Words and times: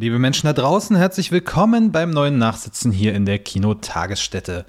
Liebe 0.00 0.18
Menschen 0.18 0.46
da 0.46 0.54
draußen, 0.54 0.96
herzlich 0.96 1.30
willkommen 1.30 1.92
beim 1.92 2.08
neuen 2.08 2.38
Nachsitzen 2.38 2.90
hier 2.90 3.12
in 3.12 3.26
der 3.26 3.38
Kino-Tagesstätte. 3.38 4.64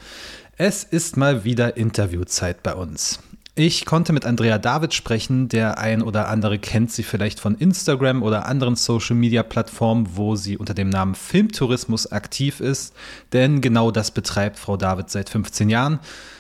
Es 0.58 0.84
ist 0.84 1.16
mal 1.16 1.46
wieder 1.46 1.78
Interviewzeit 1.78 2.62
bei 2.63 2.76
uns. 2.76 3.20
Ich 3.55 3.86
konnte 3.86 4.12
mit 4.12 4.25
Andrea 4.25 4.57
David 4.57 4.94
sprechen, 4.94 5.47
der 5.47 5.78
ein 5.78 6.02
oder 6.02 6.28
andere 6.28 6.59
kennt 6.59 6.91
sie 6.91 7.04
vielleicht 7.04 7.39
von 7.39 7.55
Instagram 7.55 8.23
oder 8.23 8.46
anderen 8.46 8.75
Social-Media-Plattformen, 8.75 10.17
wo 10.17 10.36
sie 10.36 10.57
unter 10.57 10.73
dem 10.73 10.89
Namen 10.89 11.16
Filmtourismus 11.16 12.11
aktiv 12.11 12.59
ist, 12.59 12.93
denn 13.32 13.61
genau 13.61 13.91
das 13.91 14.11
betreibt 14.11 14.59
Frau 14.59 14.75
David 14.75 15.09
seit 15.09 15.29
15 15.29 15.70
Jahren. 15.70 16.00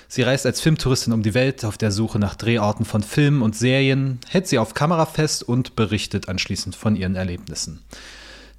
Sie 0.09 0.23
reist 0.23 0.45
als 0.45 0.59
Filmtouristin 0.59 1.13
um 1.13 1.23
die 1.23 1.33
Welt 1.33 1.63
auf 1.63 1.77
der 1.77 1.93
Suche 1.93 2.19
nach 2.19 2.35
Drehorten 2.35 2.83
von 2.83 3.03
Filmen 3.03 3.41
und 3.41 3.55
Serien, 3.55 4.19
hält 4.27 4.47
sie 4.47 4.59
auf 4.59 4.73
Kamera 4.73 5.05
fest 5.05 5.43
und 5.43 5.77
berichtet 5.77 6.27
anschließend 6.27 6.75
von 6.75 6.97
ihren 6.97 7.15
Erlebnissen. 7.15 7.79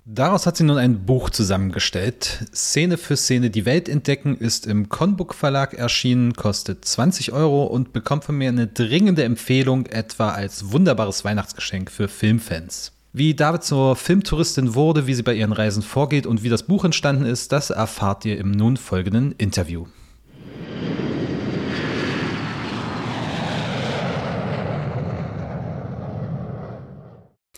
Daraus 0.04 0.46
hat 0.46 0.56
sie 0.56 0.64
nun 0.64 0.78
ein 0.78 1.06
Buch 1.06 1.30
zusammengestellt. 1.30 2.46
Szene 2.52 2.96
für 2.96 3.16
Szene 3.16 3.50
die 3.50 3.64
Welt 3.64 3.88
entdecken 3.88 4.36
ist 4.36 4.66
im 4.66 4.88
Conbook 4.88 5.32
Verlag 5.32 5.74
erschienen, 5.74 6.32
kostet 6.34 6.84
20 6.84 7.32
Euro 7.32 7.64
und 7.64 7.92
bekommt 7.92 8.24
von 8.24 8.36
mir 8.36 8.48
eine 8.48 8.66
dringende 8.66 9.22
Empfehlung, 9.22 9.86
etwa 9.86 10.30
als 10.30 10.72
wunderbares 10.72 11.24
Weihnachtsgeschenk 11.24 11.88
für 11.88 12.08
Filmfans. 12.08 12.90
Wie 13.12 13.34
David 13.34 13.62
zur 13.62 13.94
Filmtouristin 13.94 14.74
wurde, 14.74 15.06
wie 15.06 15.14
sie 15.14 15.22
bei 15.22 15.34
ihren 15.34 15.52
Reisen 15.52 15.82
vorgeht 15.82 16.26
und 16.26 16.42
wie 16.42 16.48
das 16.48 16.64
Buch 16.64 16.84
entstanden 16.84 17.24
ist, 17.24 17.52
das 17.52 17.70
erfahrt 17.70 18.24
ihr 18.24 18.38
im 18.38 18.50
nun 18.50 18.76
folgenden 18.76 19.32
Interview. 19.38 19.86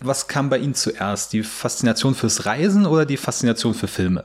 Was 0.07 0.29
kam 0.29 0.51
bei 0.51 0.59
Ihnen 0.59 0.75
zuerst? 0.75 1.33
Die 1.33 1.43
Faszination 1.43 2.15
fürs 2.15 2.45
Reisen 2.45 2.85
oder 2.85 3.07
die 3.07 3.17
Faszination 3.17 3.73
für 3.73 3.89
Filme? 3.89 4.23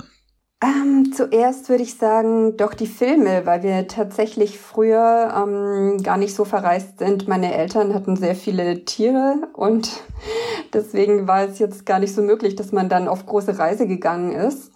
Ähm, 0.61 1.13
zuerst 1.15 1.69
würde 1.69 1.83
ich 1.83 1.95
sagen, 1.95 2.57
doch 2.57 2.73
die 2.73 2.85
Filme, 2.85 3.45
weil 3.45 3.63
wir 3.63 3.87
tatsächlich 3.87 4.59
früher 4.59 5.33
ähm, 5.33 6.03
gar 6.03 6.17
nicht 6.17 6.35
so 6.35 6.43
verreist 6.43 6.99
sind. 6.99 7.29
Meine 7.29 7.55
Eltern 7.55 7.93
hatten 7.93 8.17
sehr 8.17 8.35
viele 8.35 8.83
Tiere 8.83 9.47
und 9.53 10.03
deswegen 10.73 11.29
war 11.29 11.45
es 11.45 11.59
jetzt 11.59 11.85
gar 11.85 11.99
nicht 11.99 12.13
so 12.13 12.21
möglich, 12.21 12.57
dass 12.57 12.73
man 12.73 12.89
dann 12.89 13.07
auf 13.07 13.25
große 13.25 13.57
Reise 13.57 13.87
gegangen 13.87 14.33
ist. 14.33 14.73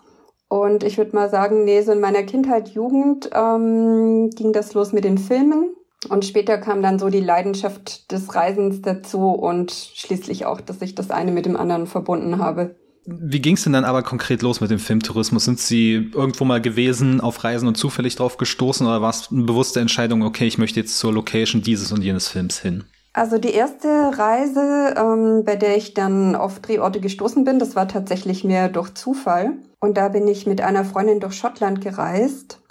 Und 0.47 0.85
ich 0.85 0.97
würde 0.97 1.15
mal 1.15 1.29
sagen, 1.29 1.65
nee, 1.65 1.81
so 1.81 1.91
in 1.91 1.99
meiner 1.99 2.23
Kindheit, 2.23 2.69
Jugend 2.69 3.29
ähm, 3.33 4.29
ging 4.29 4.53
das 4.53 4.73
los 4.73 4.93
mit 4.93 5.03
den 5.03 5.17
Filmen. 5.17 5.75
Und 6.05 6.25
später 6.25 6.57
kam 6.57 6.81
dann 6.81 6.99
so 6.99 7.09
die 7.09 7.19
Leidenschaft 7.19 8.11
des 8.11 8.35
Reisens 8.35 8.81
dazu 8.81 9.29
und 9.29 9.71
schließlich 9.71 10.45
auch, 10.45 10.61
dass 10.61 10.81
ich 10.81 10.95
das 10.95 11.11
eine 11.11 11.31
mit 11.31 11.45
dem 11.45 11.57
anderen 11.57 11.87
verbunden 11.87 12.39
habe. 12.39 12.75
Wie 13.05 13.41
ging 13.41 13.55
es 13.55 13.63
denn 13.63 13.73
dann 13.73 13.83
aber 13.83 14.01
konkret 14.01 14.41
los 14.41 14.61
mit 14.61 14.71
dem 14.71 14.79
Filmtourismus? 14.79 15.43
Sind 15.43 15.59
Sie 15.59 16.09
irgendwo 16.13 16.45
mal 16.45 16.61
gewesen 16.61 17.19
auf 17.19 17.43
Reisen 17.43 17.67
und 17.67 17.75
zufällig 17.75 18.15
drauf 18.15 18.37
gestoßen 18.37 18.87
oder 18.87 19.01
war 19.01 19.09
es 19.09 19.29
eine 19.29 19.43
bewusste 19.43 19.81
Entscheidung, 19.81 20.23
okay, 20.23 20.47
ich 20.47 20.57
möchte 20.57 20.79
jetzt 20.79 20.97
zur 20.97 21.11
Location 21.11 21.61
dieses 21.61 21.91
und 21.91 22.01
jenes 22.01 22.29
Films 22.29 22.59
hin? 22.59 22.85
Also 23.11 23.37
die 23.37 23.51
erste 23.51 23.87
Reise, 23.87 24.95
ähm, 24.97 25.43
bei 25.45 25.55
der 25.55 25.77
ich 25.77 25.93
dann 25.93 26.35
auf 26.35 26.59
Drehorte 26.59 26.99
gestoßen 26.99 27.43
bin, 27.43 27.59
das 27.59 27.75
war 27.75 27.87
tatsächlich 27.87 28.43
mehr 28.43 28.69
durch 28.69 28.93
Zufall. 28.93 29.53
Und 29.79 29.97
da 29.97 30.07
bin 30.07 30.27
ich 30.27 30.47
mit 30.47 30.61
einer 30.61 30.85
Freundin 30.85 31.19
durch 31.19 31.33
Schottland 31.33 31.81
gereist 31.81 32.62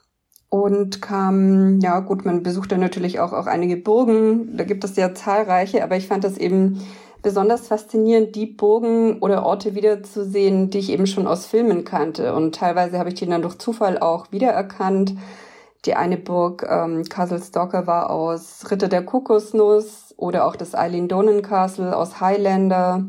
und 0.53 1.01
kam, 1.01 1.81
ja 1.81 2.01
gut, 2.01 2.27
man 2.27 2.43
besuchte 2.43 2.77
natürlich 2.77 3.21
auch, 3.21 3.33
auch 3.33 3.47
einige 3.47 3.79
Burgen, 3.79 4.55
da 4.55 4.65
gibt 4.65 4.85
es 4.85 4.97
ja 4.97 5.15
zahlreiche, 5.15 5.83
aber 5.83 5.97
ich 5.97 6.09
fand 6.09 6.25
das 6.25 6.37
eben 6.37 6.83
besonders 7.23 7.69
faszinierend, 7.69 8.37
die 8.37 8.45
Burgen 8.45 9.21
oder 9.21 9.47
Orte 9.47 9.75
wiederzusehen, 9.75 10.69
die 10.69 10.77
ich 10.77 10.91
eben 10.91 11.07
schon 11.07 11.27
aus 11.27 11.47
Filmen 11.47 11.85
kannte. 11.85 12.35
Und 12.35 12.55
teilweise 12.55 12.99
habe 12.99 13.09
ich 13.09 13.15
die 13.15 13.27
dann 13.27 13.41
durch 13.41 13.57
Zufall 13.57 13.97
auch 13.97 14.31
wiedererkannt. 14.31 15.15
Die 15.87 15.95
eine 15.95 16.19
Burg, 16.19 16.67
ähm, 16.69 17.05
Castle 17.09 17.41
Stalker, 17.41 17.87
war 17.87 18.11
aus 18.11 18.71
Ritter 18.71 18.89
der 18.89 19.07
Kokosnuss 19.07 20.15
oder 20.19 20.45
auch 20.45 20.57
das 20.57 20.75
Eileen 20.75 21.09
Donen 21.09 21.41
Castle 21.41 21.97
aus 21.97 22.21
Highlander. 22.21 23.07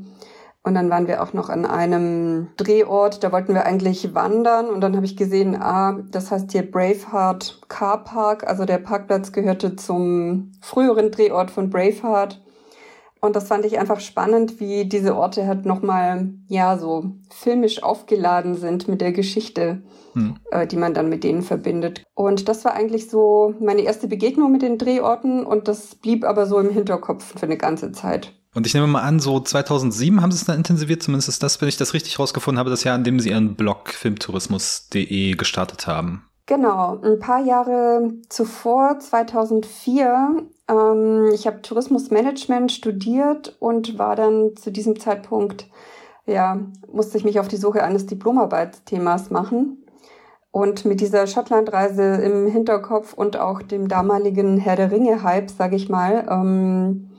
Und 0.66 0.76
dann 0.76 0.90
waren 0.90 1.08
wir 1.08 1.22
auch 1.22 1.34
noch 1.34 1.50
an 1.50 1.66
einem 1.66 2.48
Drehort, 2.56 3.22
da 3.22 3.34
wollten 3.34 3.54
wir 3.54 3.66
eigentlich 3.66 4.16
wandern 4.16 4.70
und 4.70 4.80
dann 4.80 4.96
habe 4.96 5.06
ich 5.06 5.18
gesehen, 5.18 5.62
ah, 5.62 6.00
das 6.10 6.32
heißt 6.32 6.54
hier 6.54 6.70
Braveheart 6.70 7.64
Car 7.68 8.06
Park, 8.06 8.48
also 8.48 8.64
der 8.64 8.78
Parkplatz 8.78 9.34
gehörte 9.34 9.76
zum 9.76 10.54
früheren 10.62 11.12
Drehort 11.12 11.52
von 11.52 11.70
Braveheart. 11.70 12.42
Und 13.20 13.38
das 13.38 13.48
fand 13.48 13.66
ich 13.66 13.80
einfach 13.80 14.02
spannend, 14.02 14.60
wie 14.60 14.84
diese 14.84 15.16
Orte 15.16 15.48
halt 15.48 15.66
nochmal, 15.66 16.34
ja, 16.48 16.78
so 16.78 17.12
filmisch 17.30 17.82
aufgeladen 17.82 18.56
sind 18.56 18.90
mit 18.90 19.00
der 19.00 19.14
Geschichte, 19.14 19.82
hm. 20.12 20.36
äh, 20.52 20.68
die 20.68 20.76
man 20.76 20.94
dann 20.94 21.08
mit 21.08 21.24
denen 21.24 21.42
verbindet. 21.42 22.04
Und 22.16 22.50
das 22.50 22.66
war 22.66 22.74
eigentlich 22.74 23.10
so 23.10 23.54
meine 23.62 23.82
erste 23.82 24.10
Begegnung 24.10 24.52
mit 24.52 24.62
den 24.62 24.78
Drehorten 24.78 25.46
und 25.46 25.70
das 25.70 25.96
blieb 25.96 26.26
aber 26.26 26.46
so 26.46 26.60
im 26.60 26.70
Hinterkopf 26.70 27.40
für 27.40 27.46
eine 27.46 27.58
ganze 27.58 27.94
Zeit. 27.94 28.34
Und 28.54 28.68
ich 28.68 28.74
nehme 28.74 28.88
mal 28.88 29.02
an, 29.02 29.20
so 29.20 29.40
2007 29.40 30.22
haben 30.22 30.32
sie 30.32 30.38
es 30.38 30.46
dann 30.46 30.58
intensiviert, 30.58 31.02
zumindest 31.02 31.30
ist 31.30 31.42
das, 31.42 31.60
wenn 31.60 31.70
ich 31.70 31.78
das 31.78 31.94
richtig 31.94 32.20
rausgefunden 32.20 32.60
habe, 32.60 32.70
das 32.70 32.84
Jahr, 32.84 32.96
in 32.96 33.04
dem 33.04 33.20
sie 33.20 33.30
ihren 33.30 33.56
Blog 33.56 33.90
filmtourismus.de 33.90 35.34
gestartet 35.36 35.88
haben. 35.88 36.24
Genau, 36.46 37.00
ein 37.02 37.20
paar 37.20 37.44
Jahre 37.44 38.14
zuvor, 38.30 39.00
2004, 39.00 40.46
ähm, 40.70 41.32
ich 41.34 41.48
habe 41.48 41.62
Tourismusmanagement 41.62 42.72
studiert 42.72 43.56
und 43.60 43.98
war 43.98 44.16
dann 44.16 44.56
zu 44.58 44.72
diesem 44.72 45.00
Zeitpunkt, 45.00 45.68
ja, 46.26 46.60
musste 46.92 47.18
ich 47.18 47.24
mich 47.24 47.40
auf 47.40 47.48
die 47.48 47.58
Suche 47.58 47.84
eines 47.84 48.06
Diplomarbeitsthemas 48.06 49.30
machen. 49.30 49.80
Und 50.52 50.86
mit 50.86 51.02
dieser 51.02 51.26
Schottlandreise 51.26 52.04
im 52.04 52.46
Hinterkopf 52.46 53.14
und 53.14 53.38
auch 53.38 53.64
dem 53.64 53.88
damaligen 53.88 54.58
Herr 54.58 54.76
der 54.76 54.92
Ringe-Hype, 54.92 55.50
sage 55.50 55.76
ich 55.76 55.90
mal, 55.90 56.28
ähm, 56.30 57.10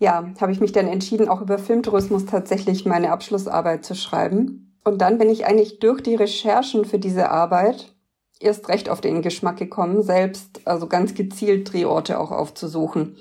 ja, 0.00 0.24
habe 0.40 0.50
ich 0.50 0.60
mich 0.60 0.72
dann 0.72 0.88
entschieden, 0.88 1.28
auch 1.28 1.42
über 1.42 1.58
Filmtourismus 1.58 2.24
tatsächlich 2.24 2.86
meine 2.86 3.12
Abschlussarbeit 3.12 3.84
zu 3.84 3.94
schreiben. 3.94 4.74
Und 4.82 5.02
dann 5.02 5.18
bin 5.18 5.28
ich 5.28 5.46
eigentlich 5.46 5.78
durch 5.78 6.02
die 6.02 6.14
Recherchen 6.14 6.86
für 6.86 6.98
diese 6.98 7.28
Arbeit 7.28 7.94
erst 8.40 8.70
recht 8.70 8.88
auf 8.88 9.02
den 9.02 9.20
Geschmack 9.20 9.58
gekommen, 9.58 10.02
selbst 10.02 10.62
also 10.64 10.86
ganz 10.86 11.12
gezielt 11.12 11.70
Drehorte 11.70 12.18
auch 12.18 12.30
aufzusuchen. 12.30 13.16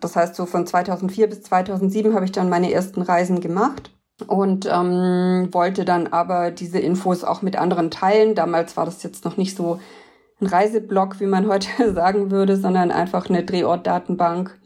Das 0.00 0.16
heißt, 0.16 0.34
so 0.34 0.46
von 0.46 0.66
2004 0.66 1.28
bis 1.28 1.42
2007 1.42 2.12
habe 2.12 2.24
ich 2.24 2.32
dann 2.32 2.48
meine 2.48 2.72
ersten 2.72 3.00
Reisen 3.00 3.40
gemacht 3.40 3.92
und 4.26 4.66
ähm, 4.66 5.48
wollte 5.52 5.84
dann 5.84 6.08
aber 6.08 6.50
diese 6.50 6.80
Infos 6.80 7.22
auch 7.22 7.40
mit 7.42 7.54
anderen 7.54 7.92
teilen. 7.92 8.34
Damals 8.34 8.76
war 8.76 8.84
das 8.84 9.04
jetzt 9.04 9.24
noch 9.24 9.36
nicht 9.36 9.56
so 9.56 9.78
ein 10.40 10.48
Reiseblog, 10.48 11.20
wie 11.20 11.26
man 11.26 11.46
heute 11.48 11.94
sagen 11.94 12.32
würde, 12.32 12.56
sondern 12.56 12.90
einfach 12.90 13.28
eine 13.28 13.44
Drehortdatenbank 13.44 14.58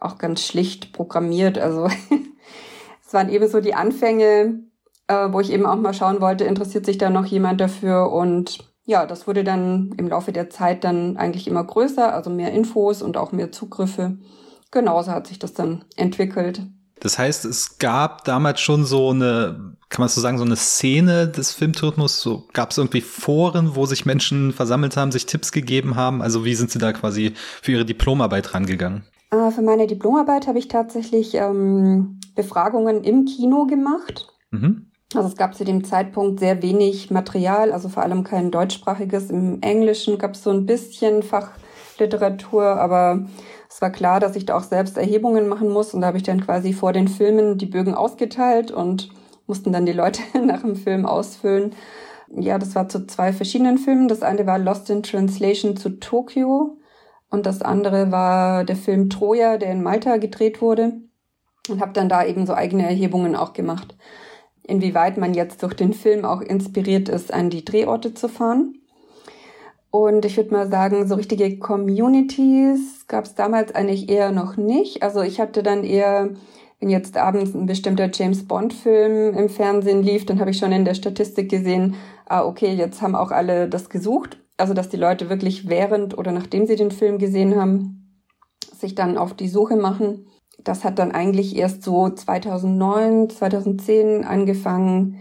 auch 0.00 0.18
ganz 0.18 0.44
schlicht 0.44 0.92
programmiert. 0.92 1.58
Also 1.58 1.86
es 3.06 3.12
waren 3.12 3.28
eben 3.28 3.48
so 3.48 3.60
die 3.60 3.74
Anfänge, 3.74 4.60
äh, 5.06 5.32
wo 5.32 5.40
ich 5.40 5.52
eben 5.52 5.66
auch 5.66 5.76
mal 5.76 5.94
schauen 5.94 6.20
wollte, 6.20 6.44
interessiert 6.44 6.86
sich 6.86 6.98
da 6.98 7.10
noch 7.10 7.26
jemand 7.26 7.60
dafür 7.60 8.12
und 8.12 8.70
ja, 8.84 9.06
das 9.06 9.26
wurde 9.26 9.44
dann 9.44 9.94
im 9.98 10.08
Laufe 10.08 10.32
der 10.32 10.50
Zeit 10.50 10.82
dann 10.82 11.16
eigentlich 11.16 11.46
immer 11.46 11.62
größer, 11.62 12.12
also 12.12 12.28
mehr 12.28 12.52
Infos 12.52 13.02
und 13.02 13.16
auch 13.16 13.30
mehr 13.30 13.52
Zugriffe. 13.52 14.18
Genauso 14.72 15.12
hat 15.12 15.26
sich 15.28 15.38
das 15.38 15.52
dann 15.52 15.84
entwickelt. 15.96 16.62
Das 17.00 17.18
heißt, 17.18 17.44
es 17.44 17.78
gab 17.78 18.24
damals 18.24 18.60
schon 18.60 18.84
so 18.84 19.10
eine, 19.10 19.76
kann 19.88 20.02
man 20.02 20.08
so 20.08 20.20
sagen, 20.20 20.38
so 20.38 20.44
eine 20.44 20.56
Szene 20.56 21.28
des 21.28 21.52
Filmtourismus. 21.52 22.20
So 22.20 22.46
gab 22.52 22.72
es 22.72 22.78
irgendwie 22.78 23.00
Foren, 23.00 23.74
wo 23.74 23.86
sich 23.86 24.06
Menschen 24.06 24.52
versammelt 24.52 24.96
haben, 24.96 25.10
sich 25.10 25.26
Tipps 25.26 25.50
gegeben 25.50 25.96
haben. 25.96 26.20
Also 26.20 26.44
wie 26.44 26.54
sind 26.54 26.70
Sie 26.70 26.78
da 26.78 26.92
quasi 26.92 27.34
für 27.62 27.72
Ihre 27.72 27.86
Diplomarbeit 27.86 28.54
rangegangen? 28.54 29.04
Äh, 29.30 29.50
für 29.50 29.62
meine 29.62 29.86
Diplomarbeit 29.86 30.46
habe 30.46 30.58
ich 30.58 30.68
tatsächlich 30.68 31.34
ähm, 31.34 32.18
Befragungen 32.34 33.04
im 33.04 33.24
Kino 33.24 33.66
gemacht. 33.66 34.28
Mhm. 34.50 34.90
Also 35.14 35.28
es 35.28 35.36
gab 35.36 35.56
zu 35.56 35.64
dem 35.64 35.82
Zeitpunkt 35.82 36.38
sehr 36.38 36.62
wenig 36.62 37.10
Material, 37.10 37.72
also 37.72 37.88
vor 37.88 38.04
allem 38.04 38.22
kein 38.22 38.52
deutschsprachiges. 38.52 39.30
Im 39.30 39.60
Englischen 39.60 40.18
gab 40.18 40.34
es 40.34 40.44
so 40.44 40.50
ein 40.50 40.66
bisschen 40.66 41.24
Fachliteratur, 41.24 42.64
aber 42.64 43.26
es 43.68 43.82
war 43.82 43.90
klar, 43.90 44.20
dass 44.20 44.36
ich 44.36 44.46
da 44.46 44.56
auch 44.56 44.62
selbst 44.62 44.96
Erhebungen 44.96 45.48
machen 45.48 45.68
muss. 45.68 45.94
Und 45.94 46.02
da 46.02 46.08
habe 46.08 46.18
ich 46.18 46.22
dann 46.22 46.40
quasi 46.40 46.72
vor 46.72 46.92
den 46.92 47.08
Filmen 47.08 47.58
die 47.58 47.66
Bögen 47.66 47.94
ausgeteilt 47.94 48.70
und 48.70 49.10
mussten 49.48 49.72
dann 49.72 49.86
die 49.86 49.92
Leute 49.92 50.22
nach 50.44 50.62
dem 50.62 50.76
Film 50.76 51.06
ausfüllen. 51.06 51.74
Ja, 52.32 52.58
das 52.58 52.76
war 52.76 52.88
zu 52.88 53.08
zwei 53.08 53.32
verschiedenen 53.32 53.78
Filmen. 53.78 54.06
Das 54.06 54.22
eine 54.22 54.46
war 54.46 54.58
Lost 54.60 54.88
in 54.90 55.02
Translation 55.02 55.76
zu 55.76 55.98
Tokio 55.98 56.79
und 57.30 57.46
das 57.46 57.62
andere 57.62 58.10
war 58.10 58.64
der 58.64 58.76
Film 58.76 59.08
Troja, 59.08 59.56
der 59.56 59.72
in 59.72 59.82
Malta 59.82 60.16
gedreht 60.16 60.60
wurde. 60.60 60.92
Und 61.68 61.80
habe 61.80 61.92
dann 61.92 62.08
da 62.08 62.24
eben 62.24 62.46
so 62.46 62.54
eigene 62.54 62.84
Erhebungen 62.84 63.36
auch 63.36 63.52
gemacht, 63.52 63.94
inwieweit 64.64 65.18
man 65.18 65.34
jetzt 65.34 65.62
durch 65.62 65.74
den 65.74 65.92
Film 65.92 66.24
auch 66.24 66.40
inspiriert 66.40 67.08
ist, 67.08 67.32
an 67.32 67.50
die 67.50 67.64
Drehorte 67.64 68.14
zu 68.14 68.28
fahren. 68.28 68.74
Und 69.90 70.24
ich 70.24 70.36
würde 70.36 70.52
mal 70.52 70.68
sagen, 70.68 71.06
so 71.06 71.16
richtige 71.16 71.58
Communities 71.58 73.06
gab 73.08 73.24
es 73.24 73.34
damals 73.34 73.74
eigentlich 73.74 74.08
eher 74.08 74.32
noch 74.32 74.56
nicht. 74.56 75.02
Also 75.02 75.20
ich 75.22 75.40
hatte 75.40 75.62
dann 75.62 75.84
eher 75.84 76.30
wenn 76.80 76.88
jetzt 76.88 77.16
abends 77.18 77.54
ein 77.54 77.66
bestimmter 77.66 78.10
James 78.12 78.48
Bond-Film 78.48 79.36
im 79.36 79.48
Fernsehen 79.50 80.02
lief, 80.02 80.24
dann 80.24 80.40
habe 80.40 80.50
ich 80.50 80.58
schon 80.58 80.72
in 80.72 80.86
der 80.86 80.94
Statistik 80.94 81.50
gesehen, 81.50 81.94
ah, 82.26 82.44
okay, 82.44 82.72
jetzt 82.72 83.02
haben 83.02 83.14
auch 83.14 83.30
alle 83.30 83.68
das 83.68 83.90
gesucht. 83.90 84.39
Also, 84.60 84.74
dass 84.74 84.88
die 84.88 84.96
Leute 84.96 85.28
wirklich 85.28 85.68
während 85.68 86.16
oder 86.16 86.32
nachdem 86.32 86.66
sie 86.66 86.76
den 86.76 86.90
Film 86.90 87.18
gesehen 87.18 87.56
haben, 87.56 88.00
sich 88.74 88.94
dann 88.94 89.16
auf 89.16 89.34
die 89.34 89.48
Suche 89.48 89.76
machen. 89.76 90.26
Das 90.62 90.84
hat 90.84 90.98
dann 90.98 91.12
eigentlich 91.12 91.56
erst 91.56 91.82
so 91.82 92.08
2009, 92.10 93.30
2010 93.30 94.24
angefangen, 94.24 95.18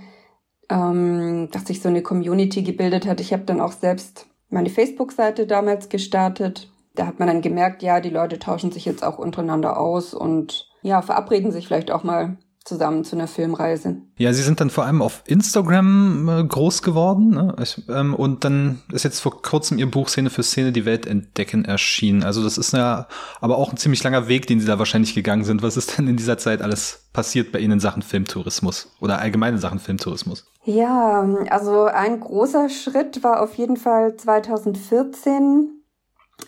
ähm, 0.69 1.49
dass 1.51 1.65
sich 1.65 1.81
so 1.81 1.89
eine 1.89 2.01
Community 2.01 2.63
gebildet 2.63 3.07
hat. 3.07 3.21
Ich 3.21 3.31
habe 3.33 3.43
dann 3.43 3.61
auch 3.61 3.71
selbst 3.71 4.27
meine 4.49 4.69
Facebook-Seite 4.69 5.47
damals 5.47 5.89
gestartet. 5.89 6.71
Da 6.95 7.05
hat 7.05 7.19
man 7.19 7.27
dann 7.27 7.41
gemerkt, 7.41 7.83
ja, 7.83 8.01
die 8.01 8.09
Leute 8.09 8.39
tauschen 8.39 8.71
sich 8.71 8.85
jetzt 8.85 9.03
auch 9.03 9.17
untereinander 9.17 9.79
aus 9.79 10.13
und 10.13 10.67
ja, 10.81 11.01
verabreden 11.01 11.51
sich 11.51 11.67
vielleicht 11.67 11.91
auch 11.91 12.03
mal 12.03 12.37
zusammen 12.65 13.03
zu 13.03 13.15
einer 13.15 13.27
Filmreise. 13.27 13.97
Ja, 14.17 14.33
Sie 14.33 14.43
sind 14.43 14.59
dann 14.59 14.69
vor 14.69 14.85
allem 14.85 15.01
auf 15.01 15.23
Instagram 15.25 16.29
äh, 16.29 16.43
groß 16.43 16.81
geworden 16.81 17.29
ne? 17.31 17.55
ich, 17.61 17.81
ähm, 17.89 18.13
und 18.13 18.43
dann 18.43 18.81
ist 18.91 19.03
jetzt 19.03 19.21
vor 19.21 19.41
kurzem 19.41 19.79
Ihr 19.79 19.89
Buch 19.89 20.09
Szene 20.09 20.29
für 20.29 20.43
Szene 20.43 20.71
die 20.71 20.85
Welt 20.85 21.05
entdecken 21.05 21.65
erschienen. 21.65 22.23
Also 22.23 22.43
das 22.43 22.57
ist 22.57 22.73
ja 22.73 23.07
aber 23.41 23.57
auch 23.57 23.71
ein 23.71 23.77
ziemlich 23.77 24.03
langer 24.03 24.27
Weg, 24.27 24.47
den 24.47 24.59
Sie 24.59 24.67
da 24.67 24.77
wahrscheinlich 24.77 25.15
gegangen 25.15 25.45
sind. 25.45 25.63
Was 25.63 25.77
ist 25.77 25.97
denn 25.97 26.07
in 26.07 26.17
dieser 26.17 26.37
Zeit 26.37 26.61
alles 26.61 27.09
passiert 27.13 27.51
bei 27.51 27.59
Ihnen 27.59 27.73
in 27.73 27.79
Sachen 27.79 28.01
Filmtourismus 28.01 28.91
oder 28.99 29.19
allgemeine 29.19 29.57
Sachen 29.57 29.79
Filmtourismus? 29.79 30.45
Ja, 30.65 31.27
also 31.49 31.85
ein 31.85 32.19
großer 32.19 32.69
Schritt 32.69 33.23
war 33.23 33.41
auf 33.41 33.55
jeden 33.55 33.77
Fall 33.77 34.15
2014 34.15 35.78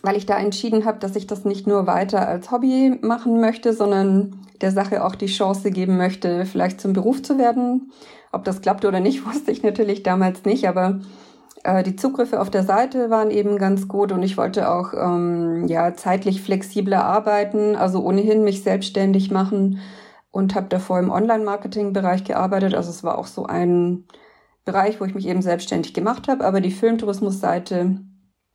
weil 0.02 0.16
ich 0.16 0.26
da 0.26 0.38
entschieden 0.38 0.84
habe, 0.84 0.98
dass 0.98 1.16
ich 1.16 1.26
das 1.26 1.44
nicht 1.44 1.66
nur 1.66 1.86
weiter 1.86 2.26
als 2.26 2.50
Hobby 2.50 2.98
machen 3.02 3.40
möchte, 3.40 3.72
sondern 3.72 4.40
der 4.60 4.70
Sache 4.70 5.04
auch 5.04 5.14
die 5.14 5.26
Chance 5.26 5.70
geben 5.70 5.96
möchte, 5.96 6.46
vielleicht 6.46 6.80
zum 6.80 6.92
Beruf 6.92 7.22
zu 7.22 7.38
werden. 7.38 7.92
Ob 8.32 8.44
das 8.44 8.62
klappt 8.62 8.84
oder 8.84 9.00
nicht, 9.00 9.26
wusste 9.26 9.50
ich 9.50 9.62
natürlich 9.62 10.02
damals 10.02 10.44
nicht, 10.44 10.66
aber 10.68 11.00
äh, 11.64 11.82
die 11.82 11.96
Zugriffe 11.96 12.40
auf 12.40 12.50
der 12.50 12.64
Seite 12.64 13.10
waren 13.10 13.30
eben 13.30 13.58
ganz 13.58 13.88
gut 13.88 14.12
und 14.12 14.22
ich 14.22 14.36
wollte 14.36 14.70
auch 14.70 14.94
ähm, 14.94 15.66
ja 15.68 15.94
zeitlich 15.94 16.42
flexibler 16.42 17.04
arbeiten, 17.04 17.76
also 17.76 18.02
ohnehin 18.02 18.44
mich 18.44 18.62
selbstständig 18.62 19.30
machen 19.30 19.80
und 20.30 20.54
habe 20.54 20.68
davor 20.68 20.98
im 20.98 21.10
Online-Marketing-Bereich 21.10 22.24
gearbeitet. 22.24 22.74
Also 22.74 22.90
es 22.90 23.04
war 23.04 23.18
auch 23.18 23.26
so 23.26 23.46
ein 23.46 24.04
Bereich, 24.64 25.00
wo 25.00 25.04
ich 25.04 25.14
mich 25.14 25.26
eben 25.26 25.42
selbstständig 25.42 25.92
gemacht 25.92 26.28
habe, 26.28 26.44
aber 26.44 26.60
die 26.60 26.70
Filmtourismus-Seite 26.70 28.00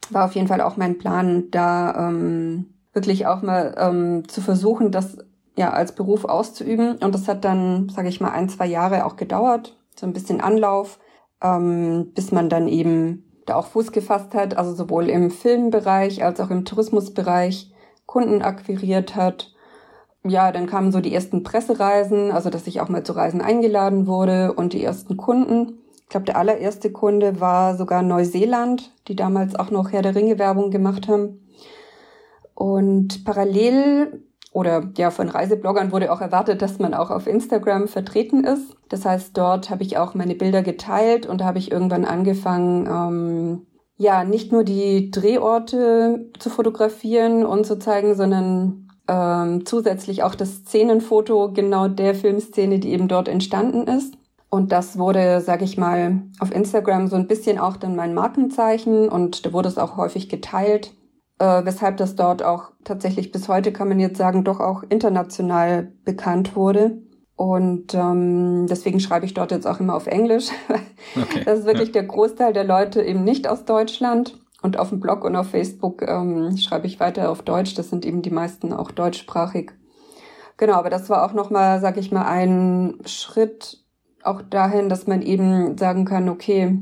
war 0.09 0.25
auf 0.25 0.35
jeden 0.35 0.47
Fall 0.47 0.61
auch 0.61 0.77
mein 0.77 0.97
Plan, 0.97 1.45
da 1.51 2.09
ähm, 2.09 2.73
wirklich 2.93 3.27
auch 3.27 3.41
mal 3.41 3.75
ähm, 3.77 4.27
zu 4.27 4.41
versuchen, 4.41 4.91
das 4.91 5.17
ja 5.55 5.71
als 5.71 5.93
Beruf 5.93 6.25
auszuüben. 6.25 6.97
Und 6.97 7.13
das 7.13 7.27
hat 7.27 7.43
dann, 7.43 7.89
sage 7.89 8.09
ich 8.09 8.21
mal, 8.21 8.31
ein, 8.31 8.49
zwei 8.49 8.65
Jahre 8.65 9.05
auch 9.05 9.15
gedauert, 9.15 9.77
so 9.95 10.05
ein 10.05 10.13
bisschen 10.13 10.41
Anlauf, 10.41 10.99
ähm, 11.41 12.11
bis 12.13 12.31
man 12.31 12.49
dann 12.49 12.67
eben 12.67 13.23
da 13.45 13.55
auch 13.55 13.67
Fuß 13.67 13.91
gefasst 13.91 14.33
hat, 14.33 14.57
also 14.57 14.73
sowohl 14.73 15.09
im 15.09 15.31
Filmbereich 15.31 16.23
als 16.23 16.39
auch 16.39 16.49
im 16.49 16.65
Tourismusbereich 16.65 17.71
Kunden 18.05 18.41
akquiriert 18.41 19.15
hat. 19.15 19.53
Ja, 20.25 20.51
dann 20.51 20.67
kamen 20.67 20.91
so 20.91 20.99
die 20.99 21.13
ersten 21.13 21.43
Pressereisen, 21.43 22.31
also 22.31 22.49
dass 22.49 22.67
ich 22.67 22.81
auch 22.81 22.89
mal 22.89 23.03
zu 23.03 23.13
Reisen 23.13 23.41
eingeladen 23.41 24.07
wurde 24.07 24.53
und 24.53 24.73
die 24.73 24.83
ersten 24.83 25.15
Kunden. 25.15 25.79
Ich 26.07 26.11
glaube, 26.11 26.25
der 26.25 26.37
allererste 26.37 26.89
Kunde 26.89 27.41
war 27.41 27.75
sogar 27.75 28.01
Neuseeland, 28.01 28.93
die 29.09 29.17
damals 29.17 29.55
auch 29.55 29.71
noch 29.71 29.91
Herr 29.91 30.01
der 30.01 30.15
Ringe 30.15 30.39
Werbung 30.39 30.71
gemacht 30.71 31.09
haben. 31.09 31.45
Und 32.53 33.25
parallel 33.25 34.23
oder 34.53 34.89
ja, 34.95 35.11
von 35.11 35.27
Reisebloggern 35.27 35.91
wurde 35.91 36.13
auch 36.13 36.21
erwartet, 36.21 36.61
dass 36.61 36.79
man 36.79 36.93
auch 36.93 37.11
auf 37.11 37.27
Instagram 37.27 37.89
vertreten 37.89 38.45
ist. 38.45 38.73
Das 38.87 39.03
heißt, 39.03 39.37
dort 39.37 39.69
habe 39.69 39.83
ich 39.83 39.97
auch 39.97 40.13
meine 40.13 40.35
Bilder 40.35 40.63
geteilt 40.63 41.25
und 41.25 41.43
habe 41.43 41.57
ich 41.57 41.73
irgendwann 41.73 42.05
angefangen, 42.05 42.87
ähm, 42.87 43.67
ja, 43.97 44.23
nicht 44.23 44.53
nur 44.53 44.63
die 44.63 45.11
Drehorte 45.11 46.31
zu 46.39 46.49
fotografieren 46.49 47.45
und 47.45 47.65
zu 47.65 47.79
zeigen, 47.79 48.15
sondern 48.15 48.87
ähm, 49.09 49.65
zusätzlich 49.65 50.23
auch 50.23 50.35
das 50.35 50.59
Szenenfoto 50.59 51.51
genau 51.51 51.89
der 51.89 52.15
Filmszene, 52.15 52.79
die 52.79 52.93
eben 52.93 53.09
dort 53.09 53.27
entstanden 53.27 53.87
ist. 53.87 54.17
Und 54.57 54.71
das 54.71 54.97
wurde, 54.97 55.39
sage 55.41 55.65
ich 55.65 55.77
mal, 55.77 56.23
auf 56.39 56.51
Instagram 56.51 57.09
so 57.09 57.15
ein 57.15 57.27
bisschen 57.27 57.59
auch 57.59 57.77
dann 57.77 57.95
mein 57.95 58.15
Markenzeichen 58.15 59.07
und 59.07 59.45
da 59.45 59.53
wurde 59.53 59.69
es 59.69 59.77
auch 59.77 59.97
häufig 59.97 60.29
geteilt, 60.29 60.95
äh, 61.37 61.63
weshalb 61.63 61.97
das 61.97 62.15
dort 62.15 62.41
auch 62.41 62.71
tatsächlich 62.83 63.31
bis 63.31 63.47
heute, 63.47 63.71
kann 63.71 63.87
man 63.87 63.99
jetzt 63.99 64.17
sagen, 64.17 64.43
doch 64.43 64.59
auch 64.59 64.81
international 64.89 65.91
bekannt 66.05 66.55
wurde. 66.55 66.97
Und 67.35 67.93
ähm, 67.93 68.65
deswegen 68.67 68.99
schreibe 68.99 69.27
ich 69.27 69.35
dort 69.35 69.51
jetzt 69.51 69.67
auch 69.67 69.79
immer 69.79 69.93
auf 69.93 70.07
Englisch. 70.07 70.49
Okay, 71.15 71.43
das 71.45 71.59
ist 71.59 71.65
wirklich 71.65 71.89
ja. 71.89 71.93
der 71.93 72.03
Großteil 72.03 72.51
der 72.51 72.63
Leute 72.63 73.01
eben 73.01 73.23
nicht 73.23 73.47
aus 73.47 73.63
Deutschland. 73.63 74.37
Und 74.63 74.77
auf 74.77 74.89
dem 74.89 74.99
Blog 74.99 75.23
und 75.23 75.35
auf 75.35 75.51
Facebook 75.51 76.01
ähm, 76.01 76.57
schreibe 76.57 76.87
ich 76.87 76.99
weiter 76.99 77.29
auf 77.29 77.43
Deutsch. 77.43 77.75
Das 77.75 77.91
sind 77.91 78.05
eben 78.05 78.23
die 78.23 78.31
meisten 78.31 78.73
auch 78.73 78.91
deutschsprachig. 78.91 79.71
Genau, 80.57 80.73
aber 80.73 80.89
das 80.89 81.09
war 81.09 81.23
auch 81.23 81.33
nochmal, 81.33 81.79
sag 81.79 81.97
ich 81.97 82.11
mal, 82.11 82.25
ein 82.25 82.97
Schritt 83.05 83.86
auch 84.23 84.41
dahin, 84.41 84.89
dass 84.89 85.07
man 85.07 85.21
eben 85.21 85.77
sagen 85.77 86.05
kann, 86.05 86.29
okay, 86.29 86.77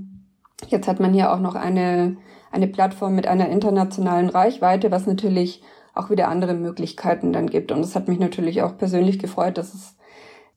jetzt 0.67 0.87
hat 0.87 0.99
man 0.99 1.13
hier 1.13 1.31
auch 1.31 1.39
noch 1.39 1.55
eine, 1.55 2.17
eine 2.51 2.67
Plattform 2.67 3.15
mit 3.15 3.27
einer 3.27 3.49
internationalen 3.49 4.29
Reichweite, 4.29 4.91
was 4.91 5.05
natürlich 5.05 5.61
auch 5.93 6.09
wieder 6.09 6.27
andere 6.27 6.53
Möglichkeiten 6.53 7.33
dann 7.33 7.47
gibt. 7.47 7.71
Und 7.71 7.79
es 7.79 7.95
hat 7.95 8.07
mich 8.07 8.19
natürlich 8.19 8.61
auch 8.61 8.77
persönlich 8.77 9.19
gefreut, 9.19 9.57
dass 9.57 9.73
es, 9.73 9.95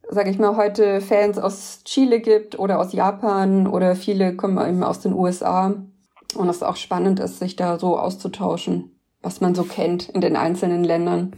sage 0.08 0.30
ich 0.30 0.38
mal, 0.38 0.56
heute 0.56 1.00
Fans 1.00 1.38
aus 1.38 1.82
Chile 1.84 2.20
gibt 2.20 2.58
oder 2.58 2.80
aus 2.80 2.92
Japan 2.92 3.66
oder 3.66 3.94
viele 3.94 4.34
kommen 4.34 4.58
eben 4.66 4.82
aus 4.82 5.00
den 5.00 5.14
USA. 5.14 5.74
Und 6.34 6.48
es 6.48 6.62
auch 6.62 6.76
spannend 6.76 7.20
ist, 7.20 7.38
sich 7.38 7.56
da 7.56 7.78
so 7.78 7.98
auszutauschen, 7.98 9.00
was 9.22 9.40
man 9.40 9.54
so 9.54 9.62
kennt 9.62 10.08
in 10.08 10.20
den 10.20 10.36
einzelnen 10.36 10.84
Ländern. 10.84 11.32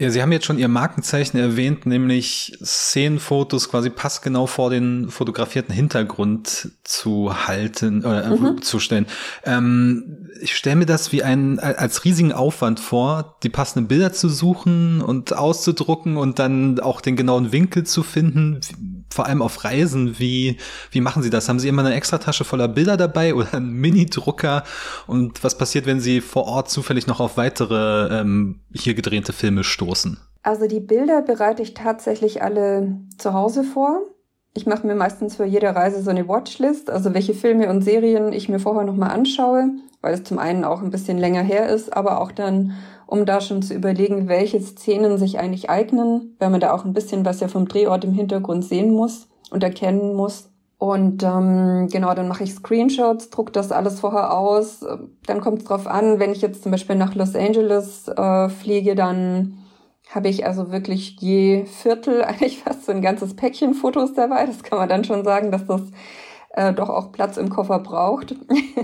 Ja, 0.00 0.10
Sie 0.10 0.22
haben 0.22 0.30
jetzt 0.30 0.46
schon 0.46 0.60
Ihr 0.60 0.68
Markenzeichen 0.68 1.38
erwähnt, 1.38 1.84
nämlich 1.84 2.56
Szenenfotos 2.62 3.68
quasi 3.68 3.90
passgenau 3.90 4.46
vor 4.46 4.70
den 4.70 5.10
fotografierten 5.10 5.74
Hintergrund 5.74 6.70
zu 6.84 7.48
halten 7.48 8.04
oder 8.04 8.24
äh, 8.26 8.30
mhm. 8.30 8.62
zu 8.62 8.78
stellen. 8.78 9.06
Ähm, 9.42 10.28
ich 10.40 10.54
stelle 10.54 10.76
mir 10.76 10.86
das 10.86 11.10
wie 11.10 11.24
ein 11.24 11.58
als 11.58 12.04
riesigen 12.04 12.32
Aufwand 12.32 12.78
vor, 12.78 13.38
die 13.42 13.48
passenden 13.48 13.88
Bilder 13.88 14.12
zu 14.12 14.28
suchen 14.28 15.00
und 15.00 15.36
auszudrucken 15.36 16.16
und 16.16 16.38
dann 16.38 16.78
auch 16.78 17.00
den 17.00 17.16
genauen 17.16 17.50
Winkel 17.50 17.82
zu 17.82 18.04
finden. 18.04 18.60
Vor 19.10 19.26
allem 19.26 19.42
auf 19.42 19.64
Reisen. 19.64 20.18
Wie 20.18 20.58
wie 20.90 21.00
machen 21.00 21.22
Sie 21.22 21.30
das? 21.30 21.48
Haben 21.48 21.58
Sie 21.58 21.68
immer 21.68 21.84
eine 21.84 21.94
Extratasche 21.94 22.44
voller 22.44 22.68
Bilder 22.68 22.96
dabei 22.96 23.34
oder 23.36 23.54
einen 23.54 23.72
Mini-Drucker? 23.72 24.64
Und 25.06 25.42
was 25.44 25.56
passiert, 25.56 25.86
wenn 25.86 26.00
Sie 26.00 26.20
vor 26.20 26.44
Ort 26.44 26.70
zufällig 26.70 27.06
noch 27.06 27.20
auf 27.20 27.36
weitere 27.36 28.20
ähm, 28.20 28.60
hier 28.72 28.94
gedrehte 28.94 29.32
Filme 29.32 29.64
stoßen? 29.64 30.18
Also 30.42 30.66
die 30.66 30.80
Bilder 30.80 31.22
bereite 31.22 31.62
ich 31.62 31.74
tatsächlich 31.74 32.42
alle 32.42 33.00
zu 33.18 33.34
Hause 33.34 33.64
vor. 33.64 34.00
Ich 34.54 34.66
mache 34.66 34.86
mir 34.86 34.94
meistens 34.94 35.36
für 35.36 35.44
jede 35.44 35.74
Reise 35.74 36.02
so 36.02 36.10
eine 36.10 36.26
Watchlist, 36.26 36.90
also 36.90 37.14
welche 37.14 37.34
Filme 37.34 37.68
und 37.68 37.82
Serien 37.82 38.32
ich 38.32 38.48
mir 38.48 38.58
vorher 38.58 38.84
nochmal 38.84 39.10
anschaue, 39.10 39.70
weil 40.00 40.14
es 40.14 40.24
zum 40.24 40.38
einen 40.38 40.64
auch 40.64 40.80
ein 40.80 40.90
bisschen 40.90 41.18
länger 41.18 41.42
her 41.42 41.68
ist, 41.68 41.94
aber 41.96 42.20
auch 42.20 42.32
dann, 42.32 42.72
um 43.08 43.24
da 43.24 43.40
schon 43.40 43.62
zu 43.62 43.72
überlegen, 43.72 44.28
welche 44.28 44.60
Szenen 44.60 45.16
sich 45.16 45.38
eigentlich 45.38 45.70
eignen, 45.70 46.36
weil 46.38 46.50
man 46.50 46.60
da 46.60 46.74
auch 46.74 46.84
ein 46.84 46.92
bisschen 46.92 47.24
was 47.24 47.40
ja 47.40 47.48
vom 47.48 47.66
Drehort 47.66 48.04
im 48.04 48.12
Hintergrund 48.12 48.66
sehen 48.66 48.92
muss 48.92 49.28
und 49.50 49.64
erkennen 49.64 50.14
muss. 50.14 50.50
Und 50.76 51.22
ähm, 51.22 51.88
genau, 51.90 52.12
dann 52.12 52.28
mache 52.28 52.44
ich 52.44 52.52
Screenshots, 52.52 53.30
druck 53.30 53.50
das 53.54 53.72
alles 53.72 54.00
vorher 54.00 54.36
aus. 54.36 54.84
Dann 55.26 55.40
kommt 55.40 55.60
es 55.60 55.64
drauf 55.64 55.86
an, 55.86 56.20
wenn 56.20 56.32
ich 56.32 56.42
jetzt 56.42 56.62
zum 56.62 56.70
Beispiel 56.70 56.96
nach 56.96 57.14
Los 57.14 57.34
Angeles 57.34 58.08
äh, 58.08 58.50
fliege, 58.50 58.94
dann 58.94 59.56
habe 60.10 60.28
ich 60.28 60.44
also 60.46 60.70
wirklich 60.70 61.16
je 61.18 61.64
Viertel, 61.64 62.22
eigentlich 62.24 62.58
fast 62.58 62.84
so 62.84 62.92
ein 62.92 63.00
ganzes 63.00 63.34
Päckchen 63.34 63.72
Fotos 63.72 64.12
dabei. 64.12 64.44
Das 64.44 64.62
kann 64.62 64.78
man 64.78 64.88
dann 64.88 65.04
schon 65.04 65.24
sagen, 65.24 65.50
dass 65.50 65.64
das 65.64 65.80
äh, 66.58 66.72
doch 66.72 66.88
auch 66.88 67.12
Platz 67.12 67.36
im 67.36 67.50
Koffer 67.50 67.78
braucht. 67.78 68.34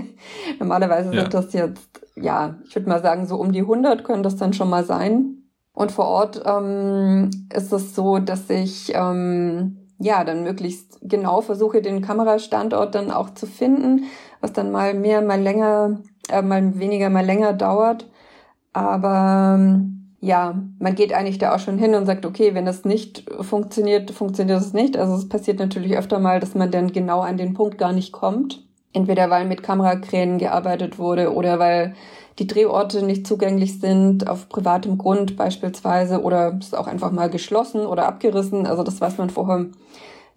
Normalerweise 0.59 1.13
ja. 1.13 1.21
sind 1.21 1.33
das 1.33 1.51
jetzt, 1.51 2.01
ja, 2.15 2.55
ich 2.63 2.73
würde 2.75 2.87
mal 2.87 3.01
sagen, 3.01 3.27
so 3.27 3.35
um 3.35 3.51
die 3.51 3.61
100 3.61 4.05
können 4.05 4.23
das 4.23 4.37
dann 4.37 4.53
schon 4.53 4.69
mal 4.69 4.85
sein. 4.85 5.43
Und 5.73 5.91
vor 5.91 6.05
Ort 6.05 6.41
ähm, 6.45 7.29
ist 7.53 7.73
es 7.73 7.93
so, 7.93 8.19
dass 8.19 8.49
ich 8.49 8.93
ähm, 8.95 9.89
ja 9.99 10.23
dann 10.23 10.43
möglichst 10.43 10.99
genau 11.01 11.41
versuche, 11.41 11.81
den 11.81 12.01
Kamerastandort 12.01 12.95
dann 12.95 13.11
auch 13.11 13.31
zu 13.31 13.45
finden, 13.45 14.05
was 14.39 14.53
dann 14.53 14.71
mal 14.71 14.93
mehr, 14.93 15.21
mal 15.21 15.41
länger, 15.41 15.99
äh, 16.29 16.41
mal 16.41 16.79
weniger, 16.79 17.09
mal 17.09 17.25
länger 17.25 17.51
dauert. 17.51 18.09
Aber 18.71 19.57
ähm, 19.59 20.04
ja, 20.25 20.59
man 20.79 20.95
geht 20.95 21.13
eigentlich 21.13 21.37
da 21.37 21.53
auch 21.53 21.59
schon 21.59 21.77
hin 21.77 21.93
und 21.93 22.07
sagt, 22.07 22.25
okay, 22.25 22.55
wenn 22.55 22.65
das 22.65 22.83
nicht 22.83 23.25
funktioniert, 23.41 24.09
funktioniert 24.09 24.59
es 24.59 24.73
nicht. 24.73 24.97
Also 24.97 25.13
es 25.13 25.29
passiert 25.29 25.59
natürlich 25.59 25.95
öfter 25.95 26.17
mal, 26.17 26.39
dass 26.39 26.55
man 26.55 26.71
dann 26.71 26.91
genau 26.91 27.21
an 27.21 27.37
den 27.37 27.53
Punkt 27.53 27.77
gar 27.77 27.93
nicht 27.93 28.11
kommt. 28.11 28.63
Entweder 28.91 29.29
weil 29.29 29.45
mit 29.45 29.61
Kamerakränen 29.61 30.39
gearbeitet 30.39 30.97
wurde 30.97 31.31
oder 31.31 31.59
weil 31.59 31.93
die 32.39 32.47
Drehorte 32.47 33.05
nicht 33.05 33.27
zugänglich 33.27 33.79
sind, 33.79 34.27
auf 34.27 34.49
privatem 34.49 34.97
Grund 34.97 35.37
beispielsweise, 35.37 36.21
oder 36.21 36.57
es 36.59 36.67
ist 36.67 36.77
auch 36.77 36.87
einfach 36.87 37.11
mal 37.11 37.29
geschlossen 37.29 37.85
oder 37.85 38.07
abgerissen. 38.07 38.65
Also 38.65 38.81
das 38.81 38.99
weiß 38.99 39.19
man 39.19 39.29
vorher 39.29 39.67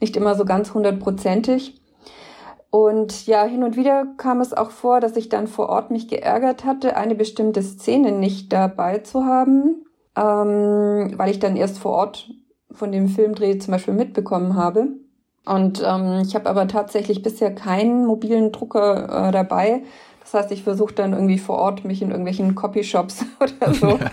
nicht 0.00 0.16
immer 0.18 0.34
so 0.34 0.44
ganz 0.44 0.74
hundertprozentig. 0.74 1.80
Und 2.70 3.26
ja, 3.26 3.44
hin 3.44 3.64
und 3.64 3.76
wieder 3.76 4.06
kam 4.18 4.40
es 4.40 4.52
auch 4.52 4.70
vor, 4.70 5.00
dass 5.00 5.16
ich 5.16 5.28
dann 5.28 5.46
vor 5.46 5.68
Ort 5.70 5.90
mich 5.90 6.08
geärgert 6.08 6.64
hatte, 6.64 6.96
eine 6.96 7.14
bestimmte 7.14 7.62
Szene 7.62 8.12
nicht 8.12 8.52
dabei 8.52 8.98
zu 8.98 9.24
haben, 9.24 9.86
ähm, 10.16 11.14
weil 11.16 11.30
ich 11.30 11.38
dann 11.38 11.56
erst 11.56 11.78
vor 11.78 11.92
Ort 11.92 12.30
von 12.70 12.92
dem 12.92 13.08
Filmdreh 13.08 13.58
zum 13.58 13.72
Beispiel 13.72 13.94
mitbekommen 13.94 14.54
habe. 14.54 14.88
Und 15.46 15.82
ähm, 15.84 16.20
ich 16.26 16.34
habe 16.34 16.50
aber 16.50 16.68
tatsächlich 16.68 17.22
bisher 17.22 17.54
keinen 17.54 18.04
mobilen 18.04 18.52
Drucker 18.52 19.28
äh, 19.28 19.32
dabei. 19.32 19.82
Das 20.20 20.34
heißt, 20.34 20.52
ich 20.52 20.62
versuche 20.62 20.92
dann 20.92 21.14
irgendwie 21.14 21.38
vor 21.38 21.56
Ort 21.56 21.86
mich 21.86 22.02
in 22.02 22.10
irgendwelchen 22.10 22.54
Copyshops 22.54 23.24
oder 23.40 23.72
so 23.72 23.88
ja. 23.88 24.10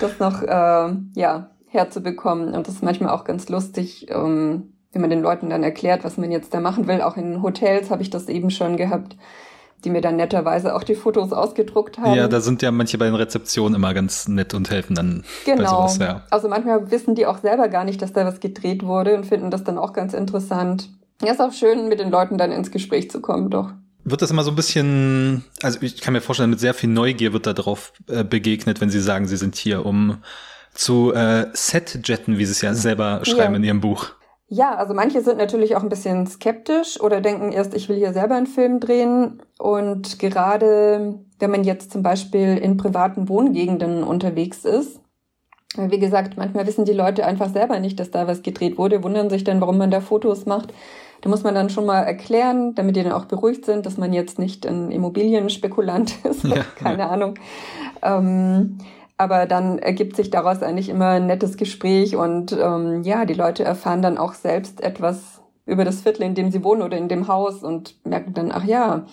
das 0.00 0.18
noch 0.18 0.42
äh, 0.42 0.96
ja 1.14 1.50
herzubekommen. 1.66 2.52
Und 2.52 2.66
das 2.66 2.74
ist 2.74 2.82
manchmal 2.82 3.10
auch 3.10 3.22
ganz 3.22 3.48
lustig. 3.48 4.08
Ähm, 4.10 4.72
wenn 4.96 5.02
man 5.02 5.10
den 5.10 5.20
Leuten 5.20 5.50
dann 5.50 5.62
erklärt, 5.62 6.04
was 6.04 6.16
man 6.16 6.30
jetzt 6.30 6.54
da 6.54 6.60
machen 6.60 6.88
will. 6.88 7.02
Auch 7.02 7.18
in 7.18 7.42
Hotels 7.42 7.90
habe 7.90 8.00
ich 8.00 8.08
das 8.08 8.28
eben 8.28 8.50
schon 8.50 8.78
gehabt, 8.78 9.14
die 9.84 9.90
mir 9.90 10.00
dann 10.00 10.16
netterweise 10.16 10.74
auch 10.74 10.82
die 10.82 10.94
Fotos 10.94 11.34
ausgedruckt 11.34 11.98
haben. 11.98 12.14
Ja, 12.14 12.28
da 12.28 12.40
sind 12.40 12.62
ja 12.62 12.70
manche 12.70 12.96
bei 12.96 13.04
den 13.04 13.14
Rezeptionen 13.14 13.74
immer 13.74 13.92
ganz 13.92 14.26
nett 14.26 14.54
und 14.54 14.70
helfen 14.70 14.94
dann 14.94 15.24
genau. 15.44 15.62
bei 15.62 15.68
sowas, 15.68 15.98
ja. 15.98 16.22
Also 16.30 16.48
manchmal 16.48 16.90
wissen 16.90 17.14
die 17.14 17.26
auch 17.26 17.38
selber 17.38 17.68
gar 17.68 17.84
nicht, 17.84 18.00
dass 18.00 18.14
da 18.14 18.24
was 18.24 18.40
gedreht 18.40 18.84
wurde 18.84 19.14
und 19.14 19.26
finden 19.26 19.50
das 19.50 19.64
dann 19.64 19.76
auch 19.76 19.92
ganz 19.92 20.14
interessant. 20.14 20.88
Ja, 21.22 21.32
ist 21.32 21.40
auch 21.42 21.52
schön, 21.52 21.88
mit 21.88 22.00
den 22.00 22.10
Leuten 22.10 22.38
dann 22.38 22.52
ins 22.52 22.70
Gespräch 22.70 23.10
zu 23.10 23.20
kommen, 23.20 23.50
doch 23.50 23.72
wird 24.08 24.22
das 24.22 24.30
immer 24.30 24.44
so 24.44 24.52
ein 24.52 24.54
bisschen, 24.54 25.42
also 25.62 25.82
ich 25.82 26.00
kann 26.00 26.12
mir 26.12 26.20
vorstellen, 26.20 26.50
mit 26.50 26.60
sehr 26.60 26.74
viel 26.74 26.88
Neugier 26.88 27.32
wird 27.32 27.44
da 27.44 27.52
drauf 27.52 27.92
äh, 28.06 28.22
begegnet, 28.22 28.80
wenn 28.80 28.88
sie 28.88 29.00
sagen, 29.00 29.26
sie 29.26 29.36
sind 29.36 29.56
hier, 29.56 29.84
um 29.84 30.18
zu 30.74 31.12
äh, 31.12 31.46
Set-Jetten, 31.52 32.38
wie 32.38 32.44
sie 32.44 32.52
es 32.52 32.60
ja 32.60 32.72
selber 32.74 33.22
schreiben 33.24 33.54
ja. 33.54 33.56
in 33.56 33.64
ihrem 33.64 33.80
Buch. 33.80 34.12
Ja, 34.48 34.76
also 34.76 34.94
manche 34.94 35.22
sind 35.22 35.38
natürlich 35.38 35.74
auch 35.74 35.82
ein 35.82 35.88
bisschen 35.88 36.26
skeptisch 36.26 37.00
oder 37.00 37.20
denken 37.20 37.50
erst, 37.50 37.74
ich 37.74 37.88
will 37.88 37.96
hier 37.96 38.12
selber 38.12 38.36
einen 38.36 38.46
Film 38.46 38.78
drehen. 38.78 39.42
Und 39.58 40.20
gerade 40.20 41.18
wenn 41.38 41.50
man 41.50 41.64
jetzt 41.64 41.90
zum 41.90 42.02
Beispiel 42.02 42.56
in 42.56 42.76
privaten 42.76 43.28
Wohngegenden 43.28 44.04
unterwegs 44.04 44.64
ist, 44.64 45.00
wie 45.76 45.98
gesagt, 45.98 46.36
manchmal 46.36 46.66
wissen 46.66 46.84
die 46.84 46.92
Leute 46.92 47.26
einfach 47.26 47.50
selber 47.50 47.80
nicht, 47.80 47.98
dass 47.98 48.10
da 48.10 48.26
was 48.26 48.42
gedreht 48.42 48.78
wurde, 48.78 49.02
wundern 49.02 49.30
sich 49.30 49.44
dann, 49.44 49.60
warum 49.60 49.78
man 49.78 49.90
da 49.90 50.00
Fotos 50.00 50.46
macht. 50.46 50.72
Da 51.22 51.28
muss 51.28 51.42
man 51.42 51.54
dann 51.54 51.70
schon 51.70 51.86
mal 51.86 52.02
erklären, 52.02 52.74
damit 52.74 52.94
die 52.94 53.02
dann 53.02 53.12
auch 53.12 53.24
beruhigt 53.24 53.66
sind, 53.66 53.84
dass 53.84 53.96
man 53.96 54.12
jetzt 54.12 54.38
nicht 54.38 54.64
ein 54.66 54.90
Immobilienspekulant 54.90 56.14
ist, 56.24 56.44
ja, 56.44 56.64
keine 56.76 57.00
ja. 57.00 57.08
Ahnung. 57.08 57.34
Ähm, 58.02 58.78
aber 59.18 59.46
dann 59.46 59.78
ergibt 59.78 60.16
sich 60.16 60.30
daraus 60.30 60.62
eigentlich 60.62 60.88
immer 60.88 61.10
ein 61.10 61.26
nettes 61.26 61.56
Gespräch 61.56 62.16
und 62.16 62.52
ähm, 62.52 63.02
ja, 63.02 63.24
die 63.24 63.34
Leute 63.34 63.64
erfahren 63.64 64.02
dann 64.02 64.18
auch 64.18 64.34
selbst 64.34 64.82
etwas 64.82 65.40
über 65.64 65.84
das 65.84 66.02
Viertel, 66.02 66.22
in 66.22 66.34
dem 66.34 66.50
sie 66.50 66.62
wohnen 66.62 66.82
oder 66.82 66.96
in 66.96 67.08
dem 67.08 67.28
Haus 67.28 67.62
und 67.62 67.96
merken 68.04 68.34
dann, 68.34 68.52
ach 68.52 68.64
ja, 68.64 69.06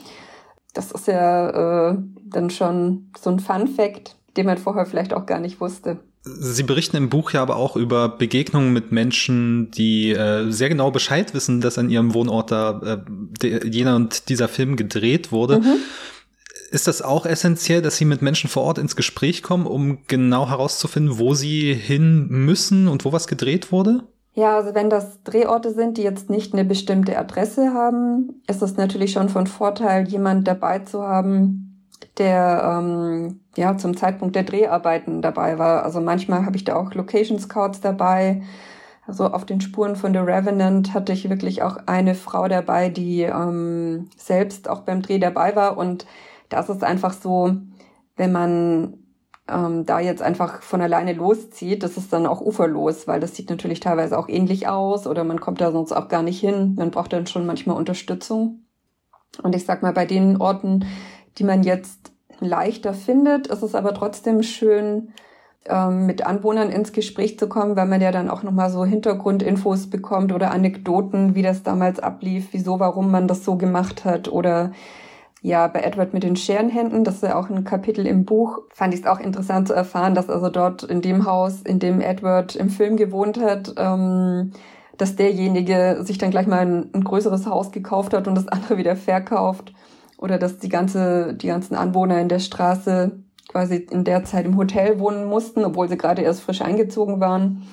das 0.74 0.91
ist 0.91 1.07
ja 1.07 1.91
äh, 1.91 1.98
dann 2.25 2.50
schon 2.50 3.12
so 3.19 3.29
ein 3.29 3.39
Fun 3.39 3.67
Fact, 3.67 4.15
den 4.38 4.45
man 4.45 4.57
vorher 4.57 4.86
vielleicht 4.86 5.13
auch 5.13 5.25
gar 5.25 5.39
nicht 5.39 5.62
wusste. 5.62 6.00
Sie 6.25 6.63
berichten 6.63 6.95
im 6.95 7.10
Buch 7.10 7.31
ja 7.31 7.41
aber 7.41 7.57
auch 7.57 7.75
über 7.75 8.07
Begegnungen 8.07 8.72
mit 8.72 8.93
Menschen, 8.93 9.72
die 9.72 10.12
äh, 10.12 10.50
sehr 10.51 10.69
genau 10.69 10.89
Bescheid 10.89 11.33
wissen, 11.33 11.60
dass 11.60 11.77
an 11.77 11.89
ihrem 11.89 12.13
Wohnort 12.13 12.50
da 12.50 13.03
äh, 13.43 13.67
jener 13.67 13.98
und 13.98 14.29
dieser 14.29 14.48
Film 14.48 14.77
gedreht 14.77 15.33
wurde. 15.33 15.60
Mhm. 15.60 15.75
Ist 16.74 16.88
das 16.88 17.03
auch 17.03 17.27
essentiell, 17.27 17.84
dass 17.84 17.98
Sie 17.98 18.06
mit 18.06 18.24
Menschen 18.24 18.50
vor 18.50 18.63
Ort 18.63 18.80
ins 18.80 18.96
Gespräch 18.96 19.44
kommen, 19.44 19.68
um 19.68 20.00
genau 20.08 20.50
herauszufinden, 20.50 21.20
wo 21.20 21.36
Sie 21.36 21.72
hin 21.72 22.25
müssen 22.30 22.88
und 22.88 23.06
wo 23.06 23.13
was 23.13 23.27
gedreht 23.27 23.72
wurde? 23.72 24.01
Ja, 24.34 24.56
also 24.56 24.74
wenn 24.74 24.89
das 24.89 25.22
Drehorte 25.22 25.72
sind, 25.72 25.98
die 25.98 26.01
jetzt 26.01 26.32
nicht 26.32 26.51
eine 26.51 26.65
bestimmte 26.65 27.15
Adresse 27.15 27.75
haben, 27.75 28.42
ist 28.48 28.63
es 28.63 28.75
natürlich 28.75 29.12
schon 29.12 29.30
von 29.30 29.46
Vorteil, 29.46 30.08
jemand 30.08 30.48
dabei 30.48 30.80
zu 30.80 31.03
haben, 31.03 31.86
der 32.18 32.80
ähm, 32.82 33.42
ja 33.56 33.77
zum 33.77 33.96
Zeitpunkt 33.96 34.36
der 34.36 34.42
Dreharbeiten 34.42 35.22
dabei 35.22 35.60
war. 35.60 35.84
Also 35.84 36.01
manchmal 36.01 36.44
habe 36.44 36.56
ich 36.56 36.63
da 36.63 36.75
auch 36.75 36.96
Location 36.96 37.38
Scouts 37.38 37.82
dabei. 37.82 38.42
Also 39.06 39.25
auf 39.25 39.46
den 39.46 39.62
Spuren 39.62 39.96
von 39.96 40.12
The 40.12 40.20
Revenant 40.22 40.96
hatte 40.96 41.13
ich 41.13 41.30
wirklich 41.30 41.62
auch 41.62 41.77
eine 41.86 42.15
Frau 42.15 42.48
dabei, 42.48 42.89
die 42.89 43.22
ähm, 43.22 44.10
selbst 44.18 44.68
auch 44.68 44.80
beim 44.80 45.03
Dreh 45.03 45.20
dabei 45.20 45.56
war 45.56 45.77
und 45.77 46.08
da 46.53 46.69
ist 46.69 46.83
einfach 46.83 47.13
so, 47.13 47.55
wenn 48.15 48.31
man 48.31 48.98
ähm, 49.50 49.86
da 49.86 50.00
jetzt 50.00 50.22
einfach 50.22 50.62
von 50.62 50.81
alleine 50.81 51.13
loszieht, 51.13 51.83
das 51.83 51.98
ist 51.98 52.13
dann 52.13 52.25
auch 52.25 52.41
uferlos, 52.41 53.07
weil 53.07 53.19
das 53.19 53.36
sieht 53.36 53.50
natürlich 53.50 53.79
teilweise 53.79 54.17
auch 54.17 54.29
ähnlich 54.29 54.67
aus 54.67 55.05
oder 55.05 55.24
man 55.24 55.39
kommt 55.41 55.62
da 55.62 55.72
sonst 55.72 55.91
auch 55.91 56.07
gar 56.07 56.24
nicht 56.24 56.39
hin. 56.39 56.75
Man 56.77 56.91
braucht 56.91 57.13
dann 57.13 57.27
schon 57.27 57.45
manchmal 57.45 57.77
Unterstützung. 57.77 58.65
Und 59.41 59.55
ich 59.55 59.65
sag 59.65 59.81
mal, 59.81 59.93
bei 59.93 60.05
den 60.05 60.38
Orten, 60.38 60.86
die 61.38 61.43
man 61.43 61.63
jetzt 61.63 62.12
leichter 62.39 62.93
findet, 62.93 63.48
ist 63.48 63.63
es 63.63 63.75
aber 63.75 63.93
trotzdem 63.93 64.43
schön, 64.43 65.13
ähm, 65.65 66.05
mit 66.05 66.25
Anwohnern 66.25 66.69
ins 66.69 66.91
Gespräch 66.91 67.39
zu 67.39 67.48
kommen, 67.48 67.75
weil 67.75 67.88
man 67.88 68.01
ja 68.01 68.12
dann 68.12 68.29
auch 68.29 68.43
nochmal 68.43 68.69
so 68.69 68.86
Hintergrundinfos 68.86 69.89
bekommt 69.89 70.33
oder 70.33 70.51
Anekdoten, 70.51 71.36
wie 71.36 71.41
das 71.41 71.63
damals 71.63 72.00
ablief, 72.00 72.50
wieso, 72.51 72.79
warum 72.79 73.12
man 73.12 73.27
das 73.27 73.45
so 73.45 73.55
gemacht 73.55 74.05
hat 74.05 74.27
oder 74.27 74.72
ja, 75.43 75.67
bei 75.67 75.81
Edward 75.81 76.13
mit 76.13 76.23
den 76.23 76.38
Scherenhänden, 76.38 77.03
das 77.03 77.15
ist 77.15 77.23
ja 77.23 77.38
auch 77.38 77.50
ein 77.50 77.65
Kapitel 77.65 78.07
im 78.07 78.23
Buch, 78.23 78.59
fand 78.69 78.93
ich 78.93 79.01
es 79.01 79.05
auch 79.05 79.19
interessant 79.19 79.67
zu 79.67 79.73
erfahren, 79.73 80.15
dass 80.15 80.29
also 80.29 80.50
dort 80.50 80.83
in 80.83 81.01
dem 81.01 81.25
Haus, 81.25 81.62
in 81.62 81.79
dem 81.79 82.00
Edward 82.00 82.55
im 82.55 82.69
Film 82.69 82.95
gewohnt 82.95 83.38
hat, 83.38 83.73
ähm, 83.77 84.53
dass 84.97 85.17
derjenige 85.17 85.97
sich 86.00 86.17
dann 86.17 86.31
gleich 86.31 86.47
mal 86.47 86.59
ein, 86.59 86.89
ein, 86.93 87.03
größeres 87.03 87.45
Haus 87.45 87.73
gekauft 87.73 88.13
hat 88.13 88.29
und 88.29 88.35
das 88.35 88.47
andere 88.47 88.77
wieder 88.77 88.95
verkauft. 88.95 89.73
Oder 90.17 90.38
dass 90.38 90.59
die 90.59 90.69
ganze, 90.69 91.33
die 91.33 91.47
ganzen 91.47 91.75
Anwohner 91.75 92.21
in 92.21 92.29
der 92.29 92.39
Straße 92.39 93.12
quasi 93.50 93.75
in 93.75 94.05
der 94.05 94.23
Zeit 94.23 94.45
im 94.45 94.55
Hotel 94.55 94.97
wohnen 94.97 95.25
mussten, 95.25 95.65
obwohl 95.65 95.89
sie 95.89 95.97
gerade 95.97 96.21
erst 96.21 96.41
frisch 96.41 96.62
eingezogen 96.62 97.19
waren. 97.19 97.63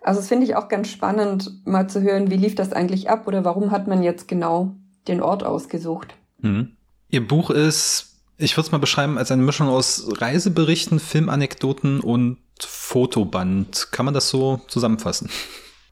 Also 0.00 0.20
das 0.20 0.28
finde 0.28 0.44
ich 0.44 0.54
auch 0.54 0.68
ganz 0.68 0.88
spannend, 0.90 1.66
mal 1.66 1.88
zu 1.88 2.02
hören, 2.02 2.30
wie 2.30 2.36
lief 2.36 2.54
das 2.54 2.72
eigentlich 2.72 3.10
ab 3.10 3.26
oder 3.26 3.44
warum 3.44 3.72
hat 3.72 3.88
man 3.88 4.04
jetzt 4.04 4.28
genau 4.28 4.76
den 5.08 5.20
Ort 5.20 5.44
ausgesucht. 5.44 6.14
Mhm. 6.40 6.75
Ihr 7.08 7.26
Buch 7.26 7.50
ist, 7.50 8.16
ich 8.38 8.56
würde 8.56 8.66
es 8.66 8.72
mal 8.72 8.78
beschreiben, 8.78 9.18
als 9.18 9.30
eine 9.30 9.42
Mischung 9.42 9.68
aus 9.68 10.08
Reiseberichten, 10.20 11.00
Filmanekdoten 11.00 12.00
und 12.00 12.38
Fotoband. 12.60 13.92
Kann 13.92 14.04
man 14.04 14.14
das 14.14 14.28
so 14.28 14.60
zusammenfassen? 14.68 15.30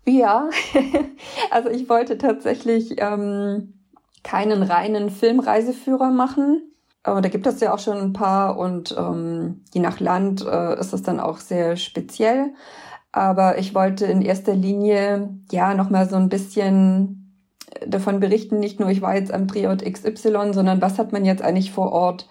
Ja, 0.06 0.50
also 1.50 1.70
ich 1.70 1.88
wollte 1.88 2.18
tatsächlich 2.18 2.96
ähm, 2.98 3.74
keinen 4.22 4.62
reinen 4.62 5.10
Filmreiseführer 5.10 6.10
machen. 6.10 6.62
Aber 7.02 7.20
da 7.20 7.28
gibt 7.28 7.46
es 7.46 7.60
ja 7.60 7.72
auch 7.72 7.78
schon 7.78 7.98
ein 7.98 8.12
paar 8.14 8.58
und 8.58 8.94
ähm, 8.98 9.62
je 9.74 9.80
nach 9.80 10.00
Land 10.00 10.44
äh, 10.44 10.78
ist 10.80 10.94
es 10.94 11.02
dann 11.02 11.20
auch 11.20 11.38
sehr 11.38 11.76
speziell. 11.76 12.54
Aber 13.12 13.58
ich 13.58 13.74
wollte 13.74 14.06
in 14.06 14.22
erster 14.22 14.54
Linie 14.54 15.28
ja 15.52 15.74
nochmal 15.74 16.08
so 16.08 16.16
ein 16.16 16.30
bisschen 16.30 17.23
davon 17.86 18.20
berichten, 18.20 18.60
nicht 18.60 18.80
nur 18.80 18.90
ich 18.90 19.02
war 19.02 19.14
jetzt 19.14 19.32
am 19.32 19.46
Drehort 19.46 19.84
XY, 19.84 20.52
sondern 20.52 20.80
was 20.80 20.98
hat 20.98 21.12
man 21.12 21.24
jetzt 21.24 21.42
eigentlich 21.42 21.72
vor 21.72 21.92
Ort 21.92 22.28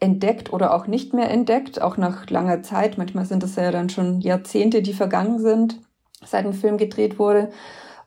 entdeckt 0.00 0.52
oder 0.52 0.74
auch 0.74 0.86
nicht 0.86 1.14
mehr 1.14 1.30
entdeckt, 1.30 1.80
auch 1.80 1.96
nach 1.96 2.28
langer 2.28 2.62
Zeit. 2.62 2.98
Manchmal 2.98 3.24
sind 3.24 3.44
es 3.44 3.56
ja 3.56 3.70
dann 3.70 3.88
schon 3.88 4.20
Jahrzehnte, 4.20 4.82
die 4.82 4.94
vergangen 4.94 5.38
sind, 5.38 5.80
seit 6.24 6.44
ein 6.44 6.54
Film 6.54 6.76
gedreht 6.76 7.18
wurde. 7.18 7.50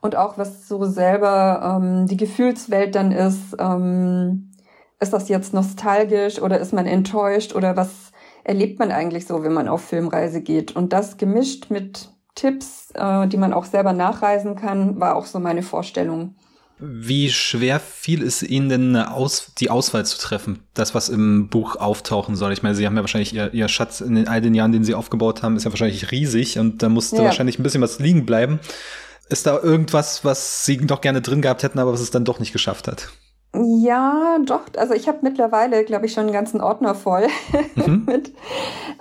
Und 0.01 0.15
auch 0.15 0.37
was 0.37 0.67
so 0.67 0.83
selber 0.85 1.79
ähm, 1.81 2.05
die 2.05 2.17
Gefühlswelt 2.17 2.95
dann 2.95 3.11
ist. 3.11 3.55
Ähm, 3.59 4.51
ist 4.99 5.13
das 5.13 5.29
jetzt 5.29 5.53
nostalgisch 5.53 6.41
oder 6.41 6.59
ist 6.59 6.73
man 6.73 6.85
enttäuscht 6.85 7.53
oder 7.55 7.75
was 7.75 8.11
erlebt 8.43 8.79
man 8.79 8.91
eigentlich 8.91 9.25
so, 9.25 9.43
wenn 9.43 9.53
man 9.53 9.67
auf 9.67 9.81
Filmreise 9.81 10.41
geht? 10.41 10.75
Und 10.75 10.93
das 10.93 11.17
gemischt 11.17 11.69
mit 11.69 12.09
Tipps, 12.35 12.91
äh, 12.93 13.27
die 13.27 13.37
man 13.37 13.53
auch 13.53 13.65
selber 13.65 13.93
nachreisen 13.93 14.55
kann, 14.55 14.99
war 14.99 15.15
auch 15.15 15.25
so 15.25 15.39
meine 15.39 15.63
Vorstellung. 15.63 16.35
Wie 16.77 17.31
schwer 17.31 17.79
fiel 17.79 18.21
es 18.21 18.43
Ihnen 18.43 18.67
denn, 18.67 18.95
aus, 18.97 19.53
die 19.57 19.69
Auswahl 19.69 20.05
zu 20.05 20.17
treffen? 20.17 20.59
Das, 20.73 20.93
was 20.93 21.07
im 21.07 21.47
Buch 21.47 21.77
auftauchen 21.77 22.35
soll. 22.35 22.51
Ich 22.51 22.63
meine, 22.63 22.75
Sie 22.75 22.85
haben 22.85 22.97
ja 22.97 23.01
wahrscheinlich 23.01 23.33
Ihr, 23.33 23.53
Ihr 23.53 23.69
Schatz 23.69 24.01
in 24.01 24.15
den, 24.15 24.27
all 24.27 24.41
den 24.41 24.53
Jahren, 24.53 24.73
den 24.73 24.83
Sie 24.83 24.93
aufgebaut 24.93 25.41
haben, 25.41 25.55
ist 25.55 25.63
ja 25.63 25.71
wahrscheinlich 25.71 26.11
riesig 26.11 26.59
und 26.59 26.83
da 26.83 26.89
musste 26.89 27.17
ja. 27.17 27.23
wahrscheinlich 27.23 27.59
ein 27.59 27.63
bisschen 27.63 27.81
was 27.81 27.99
liegen 27.99 28.25
bleiben. 28.25 28.59
Ist 29.29 29.47
da 29.47 29.57
irgendwas, 29.57 30.25
was 30.25 30.65
Sie 30.65 30.77
doch 30.77 31.01
gerne 31.01 31.21
drin 31.21 31.41
gehabt 31.41 31.63
hätten, 31.63 31.79
aber 31.79 31.93
was 31.93 32.01
es 32.01 32.11
dann 32.11 32.25
doch 32.25 32.39
nicht 32.39 32.51
geschafft 32.51 32.87
hat? 32.87 33.09
Ja, 33.63 34.37
doch. 34.45 34.61
Also 34.77 34.93
ich 34.93 35.07
habe 35.07 35.19
mittlerweile, 35.21 35.83
glaube 35.83 36.05
ich, 36.05 36.13
schon 36.13 36.23
einen 36.23 36.33
ganzen 36.33 36.61
Ordner 36.61 36.95
voll 36.95 37.27
mhm. 37.75 38.03
mit 38.05 38.33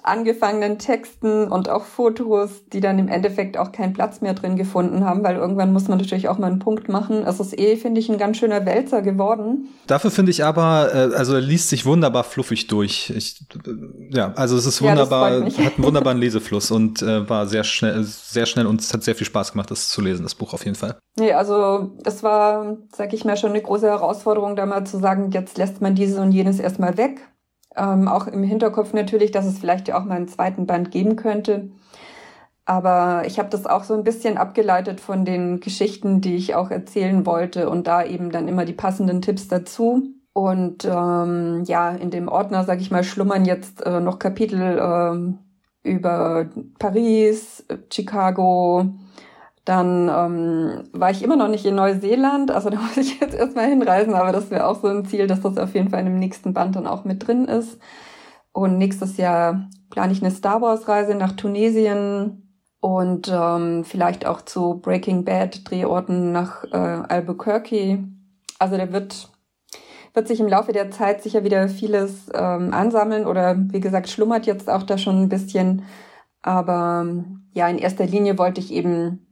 angefangenen 0.03 0.79
Texten 0.79 1.49
und 1.49 1.69
auch 1.69 1.85
Fotos, 1.85 2.51
die 2.73 2.81
dann 2.81 2.99
im 2.99 3.09
Endeffekt 3.09 3.57
auch 3.57 3.73
keinen 3.73 3.95
Platz 3.95 4.21
mehr 4.21 4.35
drin 4.35 4.57
gefunden 4.57 5.05
haben, 5.05 5.25
weil 5.25 5.37
irgendwann 5.37 5.73
muss 5.73 5.89
man 5.89 5.99
natürlich 5.99 6.29
auch 6.29 6.39
mal 6.39 6.49
einen 6.49 6.59
Punkt 6.59 6.89
machen. 6.89 7.25
Es 7.27 7.41
ist 7.41 7.59
eh, 7.59 7.77
finde 7.77 8.01
ich, 8.01 8.09
ein 8.09 8.19
ganz 8.19 8.37
schöner 8.37 8.65
Wälzer 8.67 9.03
geworden. 9.03 9.69
Dafür 9.87 10.11
finde 10.11 10.31
ich 10.31 10.45
aber, 10.45 10.91
äh, 10.95 11.15
also 11.15 11.35
er 11.35 11.41
liest 11.41 11.71
sich 11.71 11.87
wunderbar 11.87 12.25
fluffig 12.25 12.67
durch. 12.67 13.11
Ich, 13.17 13.47
äh, 13.67 14.17
ja, 14.17 14.33
also 14.37 14.57
es 14.57 14.67
ist 14.67 14.83
wunderbar, 14.83 15.49
ja, 15.49 15.65
hat 15.65 15.77
einen 15.77 15.85
wunderbaren 15.85 16.19
Lesefluss 16.21 16.71
und 16.71 17.03
äh, 17.03 17.29
war 17.29 17.47
sehr 17.47 17.65
schnell, 17.65 18.05
sehr 18.05 18.47
schnell 18.47 18.67
und 18.67 18.81
es 18.81 18.93
hat 18.93 19.03
sehr 19.03 19.15
viel 19.15 19.27
Spaß 19.27 19.53
gemacht, 19.53 19.71
das 19.71 19.89
zu 19.89 20.01
lesen, 20.01 20.23
das 20.23 20.35
Buch 20.35 20.53
auf 20.53 20.65
jeden 20.65 20.77
Fall. 20.77 20.99
Nee, 21.17 21.33
also 21.33 21.93
das 22.03 22.23
war, 22.25 22.77
sag 22.93 23.13
ich 23.13 23.25
mal, 23.25 23.37
schon 23.37 23.51
eine 23.51 23.63
große 23.63 23.87
Herausforderung, 23.87 24.57
da 24.57 24.67
mal 24.67 24.85
zu 24.85 24.99
sagen, 24.99 25.31
jetzt 25.31 25.59
lässt 25.59 25.81
man 25.81 25.95
dieses 25.95 26.19
und 26.19 26.33
jenes 26.33 26.59
erstmal 26.59 26.97
weg. 26.97 27.21
Ähm, 27.77 28.09
auch 28.09 28.27
im 28.27 28.43
Hinterkopf 28.43 28.93
natürlich, 28.93 29.31
dass 29.31 29.47
es 29.47 29.59
vielleicht 29.59 29.89
ja 29.89 29.99
auch 29.99 30.05
mal 30.05 30.17
einen 30.17 30.29
zweiten 30.29 30.67
Band 30.67 30.91
geben 30.91 31.17
könnte. 31.17 31.71
Aber 32.67 33.25
ich 33.27 33.39
habe 33.39 33.51
das 33.51 33.67
auch 33.67 33.85
so 33.85 33.95
ein 33.95 34.05
bisschen 34.05 34.39
abgeleitet 34.39 35.01
von 35.01 35.25
den 35.25 35.61
Geschichten, 35.61 36.21
die 36.21 36.37
ich 36.37 36.55
auch 36.55 36.71
erzählen 36.71 37.27
wollte 37.27 37.69
und 37.69 37.87
da 37.87 38.05
eben 38.05 38.31
dann 38.31 38.49
immer 38.49 38.65
die 38.65 38.73
passenden 38.73 39.23
Tipps 39.23 39.49
dazu. 39.49 40.03
Und 40.33 40.85
ähm, 40.85 41.63
ja, 41.67 41.91
in 41.91 42.11
dem 42.11 42.29
Ordner, 42.29 42.65
sag 42.65 42.81
ich 42.81 42.91
mal, 42.91 43.05
schlummern 43.05 43.45
jetzt 43.45 43.83
äh, 43.87 44.01
noch 44.01 44.19
Kapitel 44.19 44.79
ähm, 44.81 45.39
über 45.83 46.49
Paris, 46.79 47.65
Chicago, 47.93 48.87
dann 49.65 50.09
ähm, 50.09 50.89
war 50.93 51.11
ich 51.11 51.23
immer 51.23 51.37
noch 51.37 51.49
nicht 51.49 51.65
in 51.65 51.75
Neuseeland, 51.75 52.51
also 52.51 52.71
da 52.71 52.79
muss 52.79 52.97
ich 52.97 53.21
jetzt 53.21 53.35
erstmal 53.35 53.69
hinreisen, 53.69 54.15
aber 54.15 54.33
das 54.33 54.51
wäre 54.51 54.67
auch 54.67 54.81
so 54.81 54.89
ein 54.89 55.07
Ziel, 55.07 55.27
dass 55.27 55.41
das 55.41 55.57
auf 55.57 55.75
jeden 55.75 55.91
Fall 55.91 56.01
in 56.01 56.07
dem 56.07 56.19
nächsten 56.19 56.53
Band 56.53 56.77
dann 56.77 56.87
auch 56.87 57.05
mit 57.05 57.27
drin 57.27 57.47
ist. 57.47 57.79
Und 58.53 58.79
nächstes 58.79 59.17
Jahr 59.17 59.69
plane 59.91 60.13
ich 60.13 60.23
eine 60.23 60.31
Star 60.31 60.61
Wars-Reise 60.63 61.15
nach 61.15 61.33
Tunesien 61.33 62.45
und 62.81 63.29
ähm, 63.33 63.85
vielleicht 63.85 64.27
auch 64.27 64.43
zu 64.43 64.81
Breaking 64.81 65.25
Bad 65.25 65.69
Drehorten 65.69 66.31
nach 66.31 66.65
äh, 66.65 66.77
Albuquerque. 66.77 68.05
Also 68.59 68.77
da 68.77 68.93
wird 68.93 69.29
wird 70.15 70.29
sich 70.29 70.39
im 70.39 70.49
Laufe 70.49 70.73
der 70.73 70.93
Zeit 70.93 71.23
sicher 71.23 71.43
wieder 71.43 71.69
vieles 71.69 72.31
ähm, 72.33 72.73
ansammeln 72.73 73.27
oder 73.27 73.57
wie 73.59 73.81
gesagt 73.81 74.09
schlummert 74.09 74.47
jetzt 74.47 74.71
auch 74.71 74.85
da 74.85 74.97
schon 74.97 75.23
ein 75.23 75.29
bisschen. 75.29 75.83
Aber 76.41 77.07
ja, 77.53 77.69
in 77.69 77.79
erster 77.79 78.07
Linie 78.07 78.39
wollte 78.39 78.61
ich 78.61 78.73
eben 78.73 79.27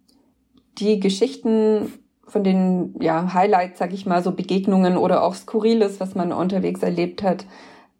die 0.78 1.00
Geschichten 1.00 1.92
von 2.26 2.44
den 2.44 2.94
ja, 3.00 3.34
Highlights, 3.34 3.78
sag 3.78 3.92
ich 3.92 4.06
mal, 4.06 4.22
so 4.22 4.32
Begegnungen 4.32 4.96
oder 4.96 5.22
auch 5.22 5.34
Skurriles, 5.34 6.00
was 6.00 6.14
man 6.14 6.32
unterwegs 6.32 6.82
erlebt 6.82 7.22
hat, 7.22 7.44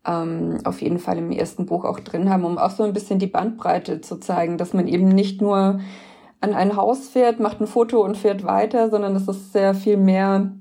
ähm, 0.07 0.59
auf 0.65 0.81
jeden 0.81 0.99
Fall 0.99 1.19
im 1.19 1.31
ersten 1.31 1.67
Buch 1.67 1.85
auch 1.85 2.01
drin 2.01 2.31
haben, 2.31 2.45
um 2.45 2.59
auch 2.59 2.71
so 2.71 2.83
ein 2.83 2.93
bisschen 2.93 3.19
die 3.19 3.27
Bandbreite 3.27 4.01
zu 4.01 4.19
zeigen, 4.19 4.59
dass 4.59 4.73
man 4.73 4.89
eben 4.89 5.09
nicht 5.09 5.41
nur 5.41 5.81
an 6.41 6.55
ein 6.55 6.77
Haus 6.77 7.09
fährt, 7.09 7.41
macht 7.41 7.61
ein 7.61 7.67
Foto 7.67 8.03
und 8.03 8.17
fährt 8.17 8.45
weiter, 8.45 8.91
sondern 8.91 9.15
es 9.15 9.29
ist 9.29 9.53
sehr 9.53 9.75
viel 9.75 9.97
mehr, 9.97 10.53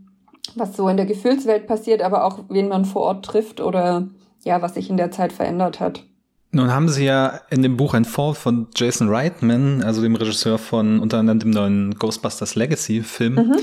was 0.56 0.76
so 0.76 0.88
in 0.90 0.98
der 0.98 1.06
Gefühlswelt 1.06 1.66
passiert, 1.66 2.02
aber 2.04 2.26
auch 2.26 2.40
wen 2.50 2.68
man 2.68 2.86
vor 2.86 3.04
Ort 3.04 3.26
trifft 3.26 3.62
oder 3.62 4.10
ja, 4.44 4.62
was 4.62 4.76
sich 4.76 4.90
in 4.90 4.98
der 4.98 5.12
Zeit 5.12 5.34
verändert 5.34 5.80
hat. 5.80 6.04
Nun 6.52 6.74
haben 6.74 6.90
Sie 6.90 7.06
ja 7.06 7.40
in 7.50 7.62
dem 7.62 7.78
Buch 7.78 7.94
ein 7.94 8.04
Fall 8.04 8.34
von 8.34 8.68
Jason 8.76 9.10
Reitman, 9.10 9.84
also 9.84 10.02
dem 10.02 10.16
Regisseur 10.16 10.58
von 10.58 11.00
unter 11.00 11.20
anderem 11.20 11.40
dem 11.40 11.52
neuen 11.52 11.96
Ghostbusters 11.96 12.56
Legacy 12.56 13.02
Film. 13.02 13.36
Mhm. 13.36 13.58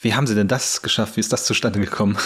Wie 0.00 0.14
haben 0.14 0.26
Sie 0.26 0.34
denn 0.34 0.48
das 0.48 0.82
geschafft? 0.82 1.16
Wie 1.16 1.20
ist 1.20 1.32
das 1.32 1.44
zustande 1.44 1.78
gekommen? 1.78 2.18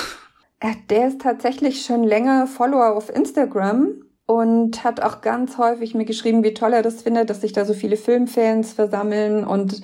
Der 0.89 1.09
ist 1.09 1.21
tatsächlich 1.21 1.85
schon 1.85 2.03
länger 2.03 2.47
Follower 2.47 2.97
auf 2.97 3.15
Instagram 3.15 3.89
und 4.25 4.85
hat 4.85 5.01
auch 5.01 5.21
ganz 5.21 5.59
häufig 5.59 5.95
mir 5.95 6.07
geschrieben, 6.07 6.43
wie 6.43 6.55
toll 6.55 6.73
er 6.73 6.83
das 6.83 7.03
findet, 7.03 7.29
dass 7.29 7.43
sich 7.43 7.53
da 7.53 7.67
so 7.67 7.75
viele 7.75 7.99
Filmfans 7.99 8.73
versammeln 8.73 9.45
und 9.45 9.83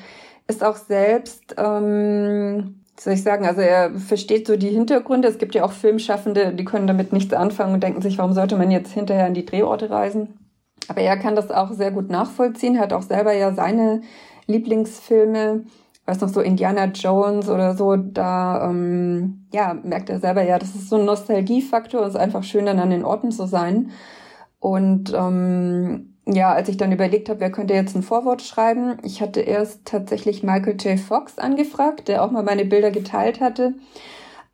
ist 0.48 0.64
auch 0.64 0.76
selbst 0.76 1.54
ähm, 1.58 2.81
soll 2.98 3.14
ich 3.14 3.22
sagen, 3.22 3.46
also 3.46 3.60
er 3.60 3.98
versteht 3.98 4.46
so 4.46 4.56
die 4.56 4.70
Hintergründe. 4.70 5.28
Es 5.28 5.38
gibt 5.38 5.54
ja 5.54 5.64
auch 5.64 5.72
Filmschaffende, 5.72 6.52
die 6.52 6.64
können 6.64 6.86
damit 6.86 7.12
nichts 7.12 7.32
anfangen 7.32 7.74
und 7.74 7.82
denken 7.82 8.02
sich, 8.02 8.18
warum 8.18 8.32
sollte 8.32 8.56
man 8.56 8.70
jetzt 8.70 8.92
hinterher 8.92 9.26
an 9.26 9.34
die 9.34 9.46
Drehorte 9.46 9.90
reisen? 9.90 10.38
Aber 10.88 11.00
er 11.00 11.16
kann 11.16 11.36
das 11.36 11.50
auch 11.50 11.72
sehr 11.72 11.90
gut 11.90 12.10
nachvollziehen, 12.10 12.78
hat 12.78 12.92
auch 12.92 13.02
selber 13.02 13.32
ja 13.32 13.54
seine 13.54 14.02
Lieblingsfilme, 14.46 15.64
weiß 16.06 16.20
noch 16.20 16.28
so 16.28 16.40
Indiana 16.40 16.86
Jones 16.86 17.48
oder 17.48 17.76
so, 17.76 17.96
da 17.96 18.68
ähm, 18.68 19.46
ja, 19.52 19.74
merkt 19.74 20.10
er 20.10 20.20
selber 20.20 20.42
ja, 20.42 20.58
das 20.58 20.74
ist 20.74 20.88
so 20.88 20.96
ein 20.96 21.04
Nostalgiefaktor, 21.04 22.02
es 22.02 22.14
ist 22.14 22.20
einfach 22.20 22.42
schön, 22.42 22.66
dann 22.66 22.80
an 22.80 22.90
den 22.90 23.04
Orten 23.04 23.30
zu 23.30 23.46
sein. 23.46 23.90
Und 24.58 25.12
ähm, 25.14 26.11
ja, 26.26 26.52
als 26.52 26.68
ich 26.68 26.76
dann 26.76 26.92
überlegt 26.92 27.28
habe, 27.28 27.40
wer 27.40 27.50
könnte 27.50 27.74
jetzt 27.74 27.96
ein 27.96 28.02
Vorwort 28.02 28.42
schreiben, 28.42 28.98
ich 29.02 29.20
hatte 29.20 29.40
erst 29.40 29.84
tatsächlich 29.84 30.42
Michael 30.42 30.76
J. 30.80 30.98
Fox 30.98 31.38
angefragt, 31.38 32.08
der 32.08 32.22
auch 32.22 32.30
mal 32.30 32.44
meine 32.44 32.64
Bilder 32.64 32.90
geteilt 32.90 33.40
hatte, 33.40 33.74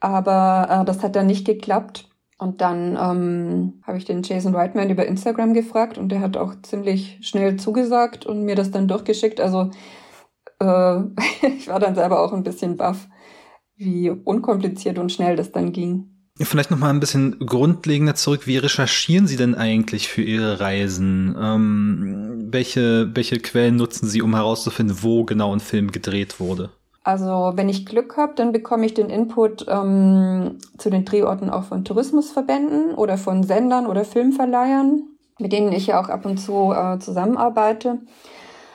aber 0.01 0.83
äh, 0.83 0.85
das 0.85 1.03
hat 1.03 1.17
dann 1.17 1.27
nicht 1.27 1.47
geklappt. 1.47 2.09
Und 2.41 2.61
dann 2.61 2.97
ähm, 2.97 3.83
habe 3.85 3.99
ich 3.99 4.05
den 4.05 4.23
Jason 4.23 4.55
Reitman 4.55 4.91
über 4.91 5.07
Instagram 5.07 5.55
gefragt 5.55 5.99
und 5.99 6.11
der 6.11 6.21
hat 6.21 6.37
auch 6.37 6.55
ziemlich 6.63 7.19
schnell 7.21 7.57
zugesagt 7.57 8.27
und 8.27 8.45
mir 8.45 8.55
das 8.55 8.71
dann 8.71 8.87
durchgeschickt. 8.87 9.41
Also 9.41 9.71
äh, 10.61 11.01
ich 11.49 11.67
war 11.69 11.81
dann 11.81 11.97
selber 11.97 12.21
auch 12.21 12.33
ein 12.33 12.45
bisschen 12.45 12.77
baff, 12.77 13.09
wie 13.75 14.11
unkompliziert 14.11 15.01
und 15.01 15.11
schnell 15.11 15.35
das 15.35 15.51
dann 15.51 15.73
ging. 15.73 16.18
Vielleicht 16.41 16.71
noch 16.71 16.79
mal 16.79 16.91
ein 16.91 17.01
bisschen 17.01 17.39
grundlegender 17.41 18.15
zurück. 18.15 18.47
Wie 18.47 18.59
recherchieren 18.59 19.27
Sie 19.27 19.37
denn 19.37 19.55
eigentlich 19.57 20.09
für 20.09 20.23
Ihre 20.23 20.61
Reisen? 20.61 21.37
Ähm, 21.41 22.49
welche, 22.53 23.11
welche 23.15 23.39
Quellen 23.41 23.77
nutzen 23.77 24.09
Sie, 24.09 24.23
um 24.23 24.35
herauszufinden, 24.35 24.99
wo 25.03 25.25
genau 25.25 25.53
ein 25.53 25.61
Film 25.61 25.91
gedreht 25.91 26.39
wurde? 26.39 26.71
Also 27.03 27.53
wenn 27.55 27.69
ich 27.69 27.87
Glück 27.87 28.17
habe, 28.17 28.35
dann 28.37 28.53
bekomme 28.53 28.85
ich 28.85 28.95
den 28.95 29.09
Input 29.09 29.65
ähm, 29.67 30.59
zu 30.77 30.91
den 30.91 31.05
Drehorten 31.05 31.49
auch 31.49 31.65
von 31.65 31.85
Tourismusverbänden 31.85 32.95
oder 32.95 33.17
von 33.17 33.43
Sendern 33.43 33.87
oder 33.87 34.05
Filmverleihern, 34.05 35.05
mit 35.39 35.53
denen 35.53 35.73
ich 35.73 35.87
ja 35.87 36.01
auch 36.01 36.11
ab 36.11 36.27
und 36.27 36.37
zu 36.37 36.73
äh, 36.73 36.99
zusammenarbeite. 36.99 38.01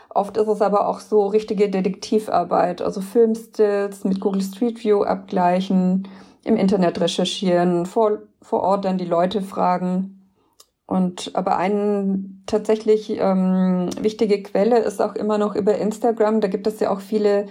Oft 0.09 0.37
ist 0.37 0.47
es 0.47 0.61
aber 0.61 0.87
auch 0.87 0.99
so 0.99 1.27
richtige 1.27 1.69
Detektivarbeit, 1.69 2.81
also 2.81 3.01
Filmstills 3.01 4.03
mit 4.03 4.19
Google 4.19 4.41
Street 4.41 4.83
View 4.83 5.03
abgleichen, 5.03 6.07
im 6.43 6.57
Internet 6.57 6.99
recherchieren, 6.99 7.85
vor, 7.85 8.19
vor 8.41 8.61
Ort 8.61 8.85
dann 8.85 8.97
die 8.97 9.05
Leute 9.05 9.41
fragen. 9.41 10.19
Und 10.85 11.31
aber 11.33 11.57
eine 11.57 12.23
tatsächlich 12.45 13.17
ähm, 13.19 13.89
wichtige 14.01 14.43
Quelle 14.43 14.79
ist 14.79 15.01
auch 15.01 15.15
immer 15.15 15.37
noch 15.37 15.55
über 15.55 15.77
Instagram. 15.77 16.41
Da 16.41 16.49
gibt 16.49 16.67
es 16.67 16.79
ja 16.79 16.91
auch 16.91 16.99
viele 16.99 17.47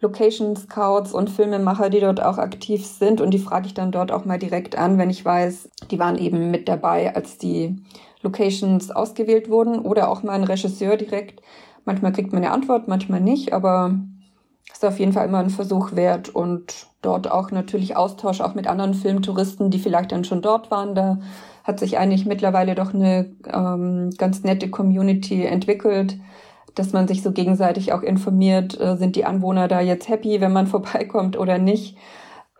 Location 0.00 0.54
Scouts 0.56 1.12
und 1.12 1.30
Filmemacher, 1.30 1.90
die 1.90 2.00
dort 2.00 2.22
auch 2.22 2.38
aktiv 2.38 2.86
sind. 2.86 3.20
Und 3.20 3.32
die 3.32 3.38
frage 3.38 3.66
ich 3.66 3.74
dann 3.74 3.92
dort 3.92 4.12
auch 4.12 4.24
mal 4.24 4.38
direkt 4.38 4.78
an, 4.78 4.98
wenn 4.98 5.10
ich 5.10 5.24
weiß, 5.24 5.70
die 5.90 5.98
waren 5.98 6.16
eben 6.16 6.50
mit 6.50 6.68
dabei, 6.68 7.14
als 7.14 7.38
die 7.38 7.82
Locations 8.22 8.90
ausgewählt 8.90 9.50
wurden. 9.50 9.80
Oder 9.80 10.08
auch 10.08 10.22
mal 10.22 10.32
ein 10.32 10.44
Regisseur 10.44 10.96
direkt. 10.96 11.42
Manchmal 11.84 12.12
kriegt 12.12 12.32
man 12.32 12.44
eine 12.44 12.52
Antwort, 12.52 12.88
manchmal 12.88 13.20
nicht. 13.20 13.52
Aber 13.52 13.98
ist 14.72 14.84
auf 14.84 14.98
jeden 14.98 15.12
Fall 15.12 15.26
immer 15.26 15.38
ein 15.38 15.50
Versuch 15.50 15.94
wert 15.94 16.28
und 16.28 16.86
dort 17.02 17.30
auch 17.30 17.50
natürlich 17.50 17.96
Austausch 17.96 18.40
auch 18.40 18.54
mit 18.54 18.66
anderen 18.66 18.94
Filmtouristen, 18.94 19.70
die 19.70 19.78
vielleicht 19.78 20.12
dann 20.12 20.24
schon 20.24 20.42
dort 20.42 20.70
waren. 20.70 20.94
Da 20.94 21.18
hat 21.64 21.80
sich 21.80 21.98
eigentlich 21.98 22.26
mittlerweile 22.26 22.74
doch 22.74 22.92
eine 22.92 23.30
ähm, 23.52 24.10
ganz 24.18 24.42
nette 24.42 24.70
Community 24.70 25.44
entwickelt, 25.44 26.18
dass 26.74 26.92
man 26.92 27.08
sich 27.08 27.22
so 27.22 27.32
gegenseitig 27.32 27.92
auch 27.92 28.02
informiert, 28.02 28.78
äh, 28.80 28.96
sind 28.96 29.16
die 29.16 29.24
Anwohner 29.24 29.66
da 29.66 29.80
jetzt 29.80 30.08
happy, 30.08 30.40
wenn 30.40 30.52
man 30.52 30.66
vorbeikommt 30.68 31.38
oder 31.38 31.58
nicht. 31.58 31.96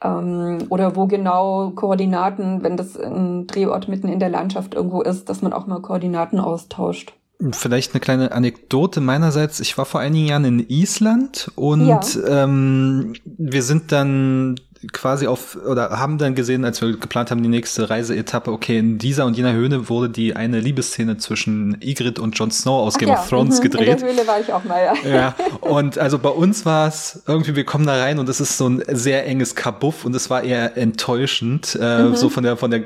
Ähm, 0.03 0.67
oder 0.71 0.97
wo 0.97 1.07
genau 1.07 1.71
Koordinaten, 1.71 2.63
wenn 2.63 2.77
das 2.77 2.99
ein 2.99 3.47
Drehort 3.47 3.89
mitten 3.89 4.09
in 4.09 4.21
der 4.21 4.29
Landschaft 4.29 4.75
irgendwo 4.75 5.03
ist, 5.03 5.29
dass 5.29 5.43
man 5.43 5.53
auch 5.53 5.67
mal 5.67 5.81
Koordinaten 5.81 6.41
austauscht. 6.41 7.15
Vielleicht 7.53 7.93
eine 7.93 8.01
kleine 8.01 8.33
Anekdote 8.33 9.01
meinerseits. 9.01 9.61
Ich 9.61 9.77
war 9.77 9.85
vor 9.85 10.01
einigen 10.01 10.27
Jahren 10.27 10.45
in 10.45 10.69
Island 10.69 11.51
und 11.55 11.87
ja. 11.87 12.01
ähm, 12.27 13.15
wir 13.25 13.63
sind 13.63 13.93
dann 13.93 14.59
quasi 14.93 15.27
auf 15.27 15.57
oder 15.57 15.91
haben 15.91 16.19
dann 16.19 16.35
gesehen, 16.35 16.65
als 16.65 16.81
wir 16.81 16.97
geplant 16.97 17.31
haben, 17.31 17.43
die 17.43 17.49
nächste 17.49 17.89
Reiseetappe, 17.91 18.53
okay, 18.53 18.79
in 18.79 18.99
dieser 18.99 19.27
und 19.27 19.37
jener 19.37 19.53
Höhle 19.53 19.89
wurde 19.89 20.11
die 20.11 20.37
eine 20.37 20.61
Liebesszene 20.61 21.17
zwischen 21.17 21.79
Ygritte 21.83 22.21
und 22.23 22.39
Jon 22.39 22.51
Snow 22.51 22.87
aus 22.87 22.95
Ach 22.95 22.99
Game 22.99 23.09
ja, 23.09 23.21
of 23.21 23.29
Thrones 23.29 23.59
mhm. 23.59 23.63
gedreht. 23.63 23.89
In 23.89 23.99
der 23.99 24.09
Höhle 24.09 24.27
war 24.27 24.41
ich 24.41 24.53
auch 24.53 24.65
mal, 24.65 24.83
ja. 25.05 25.11
Ja, 25.11 25.35
und 25.61 25.99
also 25.99 26.19
bei 26.19 26.29
uns 26.29 26.67
war 26.67 26.89
es 26.89 27.23
irgendwie, 27.27 27.57
wir 27.57 27.65
kommen 27.65 27.87
da 27.87 27.97
rein 27.97 28.19
und 28.19 28.29
es 28.29 28.41
ist 28.41 28.59
so 28.59 28.69
ein 28.69 28.83
sehr 28.89 29.27
enges 29.27 29.55
Kabuff 29.55 30.05
und 30.05 30.15
es 30.15 30.31
war 30.31 30.43
eher 30.43 30.77
enttäuschend, 30.77 31.79
äh, 31.81 32.03
mhm. 32.03 32.17
so 32.17 32.29
von 32.29 32.45
der 32.45 32.57
von 32.57 32.71
der 32.71 32.83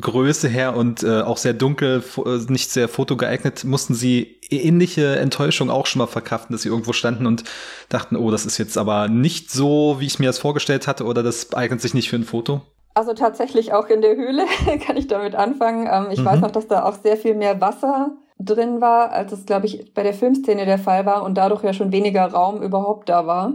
Größe 0.00 0.48
her 0.48 0.76
und 0.76 1.02
äh, 1.02 1.20
auch 1.20 1.36
sehr 1.36 1.52
dunkel, 1.52 2.02
nicht 2.48 2.70
sehr 2.70 2.88
fotogeeignet, 2.88 3.64
mussten 3.64 3.94
sie 3.94 4.39
ähnliche 4.50 5.16
Enttäuschung 5.16 5.70
auch 5.70 5.86
schon 5.86 6.00
mal 6.00 6.06
verkraften, 6.06 6.52
dass 6.52 6.62
sie 6.62 6.68
irgendwo 6.68 6.92
standen 6.92 7.26
und 7.26 7.44
dachten, 7.88 8.16
oh, 8.16 8.30
das 8.30 8.46
ist 8.46 8.58
jetzt 8.58 8.76
aber 8.76 9.08
nicht 9.08 9.50
so, 9.50 9.96
wie 9.98 10.06
ich 10.06 10.18
mir 10.18 10.26
das 10.26 10.38
vorgestellt 10.38 10.86
hatte 10.86 11.04
oder 11.04 11.22
das 11.22 11.54
eignet 11.54 11.80
sich 11.80 11.94
nicht 11.94 12.10
für 12.10 12.16
ein 12.16 12.24
Foto? 12.24 12.62
Also 12.94 13.14
tatsächlich 13.14 13.72
auch 13.72 13.86
in 13.86 14.02
der 14.02 14.16
Höhle 14.16 14.44
kann 14.86 14.96
ich 14.96 15.06
damit 15.06 15.34
anfangen. 15.34 15.88
Ähm, 15.90 16.08
ich 16.10 16.20
mhm. 16.20 16.24
weiß 16.24 16.40
noch, 16.40 16.50
dass 16.50 16.66
da 16.66 16.84
auch 16.84 16.94
sehr 16.94 17.16
viel 17.16 17.34
mehr 17.34 17.60
Wasser 17.60 18.12
drin 18.38 18.80
war, 18.80 19.12
als 19.12 19.32
es, 19.32 19.46
glaube 19.46 19.66
ich, 19.66 19.92
bei 19.94 20.02
der 20.02 20.14
Filmszene 20.14 20.64
der 20.64 20.78
Fall 20.78 21.06
war 21.06 21.22
und 21.22 21.36
dadurch 21.36 21.62
ja 21.62 21.72
schon 21.72 21.92
weniger 21.92 22.26
Raum 22.26 22.62
überhaupt 22.62 23.08
da 23.08 23.26
war. 23.26 23.52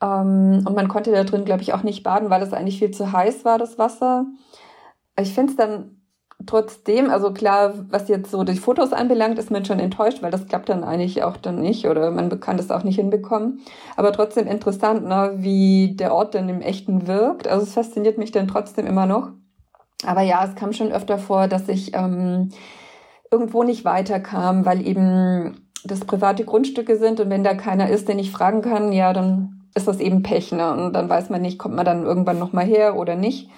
Ähm, 0.00 0.64
und 0.66 0.74
man 0.74 0.88
konnte 0.88 1.10
da 1.12 1.24
drin, 1.24 1.44
glaube 1.44 1.62
ich, 1.62 1.72
auch 1.72 1.82
nicht 1.82 2.02
baden, 2.02 2.30
weil 2.30 2.42
es 2.42 2.52
eigentlich 2.52 2.78
viel 2.78 2.90
zu 2.90 3.12
heiß 3.12 3.44
war, 3.44 3.58
das 3.58 3.78
Wasser. 3.78 4.26
Ich 5.18 5.32
finde 5.32 5.52
es 5.52 5.56
dann 5.56 6.02
trotzdem, 6.46 7.10
also 7.10 7.32
klar, 7.32 7.74
was 7.90 8.08
jetzt 8.08 8.30
so 8.30 8.44
die 8.44 8.56
Fotos 8.56 8.92
anbelangt, 8.92 9.38
ist 9.38 9.50
man 9.50 9.64
schon 9.64 9.78
enttäuscht, 9.78 10.22
weil 10.22 10.30
das 10.30 10.46
klappt 10.46 10.68
dann 10.68 10.84
eigentlich 10.84 11.22
auch 11.22 11.36
dann 11.36 11.60
nicht 11.60 11.86
oder 11.86 12.10
man 12.10 12.40
kann 12.40 12.56
das 12.56 12.70
auch 12.70 12.84
nicht 12.84 12.96
hinbekommen. 12.96 13.60
Aber 13.96 14.12
trotzdem 14.12 14.46
interessant, 14.46 15.04
ne, 15.06 15.34
wie 15.36 15.94
der 15.96 16.14
Ort 16.14 16.34
dann 16.34 16.48
im 16.48 16.60
Echten 16.60 17.06
wirkt. 17.06 17.48
Also 17.48 17.64
es 17.64 17.74
fasziniert 17.74 18.18
mich 18.18 18.32
dann 18.32 18.48
trotzdem 18.48 18.86
immer 18.86 19.06
noch. 19.06 19.30
Aber 20.06 20.22
ja, 20.22 20.44
es 20.44 20.54
kam 20.54 20.72
schon 20.72 20.92
öfter 20.92 21.18
vor, 21.18 21.48
dass 21.48 21.68
ich 21.68 21.94
ähm, 21.94 22.50
irgendwo 23.30 23.62
nicht 23.62 23.84
weiterkam, 23.84 24.66
weil 24.66 24.86
eben 24.86 25.68
das 25.84 26.00
private 26.00 26.44
Grundstücke 26.44 26.96
sind 26.96 27.20
und 27.20 27.30
wenn 27.30 27.44
da 27.44 27.54
keiner 27.54 27.88
ist, 27.88 28.08
den 28.08 28.18
ich 28.18 28.30
fragen 28.30 28.62
kann, 28.62 28.92
ja, 28.92 29.12
dann 29.12 29.64
ist 29.74 29.88
das 29.88 30.00
eben 30.00 30.22
Pech, 30.22 30.52
ne? 30.52 30.72
Und 30.72 30.92
dann 30.92 31.08
weiß 31.08 31.30
man 31.30 31.42
nicht, 31.42 31.58
kommt 31.58 31.74
man 31.74 31.84
dann 31.84 32.04
irgendwann 32.04 32.38
nochmal 32.38 32.64
her 32.64 32.96
oder 32.96 33.16
nicht. 33.16 33.50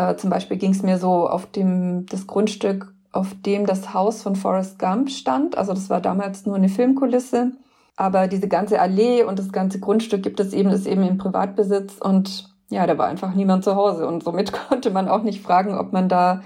Äh, 0.00 0.16
zum 0.16 0.30
Beispiel 0.30 0.56
ging 0.56 0.70
es 0.70 0.82
mir 0.82 0.96
so 0.96 1.28
auf 1.28 1.46
dem, 1.46 2.06
das 2.06 2.26
Grundstück, 2.26 2.94
auf 3.12 3.34
dem 3.44 3.66
das 3.66 3.92
Haus 3.92 4.22
von 4.22 4.34
Forrest 4.34 4.78
Gump 4.78 5.10
stand. 5.10 5.58
Also 5.58 5.74
das 5.74 5.90
war 5.90 6.00
damals 6.00 6.46
nur 6.46 6.56
eine 6.56 6.70
Filmkulisse. 6.70 7.52
Aber 7.96 8.26
diese 8.26 8.48
ganze 8.48 8.80
Allee 8.80 9.24
und 9.24 9.38
das 9.38 9.52
ganze 9.52 9.78
Grundstück 9.78 10.22
gibt 10.22 10.40
es 10.40 10.54
eben, 10.54 10.70
ist 10.70 10.86
eben 10.86 11.02
im 11.02 11.18
Privatbesitz 11.18 11.98
und 11.98 12.48
ja, 12.70 12.86
da 12.86 12.96
war 12.96 13.08
einfach 13.08 13.34
niemand 13.34 13.62
zu 13.64 13.74
Hause 13.74 14.06
und 14.06 14.22
somit 14.22 14.52
konnte 14.68 14.90
man 14.90 15.08
auch 15.08 15.22
nicht 15.22 15.42
fragen, 15.42 15.76
ob 15.76 15.92
man 15.92 16.08
da 16.08 16.40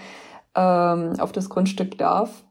ähm, 0.57 1.21
auf 1.21 1.31
das 1.31 1.49
Grundstück 1.49 1.97
darf. 1.97 2.43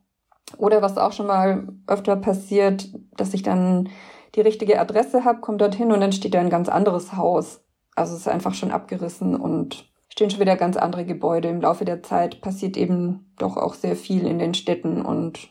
Oder 0.57 0.81
was 0.81 0.97
auch 0.97 1.11
schon 1.11 1.27
mal 1.27 1.67
öfter 1.87 2.15
passiert, 2.15 2.87
dass 3.17 3.33
ich 3.33 3.43
dann 3.43 3.89
die 4.35 4.41
richtige 4.41 4.79
Adresse 4.79 5.25
habe, 5.25 5.41
komme 5.41 5.57
dorthin 5.57 5.91
und 5.91 5.99
dann 5.99 6.13
steht 6.13 6.33
da 6.33 6.39
ein 6.39 6.49
ganz 6.49 6.69
anderes 6.69 7.17
Haus. 7.17 7.61
Also 7.95 8.13
es 8.13 8.21
ist 8.21 8.27
einfach 8.29 8.53
schon 8.53 8.71
abgerissen 8.71 9.35
und 9.35 9.92
stehen 10.13 10.29
schon 10.29 10.41
wieder 10.41 10.55
ganz 10.55 10.77
andere 10.77 11.05
Gebäude. 11.05 11.47
Im 11.47 11.59
Laufe 11.59 11.85
der 11.85 12.03
Zeit 12.03 12.39
passiert 12.39 12.77
eben 12.77 13.33
doch 13.39 13.57
auch 13.57 13.73
sehr 13.73 13.95
viel 13.95 14.27
in 14.27 14.37
den 14.37 14.53
Städten 14.53 15.01
und 15.01 15.49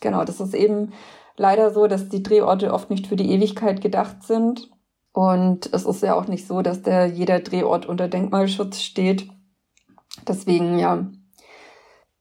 genau, 0.00 0.24
das 0.24 0.40
ist 0.40 0.54
eben 0.54 0.94
leider 1.36 1.74
so, 1.74 1.86
dass 1.86 2.08
die 2.08 2.22
Drehorte 2.22 2.72
oft 2.72 2.88
nicht 2.88 3.06
für 3.06 3.16
die 3.16 3.30
Ewigkeit 3.30 3.82
gedacht 3.82 4.22
sind. 4.22 4.70
Und 5.12 5.70
es 5.74 5.84
ist 5.84 6.02
ja 6.02 6.14
auch 6.14 6.26
nicht 6.26 6.46
so, 6.46 6.62
dass 6.62 6.82
der 6.82 7.06
jeder 7.06 7.40
Drehort 7.40 7.84
unter 7.84 8.08
Denkmalschutz 8.08 8.80
steht. 8.80 9.28
Deswegen, 10.26 10.78
ja, 10.78 11.10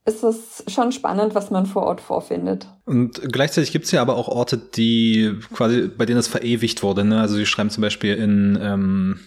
ist 0.05 0.23
es 0.23 0.65
schon 0.67 0.91
spannend, 0.91 1.35
was 1.35 1.51
man 1.51 1.65
vor 1.67 1.83
Ort 1.83 2.01
vorfindet. 2.01 2.67
Und 2.85 3.21
gleichzeitig 3.31 3.71
gibt 3.71 3.85
es 3.85 3.91
ja 3.91 4.01
aber 4.01 4.17
auch 4.17 4.27
Orte, 4.27 4.57
die 4.57 5.39
quasi, 5.53 5.87
bei 5.87 6.05
denen 6.05 6.19
es 6.19 6.27
verewigt 6.27 6.83
wurde. 6.83 7.05
Ne? 7.05 7.21
Also 7.21 7.35
sie 7.35 7.45
schreiben 7.45 7.69
zum 7.69 7.81
Beispiel 7.81 8.15
in, 8.15 8.59
ähm, 8.61 9.19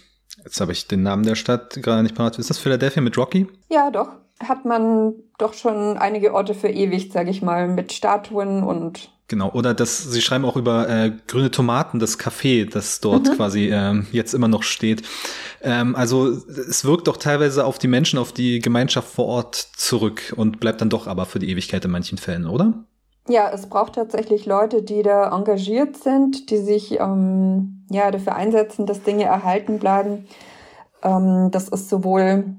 jetzt 0.44 0.61
habe 0.61 0.72
ich 0.72 0.87
den 0.87 1.03
Namen 1.03 1.24
der 1.24 1.35
Stadt 1.35 1.83
gerade 1.83 2.03
nicht 2.03 2.14
parat. 2.14 2.38
Ist 2.38 2.50
das 2.50 2.59
Philadelphia 2.59 3.03
mit 3.03 3.16
Rocky? 3.16 3.46
Ja, 3.68 3.90
doch. 3.90 4.09
Hat 4.42 4.64
man 4.64 5.14
doch 5.38 5.53
schon 5.53 5.98
einige 5.98 6.33
Orte 6.33 6.55
verewigt, 6.55 7.12
sage 7.12 7.31
ich 7.31 7.42
mal, 7.42 7.68
mit 7.68 7.92
Statuen 7.92 8.62
und 8.62 9.11
Genau, 9.31 9.53
oder 9.53 9.74
das, 9.74 10.03
Sie 10.03 10.22
schreiben 10.22 10.44
auch 10.44 10.57
über 10.57 10.88
äh, 10.88 11.12
grüne 11.29 11.53
Tomaten, 11.53 12.00
das 12.00 12.18
Café, 12.18 12.68
das 12.68 13.00
dort 13.00 13.29
mhm. 13.29 13.37
quasi 13.37 13.70
ähm, 13.72 14.09
jetzt 14.11 14.35
immer 14.35 14.48
noch 14.48 14.64
steht. 14.64 15.03
Ähm, 15.62 15.94
also 15.94 16.26
es 16.26 16.85
wirkt 16.85 17.07
doch 17.07 17.16
teilweise 17.16 17.64
auf 17.64 17.79
die 17.79 17.87
Menschen, 17.87 18.18
auf 18.18 18.33
die 18.33 18.59
Gemeinschaft 18.59 19.09
vor 19.09 19.26
Ort 19.26 19.55
zurück 19.55 20.35
und 20.37 20.59
bleibt 20.59 20.81
dann 20.81 20.90
doch 20.90 21.07
aber 21.07 21.26
für 21.26 21.38
die 21.38 21.48
Ewigkeit 21.48 21.85
in 21.85 21.92
manchen 21.92 22.18
Fällen, 22.18 22.44
oder? 22.44 22.74
Ja, 23.28 23.50
es 23.52 23.68
braucht 23.68 23.94
tatsächlich 23.94 24.46
Leute, 24.46 24.83
die 24.83 25.02
da 25.02 25.35
engagiert 25.37 25.96
sind, 25.96 26.50
die 26.50 26.56
sich 26.56 26.98
ähm, 26.98 27.87
ja 27.90 28.11
dafür 28.11 28.35
einsetzen, 28.35 28.87
dass 28.87 29.02
Dinge 29.02 29.24
erhalten 29.24 29.78
bleiben. 29.78 30.26
Ähm, 31.02 31.50
das 31.50 31.68
ist 31.68 31.88
sowohl 31.88 32.56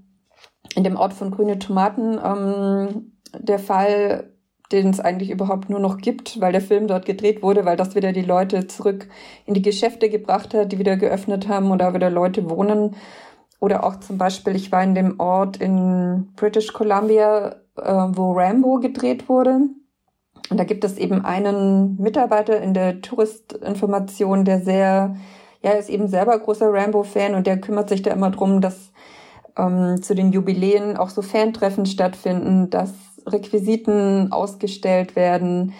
in 0.76 0.84
dem 0.84 0.96
Ort 0.96 1.14
von 1.14 1.32
Grüne 1.32 1.60
Tomaten 1.60 2.20
ähm, 2.24 3.12
der 3.38 3.60
Fall, 3.60 4.32
den 4.72 4.90
es 4.90 5.00
eigentlich 5.00 5.32
überhaupt 5.32 5.70
nur 5.70 5.80
noch 5.80 5.98
gibt, 5.98 6.40
weil 6.40 6.54
der 6.54 6.62
Film 6.62 6.88
dort 6.88 7.06
gedreht 7.06 7.44
wurde, 7.44 7.66
weil 7.66 7.76
das 7.76 7.96
wieder 7.96 8.14
die 8.14 8.22
Leute 8.22 8.68
zurück 8.68 9.10
in 9.46 9.54
die 9.54 9.62
Geschäfte 9.62 10.10
gebracht 10.10 10.54
hat, 10.54 10.72
die 10.72 10.80
wieder 10.80 10.96
geöffnet 10.96 11.50
haben 11.50 11.72
und 11.72 11.80
da 11.80 11.94
wieder 11.94 12.10
Leute 12.10 12.50
wohnen. 12.50 12.96
Oder 13.60 13.84
auch 13.84 14.00
zum 14.00 14.18
Beispiel, 14.18 14.56
ich 14.56 14.72
war 14.72 14.84
in 14.84 14.96
dem 14.96 15.20
Ort 15.20 15.58
in 15.58 16.32
British 16.36 16.72
Columbia, 16.72 17.58
äh, 17.78 17.84
wo 17.84 18.32
Rambo 18.32 18.80
gedreht 18.80 19.28
wurde. 19.28 19.60
Und 20.52 20.60
da 20.60 20.66
gibt 20.66 20.84
es 20.84 20.98
eben 20.98 21.24
einen 21.24 21.96
Mitarbeiter 21.96 22.62
in 22.62 22.74
der 22.74 23.02
Touristinformation, 23.02 24.44
der 24.44 24.60
sehr, 24.60 25.16
ja, 25.64 25.72
ist 25.72 25.90
eben 25.90 26.10
selber 26.10 26.38
großer 26.38 26.74
Rambo-Fan 26.74 27.36
und 27.36 27.48
der 27.48 27.62
kümmert 27.62 27.88
sich 27.88 28.02
da 28.02 28.12
immer 28.12 28.32
drum, 28.32 28.60
dass 28.60 28.92
ähm, 29.58 30.02
zu 30.02 30.14
den 30.14 30.34
Jubiläen 30.34 30.98
auch 30.98 31.10
so 31.10 31.22
Fantreffen 31.22 31.86
stattfinden, 31.86 32.70
dass 32.70 32.92
Requisiten 33.26 34.34
ausgestellt 34.34 35.16
werden. 35.16 35.72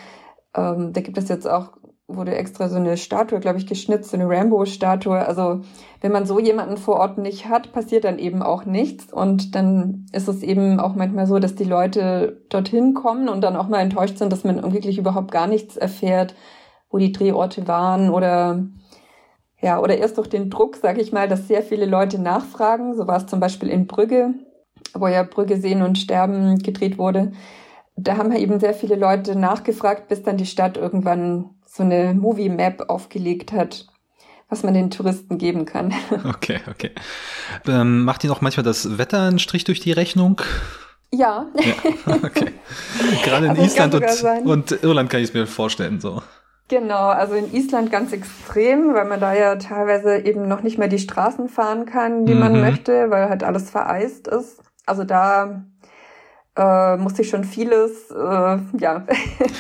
Ähm, 0.56 0.94
da 0.94 1.02
gibt 1.02 1.18
es 1.18 1.28
jetzt 1.28 1.50
auch, 1.50 1.72
wurde 2.16 2.36
extra 2.36 2.70
so 2.70 2.78
eine 2.78 2.98
Statue, 2.98 3.40
glaube 3.40 3.58
ich, 3.58 3.68
geschnitzt, 3.68 4.12
so 4.12 4.18
eine 4.18 4.30
Rambo-Statue. 4.30 5.18
Also 5.18 5.62
wenn 6.02 6.12
man 6.12 6.26
so 6.26 6.40
jemanden 6.40 6.78
vor 6.78 6.98
Ort 6.98 7.18
nicht 7.18 7.48
hat, 7.48 7.72
passiert 7.72 8.04
dann 8.04 8.20
eben 8.20 8.42
auch 8.42 8.66
nichts. 8.66 9.12
Und 9.12 9.56
dann 9.56 10.06
ist 10.12 10.28
es 10.28 10.44
eben 10.44 10.80
auch 10.80 10.96
manchmal 10.96 11.28
so, 11.28 11.40
dass 11.40 11.56
die 11.56 11.64
Leute 11.64 12.42
dorthin 12.50 12.94
kommen 12.94 13.30
und 13.30 13.42
dann 13.42 13.56
auch 13.56 13.68
mal 13.68 13.82
enttäuscht 13.82 14.18
sind, 14.18 14.32
dass 14.32 14.44
man 14.44 14.74
wirklich 14.74 14.98
überhaupt 14.98 15.32
gar 15.32 15.48
nichts 15.48 15.78
erfährt, 15.78 16.36
wo 16.90 16.98
die 16.98 17.12
Drehorte 17.12 17.68
waren 17.68 18.10
oder 18.10 18.66
ja, 19.60 19.80
oder 19.80 19.98
erst 19.98 20.18
durch 20.18 20.28
den 20.28 20.50
Druck, 20.50 20.76
sage 20.76 21.02
ich 21.02 21.12
mal, 21.12 21.28
dass 21.28 21.48
sehr 21.48 21.62
viele 21.62 21.86
Leute 21.86 22.20
nachfragen. 22.20 22.96
So 22.96 23.08
war 23.08 23.18
es 23.18 23.28
zum 23.28 23.40
Beispiel 23.40 23.70
in 23.70 23.86
Brügge 23.86 24.34
wo 24.94 25.08
ja 25.08 25.24
Brügge 25.24 25.58
sehen 25.58 25.82
und 25.82 25.98
sterben 25.98 26.60
gedreht 26.60 26.98
wurde. 26.98 27.32
Da 28.04 28.18
haben 28.18 28.32
eben 28.36 28.60
sehr 28.60 28.74
viele 28.74 28.96
Leute 28.96 29.36
nachgefragt, 29.36 30.08
bis 30.08 30.24
dann 30.24 30.38
die 30.38 30.46
Stadt 30.46 30.78
irgendwann 30.78 31.52
so 31.68 31.84
eine 31.84 32.14
Movie 32.14 32.50
Map 32.50 32.90
aufgelegt 32.90 33.52
hat, 33.52 33.88
was 34.50 34.64
man 34.64 34.74
den 34.74 34.90
Touristen 34.90 35.38
geben 35.38 35.66
kann. 35.66 35.94
Okay, 36.26 36.60
okay. 36.70 36.92
Ähm, 37.68 38.04
macht 38.04 38.24
ihr 38.24 38.30
noch 38.30 38.42
manchmal 38.42 38.64
das 38.64 38.98
Wetter 38.98 39.28
einen 39.28 39.40
Strich 39.40 39.64
durch 39.64 39.80
die 39.80 39.92
Rechnung? 39.92 40.42
Ja. 41.14 41.48
ja 41.56 41.74
okay. 42.24 42.52
Gerade 43.24 43.46
in 43.46 43.52
also 43.52 43.62
Island 43.62 43.94
und, 43.96 44.46
und 44.46 44.84
Irland 44.84 45.10
kann 45.10 45.22
ich 45.22 45.30
es 45.30 45.34
mir 45.34 45.46
vorstellen, 45.46 46.00
so. 46.00 46.22
Genau, 46.68 47.10
also 47.10 47.36
in 47.36 47.54
Island 47.54 47.92
ganz 47.92 48.14
extrem, 48.14 48.94
weil 48.94 49.06
man 49.06 49.20
da 49.20 49.34
ja 49.34 49.58
teilweise 49.58 50.20
eben 50.20 50.48
noch 50.48 50.64
nicht 50.64 50.78
mehr 50.78 50.88
die 50.88 51.00
Straßen 51.00 51.50
fahren 51.50 51.86
kann, 51.86 52.26
die 52.26 52.34
mhm. 52.34 52.40
man 52.40 52.62
möchte, 52.62 53.10
weil 53.10 53.30
halt 53.30 53.44
alles 53.44 53.70
vereist 53.70 54.28
ist. 54.28 54.62
Also 54.86 55.04
da 55.04 55.66
äh, 56.58 56.98
musste 56.98 57.22
ich 57.22 57.30
schon 57.30 57.44
vieles, 57.44 58.12
äh, 58.12 58.16
ja, 58.16 58.60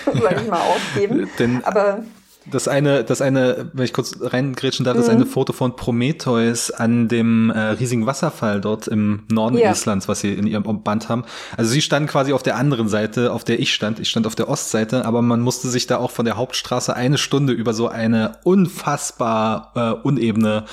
sag 0.05 0.41
ich 0.41 0.49
mal, 0.49 0.61
aufgeben. 0.75 1.29
Denn 1.39 1.63
Aber 1.63 2.03
das 2.49 2.67
eine, 2.67 3.03
das 3.03 3.21
eine, 3.21 3.69
wenn 3.73 3.85
ich 3.85 3.93
kurz 3.93 4.15
reingrätschen 4.19 4.83
darf, 4.83 4.95
mhm. 4.95 5.01
ist 5.01 5.09
eine 5.09 5.25
Foto 5.27 5.53
von 5.53 5.75
Prometheus 5.75 6.71
an 6.71 7.07
dem 7.07 7.51
äh, 7.51 7.59
riesigen 7.59 8.07
Wasserfall 8.07 8.61
dort 8.61 8.87
im 8.87 9.23
Norden 9.31 9.57
ja. 9.57 9.69
Islands, 9.69 10.07
was 10.07 10.21
sie 10.21 10.33
in 10.33 10.47
ihrem 10.47 10.81
Band 10.83 11.07
haben. 11.07 11.23
Also 11.55 11.69
sie 11.69 11.81
standen 11.81 12.09
quasi 12.09 12.33
auf 12.33 12.41
der 12.41 12.55
anderen 12.55 12.87
Seite, 12.87 13.31
auf 13.31 13.43
der 13.43 13.59
ich 13.59 13.73
stand. 13.73 13.99
Ich 13.99 14.09
stand 14.09 14.25
auf 14.25 14.33
der 14.33 14.49
Ostseite, 14.49 15.05
aber 15.05 15.21
man 15.21 15.41
musste 15.41 15.67
sich 15.67 15.85
da 15.85 15.97
auch 15.97 16.09
von 16.09 16.25
der 16.25 16.35
Hauptstraße 16.35 16.95
eine 16.95 17.19
Stunde 17.19 17.53
über 17.53 17.75
so 17.75 17.87
eine 17.87 18.39
unfassbar 18.43 19.71
äh, 19.75 20.07
unebene 20.07 20.65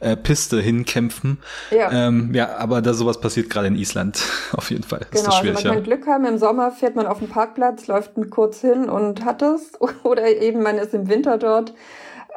äh, 0.00 0.16
Piste 0.16 0.60
hinkämpfen. 0.60 1.38
Ja. 1.70 1.90
Ähm, 1.90 2.34
ja, 2.34 2.56
aber 2.58 2.82
da 2.82 2.92
sowas 2.92 3.18
passiert 3.18 3.48
gerade 3.48 3.68
in 3.68 3.76
Island 3.76 4.22
auf 4.52 4.70
jeden 4.70 4.84
Fall. 4.84 5.06
Genau, 5.10 5.30
also 5.30 5.52
man 5.52 5.62
kann 5.62 5.82
Glück 5.82 6.06
haben. 6.06 6.26
Im 6.26 6.36
Sommer 6.36 6.70
fährt 6.70 6.96
man 6.96 7.06
auf 7.06 7.20
den 7.20 7.28
Parkplatz, 7.28 7.86
läuft 7.86 8.12
kurz 8.30 8.60
hin 8.60 8.90
und 8.90 9.24
hat 9.24 9.40
es. 9.40 9.72
Oder 10.02 10.28
eben 10.42 10.62
man 10.62 10.76
ist 10.76 10.92
im 10.92 11.08
Winter 11.08 11.13
dort 11.22 11.74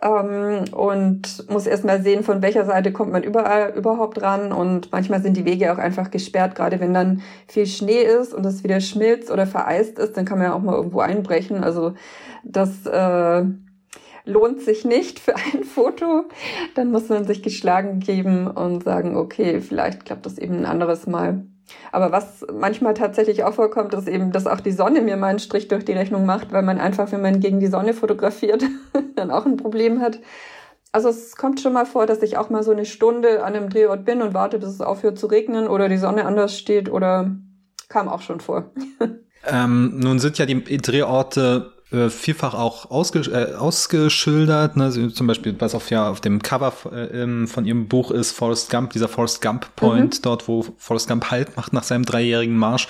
ähm, 0.01 0.65
und 0.73 1.49
muss 1.49 1.65
erstmal 1.65 2.01
sehen, 2.01 2.23
von 2.23 2.41
welcher 2.41 2.65
Seite 2.65 2.91
kommt 2.91 3.11
man 3.11 3.23
überall 3.23 3.73
überhaupt 3.75 4.21
ran. 4.21 4.51
Und 4.51 4.91
manchmal 4.91 5.21
sind 5.21 5.37
die 5.37 5.45
Wege 5.45 5.73
auch 5.73 5.77
einfach 5.77 6.11
gesperrt, 6.11 6.55
gerade 6.55 6.79
wenn 6.79 6.93
dann 6.93 7.21
viel 7.47 7.65
Schnee 7.65 8.03
ist 8.03 8.33
und 8.33 8.45
es 8.45 8.63
wieder 8.63 8.79
schmilzt 8.79 9.31
oder 9.31 9.47
vereist 9.47 9.99
ist, 9.99 10.17
dann 10.17 10.25
kann 10.25 10.37
man 10.37 10.47
ja 10.47 10.53
auch 10.53 10.61
mal 10.61 10.75
irgendwo 10.75 10.99
einbrechen. 10.99 11.63
Also 11.63 11.93
das 12.43 12.85
äh, 12.85 13.43
lohnt 14.25 14.61
sich 14.61 14.85
nicht 14.85 15.19
für 15.19 15.35
ein 15.35 15.63
Foto. 15.63 16.25
Dann 16.75 16.91
muss 16.91 17.09
man 17.09 17.25
sich 17.25 17.41
geschlagen 17.41 17.99
geben 17.99 18.47
und 18.47 18.83
sagen, 18.83 19.15
okay, 19.15 19.61
vielleicht 19.61 20.05
klappt 20.05 20.25
das 20.25 20.37
eben 20.37 20.57
ein 20.57 20.65
anderes 20.65 21.07
Mal. 21.07 21.43
Aber 21.91 22.12
was 22.12 22.45
manchmal 22.53 22.93
tatsächlich 22.93 23.43
auch 23.43 23.53
vorkommt, 23.53 23.93
ist 23.93 24.08
eben, 24.08 24.32
dass 24.32 24.47
auch 24.47 24.60
die 24.60 24.71
Sonne 24.71 25.01
mir 25.01 25.17
mal 25.17 25.27
einen 25.27 25.39
Strich 25.39 25.67
durch 25.67 25.86
die 25.86 25.93
Rechnung 25.93 26.25
macht, 26.25 26.51
weil 26.51 26.63
man 26.63 26.80
einfach, 26.80 27.12
wenn 27.12 27.21
man 27.21 27.39
gegen 27.39 27.60
die 27.60 27.67
Sonne 27.67 27.93
fotografiert, 27.93 28.63
dann 29.15 29.32
auch 29.32 29.45
ein 29.45 29.58
Problem 29.58 30.01
hat. 30.01 30.19
Also 30.91 31.10
es 31.10 31.36
kommt 31.36 31.60
schon 31.60 31.73
mal 31.73 31.86
vor, 31.86 32.06
dass 32.06 32.21
ich 32.21 32.38
auch 32.38 32.49
mal 32.49 32.63
so 32.63 32.71
eine 32.71 32.86
Stunde 32.86 33.43
an 33.43 33.56
einem 33.56 33.69
Drehort 33.69 34.06
bin 34.06 34.21
und 34.21 34.34
warte, 34.34 34.60
bis 34.60 34.69
es 34.69 34.82
aufhört 34.82 35.19
zu 35.19 35.27
regnen 35.27 35.67
oder 35.67 35.89
die 35.89 35.97
Sonne 35.97 36.25
anders 36.25 36.58
steht 36.58 36.89
oder 36.89 37.36
kam 37.89 38.08
auch 38.08 38.21
schon 38.21 38.39
vor. 38.39 38.71
ähm, 39.45 39.99
nun 39.99 40.19
sind 40.19 40.38
ja 40.38 40.45
die 40.45 40.77
Drehorte 40.77 41.76
äh, 41.91 42.10
vielfach 42.10 42.54
auch 42.54 42.91
ausge, 42.91 43.19
äh, 43.19 43.56
ausgeschildert, 43.56 44.76
ne? 44.76 44.91
zum 45.13 45.28
Beispiel 45.28 45.56
was 45.60 45.73
auf 45.73 45.89
ja 45.89 46.10
auf 46.10 46.19
dem 46.19 46.41
Cover 46.41 46.73
äh, 46.91 47.47
von 47.47 47.65
ihrem 47.65 47.88
Buch 47.88 48.12
ist 48.12 48.34
Forrest 48.34 48.69
Gump, 48.69 48.91
dieser 48.91 49.08
Forrest 49.08 49.41
Gump 49.41 49.76
Point, 49.76 50.15
mhm. 50.15 50.21
dort 50.21 50.47
wo 50.47 50.65
Forrest 50.78 51.08
Gump 51.08 51.32
Halt 51.32 51.56
macht 51.56 51.71
nach 51.71 51.84
seinem 51.84 52.04
dreijährigen 52.04 52.58
Marsch. 52.58 52.88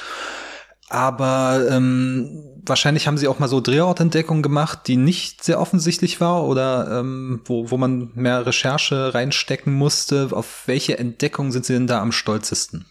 Aber 0.90 1.68
ähm, 1.70 2.62
wahrscheinlich 2.66 3.08
haben 3.08 3.18
sie 3.18 3.28
auch 3.28 3.40
mal 3.40 3.50
so 3.50 3.60
Drehortentdeckungen 3.60 4.42
gemacht, 4.42 4.88
die 4.88 4.96
nicht 4.96 5.44
sehr 5.44 5.60
offensichtlich 5.60 6.22
war 6.22 6.46
oder 6.46 7.00
ähm, 7.00 7.42
wo, 7.46 7.70
wo 7.70 7.78
man 7.78 8.12
mehr 8.16 8.46
Recherche 8.46 9.14
reinstecken 9.14 9.74
musste. 9.74 10.30
Auf 10.32 10.64
welche 10.66 10.98
Entdeckungen 10.98 11.52
sind 11.52 11.66
sie 11.66 11.74
denn 11.74 11.88
da 11.88 12.02
am 12.02 12.14
stolzesten? 12.14 12.86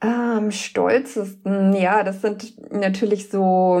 Am 0.00 0.50
stolzesten, 0.50 1.74
ja, 1.74 2.02
das 2.02 2.22
sind 2.22 2.54
natürlich 2.72 3.30
so 3.30 3.80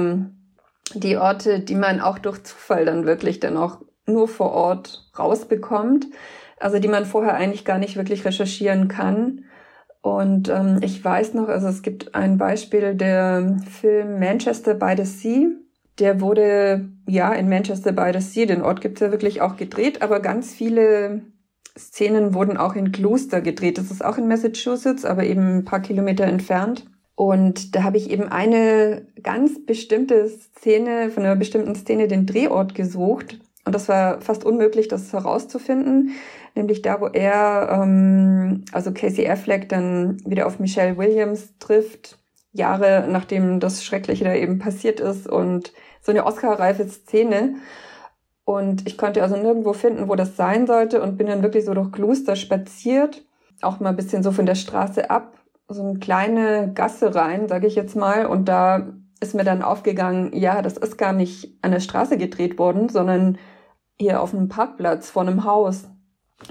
die 1.00 1.16
Orte, 1.16 1.60
die 1.60 1.74
man 1.74 2.00
auch 2.00 2.18
durch 2.18 2.42
Zufall 2.42 2.84
dann 2.84 3.06
wirklich 3.06 3.40
dann 3.40 3.56
auch 3.56 3.78
nur 4.06 4.28
vor 4.28 4.52
Ort 4.52 5.10
rausbekommt. 5.18 6.06
Also 6.58 6.78
die 6.78 6.88
man 6.88 7.06
vorher 7.06 7.34
eigentlich 7.34 7.64
gar 7.64 7.78
nicht 7.78 7.96
wirklich 7.96 8.24
recherchieren 8.24 8.88
kann. 8.88 9.44
Und 10.00 10.48
ähm, 10.48 10.78
ich 10.82 11.04
weiß 11.04 11.34
noch, 11.34 11.48
also 11.48 11.68
es 11.68 11.82
gibt 11.82 12.14
ein 12.14 12.38
Beispiel, 12.38 12.94
der 12.94 13.56
Film 13.68 14.18
Manchester 14.18 14.74
by 14.74 14.94
the 14.96 15.04
Sea. 15.04 15.48
Der 15.98 16.20
wurde 16.20 16.88
ja 17.06 17.32
in 17.32 17.48
Manchester 17.48 17.92
by 17.92 18.10
the 18.12 18.20
Sea, 18.20 18.46
den 18.46 18.62
Ort 18.62 18.80
gibt's 18.80 19.00
ja 19.00 19.10
wirklich 19.10 19.42
auch 19.42 19.56
gedreht, 19.56 20.02
aber 20.02 20.20
ganz 20.20 20.52
viele 20.52 21.22
Szenen 21.78 22.34
wurden 22.34 22.56
auch 22.56 22.74
in 22.74 22.92
Gloucester 22.92 23.40
gedreht. 23.40 23.78
Das 23.78 23.90
ist 23.90 24.04
auch 24.04 24.18
in 24.18 24.28
Massachusetts, 24.28 25.04
aber 25.04 25.24
eben 25.24 25.58
ein 25.58 25.64
paar 25.64 25.80
Kilometer 25.80 26.24
entfernt. 26.24 26.86
Und 27.22 27.76
da 27.76 27.84
habe 27.84 27.98
ich 27.98 28.10
eben 28.10 28.28
eine 28.28 29.06
ganz 29.22 29.64
bestimmte 29.64 30.28
Szene, 30.28 31.10
von 31.10 31.22
einer 31.22 31.36
bestimmten 31.36 31.76
Szene 31.76 32.08
den 32.08 32.26
Drehort 32.26 32.74
gesucht. 32.74 33.38
Und 33.64 33.74
das 33.74 33.88
war 33.88 34.20
fast 34.20 34.44
unmöglich, 34.44 34.88
das 34.88 35.12
herauszufinden 35.12 36.12
nämlich 36.54 36.82
da, 36.82 37.00
wo 37.00 37.06
er, 37.06 37.80
ähm, 37.82 38.64
also 38.72 38.92
Casey 38.92 39.28
Affleck, 39.28 39.68
dann 39.68 40.20
wieder 40.26 40.46
auf 40.46 40.58
Michelle 40.58 40.96
Williams 40.96 41.54
trifft, 41.58 42.18
Jahre 42.52 43.06
nachdem 43.08 43.60
das 43.60 43.84
Schreckliche 43.84 44.24
da 44.24 44.34
eben 44.34 44.58
passiert 44.58 45.00
ist 45.00 45.26
und 45.26 45.72
so 46.02 46.12
eine 46.12 46.26
Oscar-reife 46.26 46.86
Szene. 46.88 47.56
Und 48.44 48.86
ich 48.86 48.98
konnte 48.98 49.22
also 49.22 49.36
nirgendwo 49.36 49.72
finden, 49.72 50.08
wo 50.08 50.16
das 50.16 50.36
sein 50.36 50.66
sollte 50.66 51.00
und 51.00 51.16
bin 51.16 51.28
dann 51.28 51.42
wirklich 51.42 51.64
so 51.64 51.74
durch 51.74 51.92
Gloucester 51.92 52.36
spaziert, 52.36 53.24
auch 53.62 53.80
mal 53.80 53.90
ein 53.90 53.96
bisschen 53.96 54.22
so 54.22 54.32
von 54.32 54.46
der 54.46 54.56
Straße 54.56 55.08
ab, 55.10 55.38
so 55.72 55.82
eine 55.82 55.98
kleine 55.98 56.72
Gasse 56.74 57.14
rein, 57.14 57.48
sage 57.48 57.66
ich 57.66 57.74
jetzt 57.74 57.96
mal. 57.96 58.26
Und 58.26 58.46
da 58.46 58.92
ist 59.20 59.34
mir 59.34 59.44
dann 59.44 59.62
aufgegangen, 59.62 60.30
ja, 60.34 60.62
das 60.62 60.76
ist 60.76 60.98
gar 60.98 61.12
nicht 61.12 61.56
an 61.62 61.70
der 61.70 61.80
Straße 61.80 62.18
gedreht 62.18 62.58
worden, 62.58 62.88
sondern 62.88 63.38
hier 63.98 64.20
auf 64.20 64.34
einem 64.34 64.48
Parkplatz 64.48 65.10
vor 65.10 65.22
einem 65.22 65.44
Haus. 65.44 65.88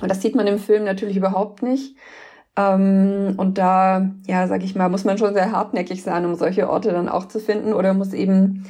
Und 0.01 0.09
das 0.09 0.21
sieht 0.21 0.35
man 0.35 0.47
im 0.47 0.57
Film 0.57 0.85
natürlich 0.85 1.17
überhaupt 1.17 1.63
nicht. 1.63 1.97
Ähm, 2.57 3.35
und 3.37 3.57
da, 3.57 4.09
ja, 4.27 4.47
sag 4.47 4.63
ich 4.63 4.75
mal, 4.75 4.89
muss 4.89 5.03
man 5.03 5.17
schon 5.17 5.33
sehr 5.33 5.51
hartnäckig 5.51 6.03
sein, 6.03 6.25
um 6.25 6.35
solche 6.35 6.69
Orte 6.69 6.91
dann 6.91 7.09
auch 7.09 7.27
zu 7.27 7.39
finden 7.39 7.73
oder 7.73 7.93
muss 7.93 8.13
eben 8.13 8.65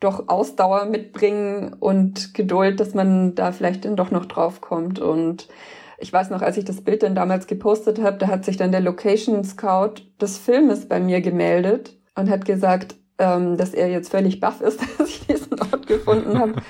doch 0.00 0.28
Ausdauer 0.28 0.86
mitbringen 0.86 1.74
und 1.78 2.34
Geduld, 2.34 2.80
dass 2.80 2.94
man 2.94 3.34
da 3.34 3.52
vielleicht 3.52 3.84
dann 3.84 3.96
doch 3.96 4.10
noch 4.10 4.26
drauf 4.26 4.60
kommt. 4.60 4.98
Und 4.98 5.48
ich 5.98 6.12
weiß 6.12 6.30
noch, 6.30 6.42
als 6.42 6.56
ich 6.56 6.64
das 6.64 6.82
Bild 6.82 7.02
dann 7.02 7.14
damals 7.14 7.46
gepostet 7.46 8.00
habe, 8.00 8.18
da 8.18 8.28
hat 8.28 8.44
sich 8.44 8.56
dann 8.56 8.72
der 8.72 8.80
Location 8.80 9.44
Scout 9.44 10.02
des 10.20 10.38
Filmes 10.38 10.88
bei 10.88 11.00
mir 11.00 11.20
gemeldet 11.20 11.96
und 12.14 12.30
hat 12.30 12.44
gesagt, 12.44 12.96
ähm, 13.18 13.56
dass 13.56 13.72
er 13.72 13.88
jetzt 13.88 14.10
völlig 14.10 14.40
baff 14.40 14.60
ist, 14.60 14.80
dass 14.98 15.08
ich 15.08 15.26
diesen 15.26 15.60
Ort 15.60 15.86
gefunden 15.86 16.38
habe 16.38 16.54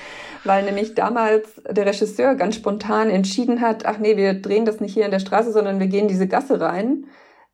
weil 0.46 0.64
nämlich 0.64 0.94
damals 0.94 1.60
der 1.68 1.86
Regisseur 1.86 2.34
ganz 2.34 2.54
spontan 2.54 3.10
entschieden 3.10 3.60
hat, 3.60 3.84
ach 3.84 3.98
nee, 3.98 4.16
wir 4.16 4.34
drehen 4.34 4.64
das 4.64 4.80
nicht 4.80 4.94
hier 4.94 5.04
in 5.04 5.10
der 5.10 5.18
Straße, 5.18 5.52
sondern 5.52 5.80
wir 5.80 5.88
gehen 5.88 6.08
diese 6.08 6.28
Gasse 6.28 6.60
rein. 6.60 7.06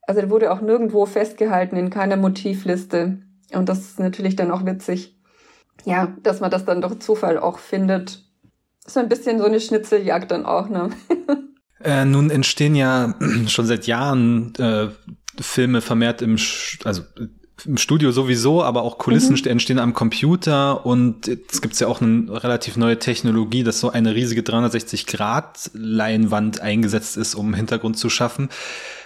Also 0.03 0.21
der 0.21 0.31
wurde 0.31 0.53
auch 0.53 0.61
nirgendwo 0.61 1.07
festgehalten, 1.07 1.77
in 1.77 1.91
keiner 1.91 2.17
Motivliste. 2.17 3.19
Und 3.55 3.69
das 3.69 3.81
ist 3.81 4.01
natürlich 4.01 4.37
dann 4.37 4.51
auch 4.51 4.65
witzig. 4.65 5.17
Ja, 5.85 6.15
dass 6.23 6.41
man 6.41 6.51
das 6.51 6.65
dann 6.65 6.81
doch 6.81 6.99
Zufall 6.99 7.39
auch 7.39 7.59
findet. 7.59 8.25
So 8.87 9.01
ein 9.01 9.09
bisschen 9.09 9.39
so 9.39 9.45
eine 9.45 9.61
Schnitzeljagd 9.61 10.31
dann 10.31 10.45
auch, 10.45 10.69
ne? 10.69 10.91
Äh, 11.85 12.05
nun 12.05 12.31
entstehen 12.31 12.75
ja 12.75 13.15
schon 13.47 13.67
seit 13.67 13.87
Jahren 13.87 14.55
äh, 14.57 14.89
Filme 15.41 15.81
vermehrt 15.81 16.21
im, 16.23 16.37
also 16.85 17.03
im 17.65 17.77
Studio 17.77 18.11
sowieso, 18.13 18.63
aber 18.63 18.83
auch 18.83 18.99
Kulissen 18.99 19.37
mhm. 19.37 19.47
entstehen 19.47 19.79
am 19.79 19.95
Computer 19.95 20.85
und 20.85 21.29
jetzt 21.29 21.63
gibt's 21.63 21.79
ja 21.81 21.89
auch 21.89 22.01
eine 22.01 22.43
relativ 22.43 22.77
neue 22.77 22.99
Technologie, 22.99 23.63
dass 23.63 23.81
so 23.81 23.91
eine 23.91 24.15
riesige 24.15 24.43
360-Grad-Leinwand 24.43 26.61
eingesetzt 26.61 27.17
ist, 27.17 27.35
um 27.35 27.55
Hintergrund 27.55 27.97
zu 27.99 28.11
schaffen. 28.11 28.51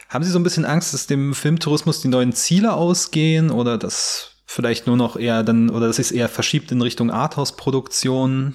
Haben 0.08 0.24
Sie 0.24 0.30
so 0.30 0.38
ein 0.38 0.44
bisschen 0.44 0.64
Angst, 0.64 0.94
dass 0.94 1.06
dem 1.06 1.34
Filmtourismus 1.34 2.00
die 2.00 2.08
neuen 2.08 2.32
Ziele 2.32 2.72
ausgehen 2.74 3.50
oder 3.50 3.76
dass 3.76 4.30
vielleicht 4.46 4.86
nur 4.86 4.96
noch 4.96 5.16
eher 5.16 5.42
dann 5.42 5.68
oder 5.68 5.88
dass 5.88 5.98
es 5.98 6.12
eher 6.12 6.28
verschiebt 6.28 6.70
in 6.72 6.80
Richtung 6.80 7.10
Arthouse-Produktion? 7.10 8.54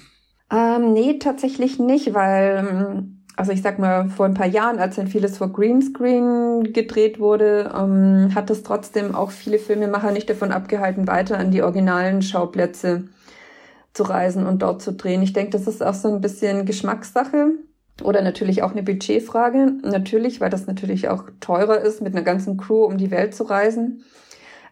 Ähm, 0.50 0.92
nee, 0.92 1.18
tatsächlich 1.18 1.78
nicht, 1.78 2.14
weil 2.14 2.66
ähm, 2.68 3.21
also 3.36 3.52
ich 3.52 3.62
sag 3.62 3.78
mal, 3.78 4.08
vor 4.08 4.26
ein 4.26 4.34
paar 4.34 4.46
Jahren, 4.46 4.78
als 4.78 4.96
dann 4.96 5.06
vieles 5.06 5.38
vor 5.38 5.52
Greenscreen 5.52 6.72
gedreht 6.72 7.18
wurde, 7.18 7.72
ähm, 7.74 8.34
hat 8.34 8.50
es 8.50 8.62
trotzdem 8.62 9.14
auch 9.14 9.30
viele 9.30 9.58
Filmemacher 9.58 10.12
nicht 10.12 10.28
davon 10.28 10.52
abgehalten, 10.52 11.06
weiter 11.06 11.38
an 11.38 11.50
die 11.50 11.62
originalen 11.62 12.22
Schauplätze 12.22 13.04
zu 13.94 14.02
reisen 14.04 14.46
und 14.46 14.62
dort 14.62 14.82
zu 14.82 14.92
drehen. 14.92 15.22
Ich 15.22 15.32
denke, 15.32 15.52
das 15.52 15.66
ist 15.66 15.82
auch 15.82 15.94
so 15.94 16.08
ein 16.08 16.20
bisschen 16.20 16.66
Geschmackssache 16.66 17.52
oder 18.02 18.22
natürlich 18.22 18.62
auch 18.62 18.72
eine 18.72 18.82
Budgetfrage. 18.82 19.72
Natürlich, 19.82 20.40
weil 20.40 20.50
das 20.50 20.66
natürlich 20.66 21.08
auch 21.08 21.24
teurer 21.40 21.80
ist, 21.80 22.02
mit 22.02 22.14
einer 22.14 22.24
ganzen 22.24 22.56
Crew 22.56 22.84
um 22.84 22.98
die 22.98 23.10
Welt 23.10 23.34
zu 23.34 23.44
reisen. 23.44 24.04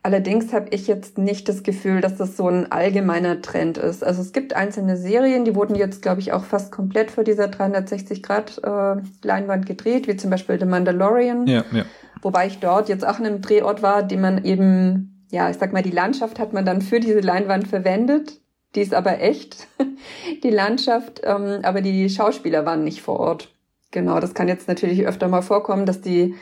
Allerdings 0.02 0.54
habe 0.54 0.68
ich 0.70 0.86
jetzt 0.86 1.18
nicht 1.18 1.46
das 1.48 1.62
Gefühl, 1.62 2.00
dass 2.00 2.16
das 2.16 2.34
so 2.36 2.48
ein 2.48 2.72
allgemeiner 2.72 3.42
Trend 3.42 3.76
ist. 3.76 4.02
Also 4.02 4.22
es 4.22 4.32
gibt 4.32 4.56
einzelne 4.56 4.96
Serien, 4.96 5.44
die 5.44 5.54
wurden 5.54 5.74
jetzt, 5.74 6.00
glaube 6.00 6.20
ich, 6.20 6.32
auch 6.32 6.44
fast 6.44 6.72
komplett 6.72 7.10
vor 7.10 7.22
dieser 7.22 7.44
360-Grad-Leinwand 7.46 9.64
äh, 9.64 9.68
gedreht, 9.68 10.08
wie 10.08 10.16
zum 10.16 10.30
Beispiel 10.30 10.58
The 10.58 10.64
Mandalorian. 10.64 11.46
Ja, 11.46 11.64
ja. 11.70 11.84
Wobei 12.22 12.46
ich 12.46 12.60
dort 12.60 12.88
jetzt 12.88 13.06
auch 13.06 13.18
in 13.18 13.26
einem 13.26 13.42
Drehort 13.42 13.82
war, 13.82 14.02
den 14.02 14.22
man 14.22 14.42
eben, 14.44 15.26
ja, 15.30 15.50
ich 15.50 15.58
sag 15.58 15.74
mal, 15.74 15.82
die 15.82 15.90
Landschaft 15.90 16.38
hat 16.38 16.54
man 16.54 16.64
dann 16.64 16.80
für 16.80 17.00
diese 17.00 17.20
Leinwand 17.20 17.68
verwendet. 17.68 18.40
Die 18.74 18.80
ist 18.80 18.94
aber 18.94 19.20
echt, 19.20 19.68
die 20.42 20.50
Landschaft, 20.50 21.20
ähm, 21.24 21.58
aber 21.62 21.82
die 21.82 22.08
Schauspieler 22.08 22.64
waren 22.64 22.84
nicht 22.84 23.02
vor 23.02 23.20
Ort. 23.20 23.52
Genau, 23.90 24.18
das 24.20 24.32
kann 24.32 24.48
jetzt 24.48 24.68
natürlich 24.68 25.06
öfter 25.06 25.28
mal 25.28 25.42
vorkommen, 25.42 25.84
dass 25.84 26.00
die 26.00 26.36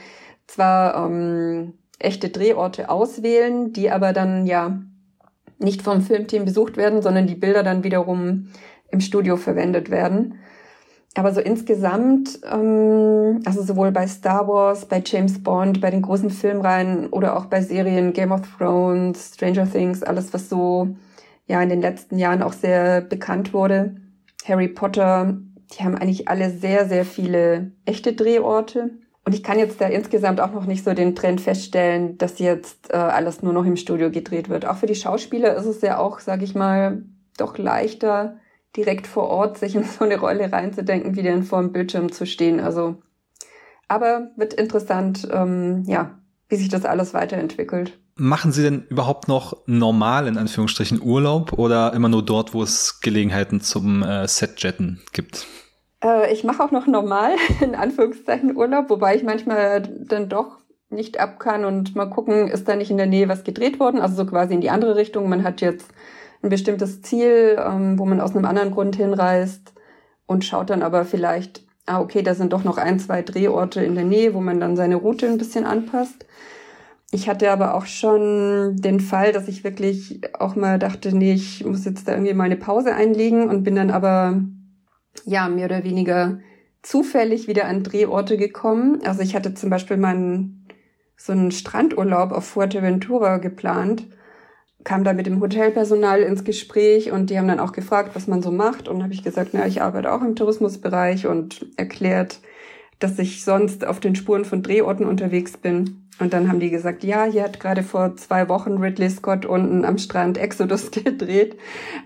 zwar 0.47 1.07
ähm, 1.07 1.75
echte 1.99 2.29
Drehorte 2.29 2.91
auswählen, 2.91 3.73
die 3.73 3.91
aber 3.91 4.13
dann 4.13 4.47
ja 4.47 4.81
nicht 5.59 5.83
vom 5.83 6.03
Filmteam 6.03 6.45
besucht 6.45 6.77
werden, 6.77 7.03
sondern 7.03 7.27
die 7.27 7.35
Bilder 7.35 7.63
dann 7.63 7.83
wiederum 7.85 8.49
im 8.91 9.01
Studio 9.01 9.37
verwendet 9.37 9.91
werden. 9.91 10.39
Aber 11.15 11.33
so 11.33 11.41
insgesamt, 11.41 12.39
ähm, 12.51 13.41
also 13.45 13.63
sowohl 13.63 13.91
bei 13.91 14.07
Star 14.07 14.47
Wars, 14.47 14.87
bei 14.87 15.03
James 15.05 15.43
Bond, 15.43 15.81
bei 15.81 15.91
den 15.91 16.03
großen 16.03 16.31
Filmreihen 16.31 17.09
oder 17.09 17.37
auch 17.37 17.47
bei 17.47 17.61
Serien 17.61 18.13
Game 18.13 18.31
of 18.31 18.43
Thrones, 18.57 19.33
Stranger 19.35 19.71
Things, 19.71 20.03
alles 20.03 20.33
was 20.33 20.49
so 20.49 20.97
ja 21.47 21.61
in 21.61 21.71
den 21.71 21.81
letzten 21.81 22.19
Jahren 22.19 22.43
auch 22.43 22.53
sehr 22.53 23.01
bekannt 23.01 23.53
wurde, 23.53 23.97
Harry 24.45 24.69
Potter, 24.69 25.39
die 25.73 25.85
haben 25.85 25.97
eigentlich 25.97 26.29
alle 26.29 26.51
sehr, 26.51 26.87
sehr 26.89 27.05
viele 27.05 27.73
echte 27.85 28.13
Drehorte. 28.13 28.91
Und 29.29 29.35
ich 29.35 29.43
kann 29.43 29.59
jetzt 29.59 29.79
da 29.79 29.87
insgesamt 29.88 30.41
auch 30.41 30.53
noch 30.53 30.64
nicht 30.64 30.83
so 30.83 30.95
den 30.95 31.14
Trend 31.14 31.43
feststellen, 31.43 32.17
dass 32.17 32.38
jetzt 32.38 32.91
äh, 32.91 32.97
alles 32.97 33.43
nur 33.43 33.53
noch 33.53 33.67
im 33.67 33.77
Studio 33.77 34.11
gedreht 34.11 34.49
wird. 34.49 34.64
Auch 34.64 34.79
für 34.79 34.87
die 34.87 34.95
Schauspieler 34.95 35.55
ist 35.55 35.67
es 35.67 35.83
ja 35.83 35.99
auch, 35.99 36.21
sage 36.21 36.45
ich 36.47 36.55
mal, 36.55 37.03
doch 37.37 37.59
leichter, 37.59 38.38
direkt 38.75 39.07
vor 39.07 39.29
Ort 39.29 39.59
sich 39.59 39.75
in 39.75 39.85
so 39.85 40.07
eine 40.07 40.19
Rolle 40.19 40.51
reinzudenken, 40.51 41.14
wie 41.14 41.23
dann 41.23 41.43
vor 41.43 41.61
dem 41.61 41.73
Bildschirm 41.73 42.11
zu 42.11 42.25
stehen. 42.25 42.59
Also, 42.59 43.03
aber 43.87 44.31
wird 44.37 44.55
interessant, 44.55 45.29
ähm, 45.31 45.85
ja, 45.87 46.19
wie 46.49 46.57
sich 46.57 46.71
das 46.71 46.87
alles 46.87 47.12
weiterentwickelt. 47.12 47.99
Machen 48.14 48.51
Sie 48.51 48.62
denn 48.62 48.87
überhaupt 48.88 49.29
noch 49.29 49.59
normal 49.67 50.27
in 50.27 50.38
Anführungsstrichen 50.38 51.03
Urlaub 51.03 51.53
oder 51.53 51.93
immer 51.93 52.09
nur 52.09 52.25
dort, 52.25 52.55
wo 52.55 52.62
es 52.62 53.01
Gelegenheiten 53.03 53.61
zum 53.61 54.03
äh, 54.03 54.27
Setjetten 54.27 55.03
gibt? 55.12 55.47
Äh, 56.03 56.33
ich 56.33 56.45
mache 56.45 56.63
auch 56.63 56.71
noch 56.71 56.87
normal, 56.87 57.33
in 57.61 57.75
Anführungszeichen, 57.75 58.57
Urlaub, 58.57 58.91
wobei 58.91 59.17
ich 59.17 59.23
manchmal 59.23 59.83
dann 59.83 60.29
doch 60.29 60.59
nicht 60.91 61.21
ab 61.21 61.39
kann 61.39 61.65
und 61.65 61.95
mal 61.95 62.09
gucken, 62.09 62.49
ist 62.49 62.67
da 62.67 62.75
nicht 62.75 62.91
in 62.91 62.97
der 62.97 63.07
Nähe 63.07 63.29
was 63.29 63.45
gedreht 63.45 63.79
worden, 63.79 64.01
also 64.01 64.15
so 64.15 64.27
quasi 64.27 64.55
in 64.55 64.63
die 64.63 64.71
andere 64.71 64.97
Richtung. 64.97 65.29
Man 65.29 65.45
hat 65.45 65.61
jetzt 65.61 65.91
ein 66.43 66.49
bestimmtes 66.49 67.03
Ziel, 67.03 67.59
ähm, 67.59 67.99
wo 67.99 68.07
man 68.07 68.21
aus 68.21 68.35
einem 68.35 68.47
anderen 68.47 68.71
Grund 68.71 68.97
hinreist 68.97 69.75
und 70.27 70.45
schaut 70.45 70.71
dann 70.71 70.83
aber 70.83 71.05
vielleicht 71.05 71.69
ah, 71.89 72.01
okay, 72.01 72.23
da 72.23 72.35
sind 72.35 72.53
doch 72.53 72.65
noch 72.65 72.79
ein, 72.79 72.99
zwei 72.99 73.23
Drehorte 73.23 73.83
in 73.83 73.95
der 73.95 74.05
Nähe, 74.05 74.35
wo 74.35 74.41
man 74.41 74.61
dann 74.61 74.77
seine 74.77 74.97
Route 74.97 75.27
ein 75.27 75.39
bisschen 75.39 75.65
anpasst. 75.65 76.27
Ich 77.11 77.29
hatte 77.29 77.51
aber 77.51 77.75
auch 77.75 77.87
schon 77.87 78.77
den 78.77 79.01
Fall, 79.01 79.33
dass 79.33 79.49
ich 79.49 79.65
wirklich 79.65 80.21
auch 80.39 80.57
mal 80.57 80.79
dachte, 80.79 81.17
nee, 81.17 81.33
ich 81.33 81.65
muss 81.65 81.87
jetzt 81.87 82.07
da 82.07 82.13
irgendwie 82.13 82.35
mal 82.35 82.45
eine 82.45 82.57
Pause 82.57 82.95
einlegen 82.95 83.49
und 83.49 83.65
bin 83.65 83.77
dann 83.77 83.91
aber, 83.91 84.43
ja, 85.24 85.48
mehr 85.48 85.66
oder 85.66 85.85
weniger 85.85 86.40
zufällig 86.83 87.48
wieder 87.48 87.66
an 87.66 87.83
Drehorte 87.83 88.37
gekommen. 88.37 89.00
Also 89.04 89.22
ich 89.22 89.35
hatte 89.35 89.54
zum 89.54 89.70
Beispiel 89.70 89.96
meinen, 89.96 90.66
so 91.16 91.33
einen 91.33 91.50
Strandurlaub 91.50 92.33
auf 92.33 92.46
Fuerteventura 92.46 93.38
geplant 93.38 94.07
kam 94.85 95.04
da 95.04 95.12
mit 95.12 95.26
dem 95.26 95.40
Hotelpersonal 95.40 96.22
ins 96.22 96.44
Gespräch 96.44 97.12
und 97.12 97.31
die 97.31 97.38
haben 97.38 97.48
dann 97.48 97.61
auch 97.61 97.72
gefragt, 97.72 98.12
was 98.14 98.26
man 98.26 98.42
so 98.42 98.50
macht. 98.50 98.88
Und 98.88 99.02
habe 99.02 99.12
ich 99.12 99.22
gesagt, 99.22 99.50
na, 99.52 99.66
ich 99.66 99.83
arbeite 99.83 100.12
auch 100.12 100.22
im 100.22 100.37
Tourismusbereich 100.37 101.26
und 101.26 101.66
erklärt, 101.76 102.40
dass 102.99 103.19
ich 103.19 103.45
sonst 103.45 103.87
auf 103.87 104.01
den 104.01 104.17
Spuren 104.17 104.45
von 104.45 104.63
Drehorten 104.63 105.07
unterwegs 105.07 105.57
bin. 105.57 106.09
Und 106.19 106.33
dann 106.33 106.49
haben 106.49 106.59
die 106.59 106.71
gesagt, 106.71 107.05
ja, 107.05 107.25
hier 107.25 107.45
hat 107.45 107.61
gerade 107.61 107.85
vor 107.85 108.17
zwei 108.17 108.49
Wochen 108.49 108.79
Ridley 108.79 109.09
Scott 109.09 109.47
unten 109.47 109.85
am 109.85 109.99
Strand 109.99 110.37
Exodus 110.37 110.91
gedreht. 110.91 111.57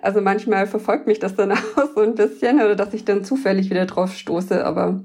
Also 0.03 0.21
manchmal 0.21 0.67
verfolgt 0.67 1.07
mich 1.07 1.19
das 1.19 1.35
dann 1.35 1.53
auch 1.53 1.59
so 1.95 2.01
ein 2.03 2.15
bisschen 2.15 2.57
oder 2.57 2.77
dass 2.77 2.93
ich 2.95 3.05
dann 3.05 3.25
zufällig 3.25 3.71
wieder 3.71 3.87
drauf 3.87 4.15
stoße. 4.15 4.65
Aber 4.65 5.03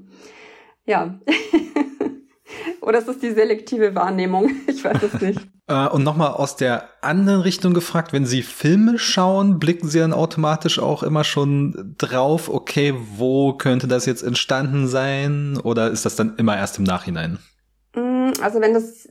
ja, 0.86 1.20
oder 2.82 3.00
ist 3.00 3.08
es 3.08 3.20
die 3.20 3.32
selektive 3.32 3.96
Wahrnehmung? 3.96 4.52
Ich 4.68 4.84
weiß 4.84 5.04
es 5.04 5.22
nicht. 5.22 5.48
Äh, 5.68 5.88
und 5.88 6.04
nochmal 6.04 6.32
aus 6.32 6.56
der 6.56 6.86
anderen 7.02 7.42
Richtung 7.42 7.74
gefragt, 7.74 8.14
wenn 8.14 8.26
Sie 8.26 8.42
Filme 8.42 8.98
schauen, 8.98 9.60
blicken 9.60 9.88
Sie 9.88 10.00
dann 10.00 10.14
automatisch 10.14 10.80
auch 10.80 11.04
immer 11.04 11.24
schon 11.24 11.96
drauf, 11.98 12.50
okay, 12.50 12.94
wo 13.16 13.54
könnte 13.54 13.88
das 13.88 14.06
jetzt 14.06 14.24
entstanden 14.24 14.88
sein? 14.88 15.60
Oder 15.64 15.92
ist 15.92 16.06
das 16.06 16.16
dann 16.16 16.36
immer 16.38 16.58
erst 16.58 16.78
im 16.80 16.86
Nachhinein? 16.86 17.40
Mm, 17.96 18.32
also 18.42 18.62
wenn 18.62 18.74
das 18.74 19.08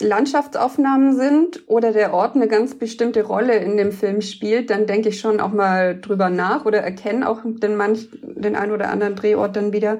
Landschaftsaufnahmen 0.00 1.14
sind 1.14 1.64
oder 1.66 1.92
der 1.92 2.14
Ort 2.14 2.34
eine 2.34 2.48
ganz 2.48 2.74
bestimmte 2.74 3.22
Rolle 3.22 3.56
in 3.56 3.76
dem 3.76 3.92
Film 3.92 4.22
spielt, 4.22 4.70
dann 4.70 4.86
denke 4.86 5.10
ich 5.10 5.20
schon 5.20 5.40
auch 5.40 5.52
mal 5.52 6.00
drüber 6.00 6.30
nach 6.30 6.64
oder 6.64 6.78
erkenne 6.78 7.28
auch 7.28 7.40
den, 7.44 7.76
manch, 7.76 8.08
den 8.22 8.56
ein 8.56 8.70
oder 8.70 8.90
anderen 8.90 9.16
Drehort 9.16 9.56
dann 9.56 9.74
wieder 9.74 9.98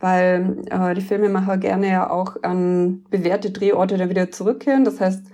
weil 0.00 0.58
äh, 0.70 0.94
die 0.94 1.00
Filmemacher 1.00 1.56
gerne 1.56 1.88
ja 1.88 2.10
auch 2.10 2.36
an 2.42 3.04
bewährte 3.10 3.50
Drehorte 3.50 3.96
dann 3.96 4.10
wieder 4.10 4.30
zurückkehren. 4.30 4.84
Das 4.84 5.00
heißt, 5.00 5.24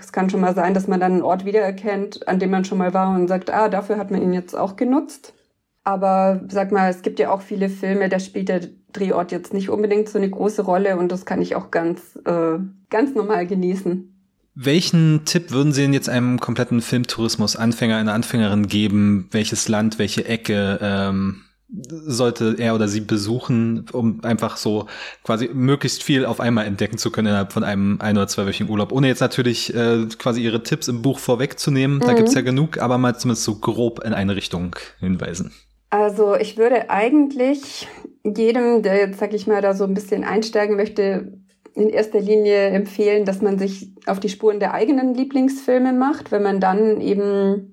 es 0.00 0.12
kann 0.12 0.30
schon 0.30 0.40
mal 0.40 0.54
sein, 0.54 0.74
dass 0.74 0.88
man 0.88 1.00
dann 1.00 1.12
einen 1.12 1.22
Ort 1.22 1.44
wiedererkennt, 1.44 2.28
an 2.28 2.38
dem 2.38 2.50
man 2.50 2.64
schon 2.64 2.78
mal 2.78 2.92
war 2.94 3.14
und 3.14 3.28
sagt, 3.28 3.50
ah, 3.50 3.68
dafür 3.68 3.96
hat 3.96 4.10
man 4.10 4.22
ihn 4.22 4.32
jetzt 4.32 4.54
auch 4.56 4.76
genutzt. 4.76 5.34
Aber 5.82 6.42
sag 6.48 6.72
mal, 6.72 6.90
es 6.90 7.02
gibt 7.02 7.18
ja 7.18 7.30
auch 7.30 7.40
viele 7.40 7.68
Filme, 7.68 8.08
da 8.08 8.20
spielt 8.20 8.48
der 8.48 8.60
Drehort 8.92 9.32
jetzt 9.32 9.54
nicht 9.54 9.70
unbedingt 9.70 10.08
so 10.08 10.18
eine 10.18 10.28
große 10.28 10.62
Rolle 10.62 10.96
und 10.96 11.10
das 11.10 11.24
kann 11.24 11.40
ich 11.40 11.56
auch 11.56 11.70
ganz, 11.70 12.18
äh, 12.26 12.58
ganz 12.90 13.14
normal 13.14 13.46
genießen. 13.46 14.06
Welchen 14.54 15.24
Tipp 15.24 15.52
würden 15.52 15.72
Sie 15.72 15.82
denn 15.82 15.94
jetzt 15.94 16.08
einem 16.08 16.38
kompletten 16.38 16.82
Filmtourismus-Anfänger, 16.82 17.96
einer 17.96 18.12
Anfängerin 18.12 18.66
geben? 18.66 19.28
Welches 19.30 19.68
Land, 19.68 19.98
welche 19.98 20.26
Ecke? 20.26 20.78
Ähm 20.82 21.42
sollte 21.72 22.56
er 22.58 22.74
oder 22.74 22.88
sie 22.88 23.00
besuchen, 23.00 23.86
um 23.92 24.22
einfach 24.24 24.56
so 24.56 24.86
quasi 25.24 25.50
möglichst 25.52 26.02
viel 26.02 26.24
auf 26.24 26.40
einmal 26.40 26.66
entdecken 26.66 26.98
zu 26.98 27.10
können 27.10 27.28
innerhalb 27.28 27.52
von 27.52 27.64
einem 27.64 28.00
ein- 28.00 28.16
oder 28.16 28.26
zweiwöchigen 28.26 28.70
Urlaub. 28.70 28.92
Ohne 28.92 29.06
jetzt 29.06 29.20
natürlich 29.20 29.74
äh, 29.74 30.06
quasi 30.18 30.42
ihre 30.42 30.62
Tipps 30.62 30.88
im 30.88 31.02
Buch 31.02 31.18
vorwegzunehmen, 31.18 31.98
mhm. 31.98 32.00
da 32.00 32.12
gibt's 32.14 32.34
ja 32.34 32.40
genug, 32.40 32.78
aber 32.78 32.98
mal 32.98 33.16
zumindest 33.16 33.44
so 33.44 33.56
grob 33.56 34.02
in 34.04 34.12
eine 34.12 34.36
Richtung 34.36 34.74
hinweisen. 34.98 35.52
Also 35.90 36.36
ich 36.36 36.56
würde 36.56 36.90
eigentlich 36.90 37.88
jedem, 38.24 38.82
der 38.82 38.96
jetzt, 38.96 39.18
sag 39.18 39.34
ich 39.34 39.46
mal, 39.46 39.62
da 39.62 39.74
so 39.74 39.84
ein 39.84 39.94
bisschen 39.94 40.24
einsteigen 40.24 40.76
möchte, 40.76 41.32
in 41.74 41.88
erster 41.88 42.20
Linie 42.20 42.68
empfehlen, 42.68 43.24
dass 43.24 43.42
man 43.42 43.58
sich 43.58 43.92
auf 44.06 44.20
die 44.20 44.28
Spuren 44.28 44.60
der 44.60 44.74
eigenen 44.74 45.14
Lieblingsfilme 45.14 45.92
macht, 45.92 46.32
wenn 46.32 46.42
man 46.42 46.60
dann 46.60 47.00
eben 47.00 47.69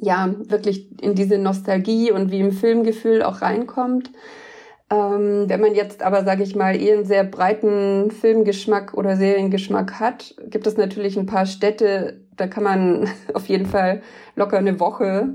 ja 0.00 0.34
wirklich 0.38 1.00
in 1.02 1.14
diese 1.14 1.38
Nostalgie 1.38 2.12
und 2.12 2.30
wie 2.30 2.40
im 2.40 2.52
Filmgefühl 2.52 3.22
auch 3.22 3.42
reinkommt. 3.42 4.10
Ähm, 4.90 5.44
wenn 5.48 5.60
man 5.60 5.74
jetzt 5.74 6.02
aber, 6.02 6.24
sage 6.24 6.42
ich 6.42 6.56
mal, 6.56 6.74
eh 6.80 6.92
einen 6.92 7.04
sehr 7.04 7.24
breiten 7.24 8.10
Filmgeschmack 8.10 8.94
oder 8.94 9.16
Seriengeschmack 9.16 10.00
hat, 10.00 10.34
gibt 10.46 10.66
es 10.66 10.76
natürlich 10.76 11.18
ein 11.18 11.26
paar 11.26 11.44
Städte, 11.44 12.20
da 12.36 12.46
kann 12.46 12.64
man 12.64 13.08
auf 13.34 13.46
jeden 13.46 13.66
Fall 13.66 14.02
locker 14.34 14.58
eine 14.58 14.80
Woche 14.80 15.34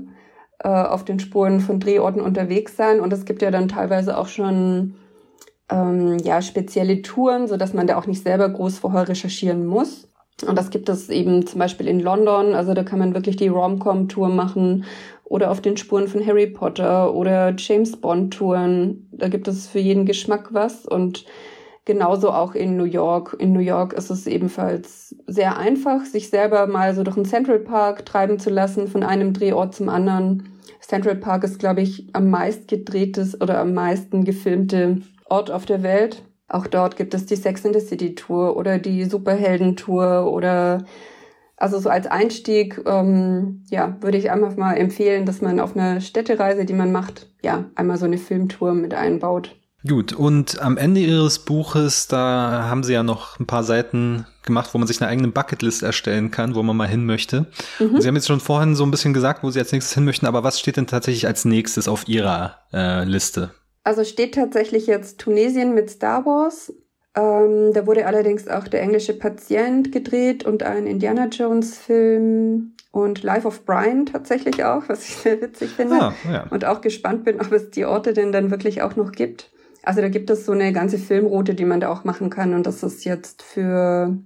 äh, 0.58 0.68
auf 0.68 1.04
den 1.04 1.20
Spuren 1.20 1.60
von 1.60 1.78
Drehorten 1.78 2.20
unterwegs 2.20 2.76
sein. 2.76 3.00
Und 3.00 3.12
es 3.12 3.24
gibt 3.24 3.42
ja 3.42 3.52
dann 3.52 3.68
teilweise 3.68 4.18
auch 4.18 4.28
schon 4.28 4.96
ähm, 5.70 6.18
ja 6.18 6.42
spezielle 6.42 7.02
Touren, 7.02 7.46
so 7.46 7.56
dass 7.56 7.74
man 7.74 7.86
da 7.86 7.96
auch 7.96 8.06
nicht 8.06 8.22
selber 8.22 8.48
groß 8.48 8.78
vorher 8.78 9.08
recherchieren 9.08 9.66
muss. 9.66 10.08
Und 10.46 10.58
das 10.58 10.70
gibt 10.70 10.88
es 10.88 11.08
eben 11.10 11.46
zum 11.46 11.60
Beispiel 11.60 11.86
in 11.86 12.00
London. 12.00 12.54
Also 12.54 12.74
da 12.74 12.82
kann 12.82 12.98
man 12.98 13.14
wirklich 13.14 13.36
die 13.36 13.48
Rom-Com-Tour 13.48 14.28
machen 14.28 14.84
oder 15.24 15.50
auf 15.50 15.60
den 15.60 15.76
Spuren 15.76 16.08
von 16.08 16.26
Harry 16.26 16.48
Potter 16.48 17.14
oder 17.14 17.54
James 17.56 17.96
Bond-Touren. 17.96 19.08
Da 19.12 19.28
gibt 19.28 19.48
es 19.48 19.68
für 19.68 19.78
jeden 19.78 20.06
Geschmack 20.06 20.48
was. 20.52 20.86
Und 20.86 21.24
genauso 21.84 22.30
auch 22.30 22.54
in 22.54 22.76
New 22.76 22.84
York. 22.84 23.36
In 23.38 23.52
New 23.52 23.60
York 23.60 23.92
ist 23.92 24.10
es 24.10 24.26
ebenfalls 24.26 25.14
sehr 25.26 25.56
einfach, 25.56 26.04
sich 26.04 26.30
selber 26.30 26.66
mal 26.66 26.94
so 26.94 27.04
durch 27.04 27.16
den 27.16 27.24
Central 27.24 27.60
Park 27.60 28.04
treiben 28.04 28.38
zu 28.38 28.50
lassen, 28.50 28.88
von 28.88 29.02
einem 29.02 29.32
Drehort 29.32 29.74
zum 29.74 29.88
anderen. 29.88 30.50
Central 30.80 31.16
Park 31.16 31.44
ist, 31.44 31.58
glaube 31.58 31.80
ich, 31.80 32.08
am 32.12 32.28
meist 32.28 32.68
gedrehtes 32.68 33.40
oder 33.40 33.58
am 33.58 33.72
meisten 33.72 34.24
gefilmte 34.24 35.00
Ort 35.26 35.50
auf 35.50 35.64
der 35.64 35.82
Welt. 35.82 36.22
Auch 36.54 36.68
dort 36.68 36.96
gibt 36.96 37.14
es 37.14 37.26
die 37.26 37.34
Sex 37.34 37.64
in 37.64 37.72
the 37.72 37.80
City 37.80 38.14
Tour 38.14 38.56
oder 38.56 38.78
die 38.78 39.06
Superhelden 39.06 39.74
Tour 39.74 40.32
oder 40.32 40.84
also 41.56 41.80
so 41.80 41.88
als 41.88 42.06
Einstieg, 42.06 42.80
ähm, 42.86 43.64
ja, 43.70 43.96
würde 44.00 44.18
ich 44.18 44.30
einfach 44.30 44.56
mal 44.56 44.74
empfehlen, 44.74 45.26
dass 45.26 45.40
man 45.40 45.58
auf 45.58 45.74
einer 45.76 46.00
Städtereise, 46.00 46.64
die 46.64 46.72
man 46.72 46.92
macht, 46.92 47.26
ja, 47.42 47.64
einmal 47.74 47.96
so 47.96 48.04
eine 48.04 48.18
Filmtour 48.18 48.72
mit 48.72 48.94
einbaut. 48.94 49.56
Gut, 49.84 50.12
und 50.12 50.62
am 50.62 50.76
Ende 50.76 51.00
Ihres 51.00 51.40
Buches, 51.40 52.06
da 52.06 52.68
haben 52.68 52.84
Sie 52.84 52.92
ja 52.92 53.02
noch 53.02 53.40
ein 53.40 53.46
paar 53.46 53.64
Seiten 53.64 54.24
gemacht, 54.44 54.70
wo 54.74 54.78
man 54.78 54.86
sich 54.86 55.00
eine 55.00 55.10
eigene 55.10 55.28
Bucketlist 55.28 55.82
erstellen 55.82 56.30
kann, 56.30 56.54
wo 56.54 56.62
man 56.62 56.76
mal 56.76 56.86
hin 56.86 57.04
möchte. 57.04 57.46
Mhm. 57.80 58.00
Sie 58.00 58.06
haben 58.06 58.14
jetzt 58.14 58.28
schon 58.28 58.38
vorhin 58.38 58.76
so 58.76 58.84
ein 58.84 58.92
bisschen 58.92 59.12
gesagt, 59.12 59.42
wo 59.42 59.50
Sie 59.50 59.58
als 59.58 59.72
nächstes 59.72 59.94
hin 59.94 60.04
möchten, 60.04 60.26
aber 60.26 60.44
was 60.44 60.60
steht 60.60 60.76
denn 60.76 60.86
tatsächlich 60.86 61.26
als 61.26 61.44
nächstes 61.44 61.88
auf 61.88 62.06
Ihrer 62.06 62.58
äh, 62.72 63.02
Liste? 63.04 63.50
Also 63.84 64.02
steht 64.02 64.34
tatsächlich 64.34 64.86
jetzt 64.86 65.20
Tunesien 65.20 65.74
mit 65.74 65.90
Star 65.90 66.24
Wars. 66.24 66.72
Ähm, 67.14 67.72
da 67.72 67.86
wurde 67.86 68.06
allerdings 68.06 68.48
auch 68.48 68.66
der 68.66 68.82
englische 68.82 69.16
Patient 69.16 69.92
gedreht 69.92 70.44
und 70.44 70.62
ein 70.62 70.86
Indiana 70.86 71.26
Jones 71.26 71.78
Film 71.78 72.72
und 72.90 73.22
Life 73.22 73.46
of 73.46 73.64
Brian 73.64 74.06
tatsächlich 74.06 74.64
auch, 74.64 74.88
was 74.88 75.08
ich 75.08 75.16
sehr 75.16 75.40
witzig 75.40 75.70
finde. 75.70 75.96
Ah, 75.96 76.14
ja. 76.30 76.46
Und 76.50 76.64
auch 76.64 76.80
gespannt 76.80 77.24
bin, 77.24 77.40
ob 77.40 77.52
es 77.52 77.70
die 77.70 77.84
Orte 77.84 78.14
denn 78.14 78.32
dann 78.32 78.50
wirklich 78.50 78.82
auch 78.82 78.96
noch 78.96 79.12
gibt. 79.12 79.52
Also 79.82 80.00
da 80.00 80.08
gibt 80.08 80.30
es 80.30 80.46
so 80.46 80.52
eine 80.52 80.72
ganze 80.72 80.98
Filmroute, 80.98 81.54
die 81.54 81.66
man 81.66 81.80
da 81.80 81.92
auch 81.92 82.04
machen 82.04 82.30
kann. 82.30 82.54
Und 82.54 82.66
das 82.66 82.82
ist 82.82 83.04
jetzt 83.04 83.42
für, 83.42 84.16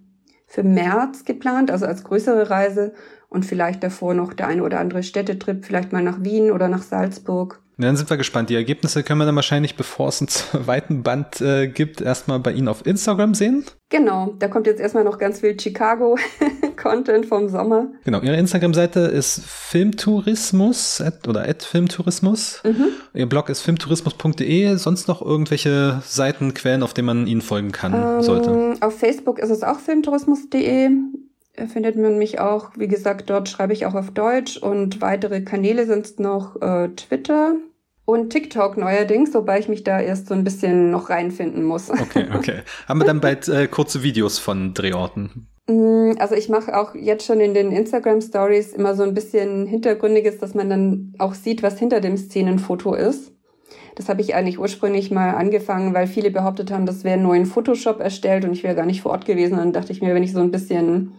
für 0.47 0.63
März 0.63 1.25
geplant, 1.25 1.71
also 1.71 1.85
als 1.85 2.05
größere 2.05 2.49
Reise. 2.49 2.93
Und 3.29 3.45
vielleicht 3.45 3.83
davor 3.83 4.15
noch 4.15 4.33
der 4.33 4.47
eine 4.47 4.63
oder 4.63 4.81
andere 4.81 5.03
Städtetrip, 5.03 5.65
vielleicht 5.65 5.93
mal 5.93 6.03
nach 6.03 6.23
Wien 6.23 6.51
oder 6.51 6.69
nach 6.69 6.83
Salzburg. 6.83 7.61
Ja, 7.79 7.87
dann 7.87 7.97
sind 7.97 8.11
wir 8.11 8.17
gespannt. 8.17 8.51
Die 8.51 8.57
Ergebnisse 8.57 9.05
können 9.05 9.21
wir 9.21 9.25
dann 9.25 9.37
wahrscheinlich, 9.37 9.77
bevor 9.77 10.09
es 10.09 10.21
einen 10.21 10.29
zweiten 10.65 11.03
Band 11.05 11.41
äh, 11.41 11.69
gibt, 11.69 12.01
erstmal 12.01 12.41
bei 12.41 12.53
Ihnen 12.53 12.67
auf 12.67 12.85
Instagram 12.85 13.35
sehen. 13.35 13.65
Genau, 13.89 14.35
da 14.39 14.49
kommt 14.49 14.67
jetzt 14.67 14.81
erstmal 14.81 15.05
noch 15.05 15.17
ganz 15.17 15.41
viel 15.41 15.59
Chicago-Content 15.59 17.27
vom 17.29 17.49
Sommer. 17.49 17.87
Genau, 18.05 18.21
Ihre 18.21 18.37
Instagram-Seite 18.37 19.01
ist 19.01 19.43
Filmtourismus 19.47 21.03
oder 21.27 21.47
Filmtourismus. 21.59 22.63
Mhm. 22.65 22.89
Ihr 23.15 23.27
Blog 23.27 23.49
ist 23.49 23.61
filmtourismus.de. 23.61 24.77
Sonst 24.77 25.07
noch 25.07 25.23
irgendwelche 25.23 26.03
Seiten, 26.05 26.55
Quellen, 26.55 26.83
auf 26.83 26.95
denen 26.95 27.07
man 27.07 27.27
Ihnen 27.29 27.43
folgen 27.43 27.71
kann, 27.71 27.95
ähm, 27.95 28.23
sollte? 28.23 28.75
Auf 28.81 28.99
Facebook 28.99 29.39
ist 29.39 29.51
es 29.51 29.63
auch 29.63 29.79
filmtourismus.de 29.79 30.91
findet 31.67 31.97
man 31.97 32.19
mich 32.19 32.41
auch. 32.41 32.71
Wie 32.77 32.89
gesagt, 32.89 33.31
dort 33.31 33.49
schreibe 33.49 33.73
ich 33.73 33.87
auch 33.87 33.95
auf 33.95 34.11
Deutsch 34.11 34.57
und 34.57 35.01
weitere 35.01 35.41
Kanäle 35.41 35.87
sind 35.87 36.21
noch 36.21 36.61
äh, 36.61 36.89
Twitter 36.91 37.57
und 38.05 38.31
TikTok 38.31 38.77
neuerdings, 38.79 39.35
wobei 39.35 39.59
ich 39.59 39.69
mich 39.69 39.85
da 39.85 40.01
erst 40.01 40.29
so 40.29 40.35
ein 40.35 40.45
bisschen 40.45 40.91
noch 40.91 41.11
reinfinden 41.11 41.63
muss. 41.63 41.91
Okay, 41.91 42.27
okay. 42.35 42.61
Haben 42.89 43.01
wir 43.01 43.07
dann 43.07 43.21
bald 43.21 43.49
äh, 43.49 43.67
kurze 43.67 44.03
Videos 44.03 44.39
von 44.39 44.73
Drehorten? 44.73 45.49
Mm, 45.69 46.13
also 46.19 46.35
ich 46.35 46.49
mache 46.49 46.75
auch 46.75 46.95
jetzt 46.95 47.27
schon 47.27 47.41
in 47.41 47.53
den 47.53 47.71
Instagram 47.71 48.23
Stories 48.23 48.73
immer 48.73 48.95
so 48.95 49.03
ein 49.03 49.13
bisschen 49.13 49.67
Hintergründiges, 49.67 50.39
dass 50.39 50.55
man 50.55 50.71
dann 50.71 51.15
auch 51.19 51.35
sieht, 51.35 51.63
was 51.63 51.79
hinter 51.79 52.01
dem 52.01 52.17
Szenenfoto 52.17 52.95
ist. 52.95 53.33
Das 53.95 54.09
habe 54.09 54.23
ich 54.23 54.35
eigentlich 54.35 54.59
ursprünglich 54.59 55.11
mal 55.11 55.35
angefangen, 55.35 55.93
weil 55.93 56.07
viele 56.07 56.31
behauptet 56.31 56.71
haben, 56.71 56.87
das 56.87 57.05
wäre 57.05 57.19
nur 57.19 57.35
in 57.35 57.47
Photoshop 57.47 58.01
erstellt 58.01 58.45
und 58.45 58.53
ich 58.53 58.63
wäre 58.63 58.75
gar 58.75 58.87
nicht 58.87 59.03
vor 59.03 59.13
Ort 59.13 59.27
gewesen. 59.27 59.55
Und 59.55 59.59
dann 59.59 59.73
dachte 59.73 59.93
ich 59.93 60.01
mir, 60.01 60.15
wenn 60.15 60.23
ich 60.23 60.33
so 60.33 60.41
ein 60.41 60.51
bisschen 60.51 61.13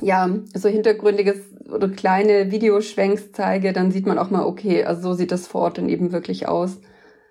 ja, 0.00 0.28
so 0.54 0.68
hintergründiges 0.68 1.36
oder 1.70 1.88
kleine 1.88 2.50
Videoschwenks 2.50 3.32
zeige, 3.32 3.72
dann 3.72 3.90
sieht 3.90 4.06
man 4.06 4.18
auch 4.18 4.30
mal, 4.30 4.44
okay, 4.44 4.84
also 4.84 5.02
so 5.02 5.14
sieht 5.14 5.32
das 5.32 5.46
vor 5.46 5.62
Ort 5.62 5.78
dann 5.78 5.88
eben 5.88 6.12
wirklich 6.12 6.48
aus. 6.48 6.78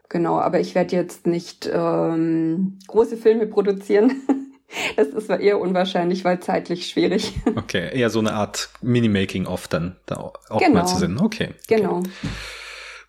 Genau, 0.10 0.40
aber 0.40 0.60
ich 0.60 0.76
werde 0.76 0.96
jetzt 0.96 1.26
nicht 1.26 1.70
ähm, 1.74 2.80
große 2.88 3.18
Filme 3.18 3.48
produzieren. 3.48 4.22
Das 4.96 5.10
ist 5.10 5.30
eher 5.30 5.60
unwahrscheinlich, 5.60 6.24
weil 6.24 6.40
zeitlich 6.40 6.88
schwierig. 6.88 7.34
Okay, 7.58 7.90
eher 7.94 8.10
so 8.10 8.20
eine 8.20 8.32
Art 8.32 8.70
Mini-Making-of 8.82 9.68
dann 9.68 9.98
da 10.06 10.16
auch 10.16 10.60
genau. 10.60 10.76
mal 10.76 10.86
zu 10.86 10.98
sehen. 10.98 11.20
Okay. 11.20 11.50
Genau. 11.68 11.98
Okay. 11.98 12.10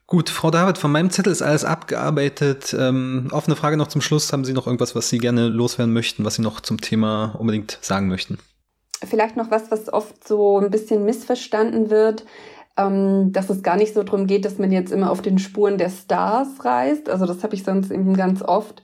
Gut, 0.09 0.29
Frau 0.29 0.51
David, 0.51 0.77
von 0.77 0.91
meinem 0.93 1.11
Zettel 1.11 1.33
ist 1.33 1.41
alles 1.41 1.65
abgearbeitet. 1.65 2.77
Ähm, 2.79 3.29
offene 3.31 3.57
Frage 3.57 3.77
noch 3.77 3.87
zum 3.87 4.01
Schluss. 4.01 4.33
Haben 4.33 4.45
Sie 4.45 4.53
noch 4.53 4.67
irgendwas, 4.67 4.95
was 4.95 5.09
Sie 5.09 5.19
gerne 5.19 5.49
loswerden 5.49 5.95
möchten, 5.95 6.25
was 6.25 6.35
Sie 6.35 6.43
noch 6.43 6.61
zum 6.61 6.81
Thema 6.81 7.35
unbedingt 7.39 7.79
sagen 7.81 8.09
möchten? 8.09 8.39
Vielleicht 9.07 9.37
noch 9.37 9.51
was, 9.51 9.71
was 9.71 9.93
oft 9.93 10.27
so 10.27 10.59
ein 10.59 10.71
bisschen 10.71 11.05
missverstanden 11.05 11.91
wird, 11.91 12.25
ähm, 12.77 13.33
dass 13.33 13.51
es 13.51 13.63
gar 13.63 13.77
nicht 13.77 13.95
so 13.95 14.03
darum 14.03 14.27
geht, 14.27 14.45
dass 14.45 14.59
man 14.59 14.73
jetzt 14.73 14.93
immer 14.93 15.11
auf 15.11 15.23
den 15.23 15.39
Spuren 15.39 15.79
der 15.79 15.91
Stars 15.91 16.65
reist. 16.65 17.09
Also 17.11 17.27
das 17.27 17.43
habe 17.43 17.55
ich 17.55 17.65
sonst 17.65 17.91
eben 17.91 18.15
ganz 18.15 18.43
oft, 18.43 18.83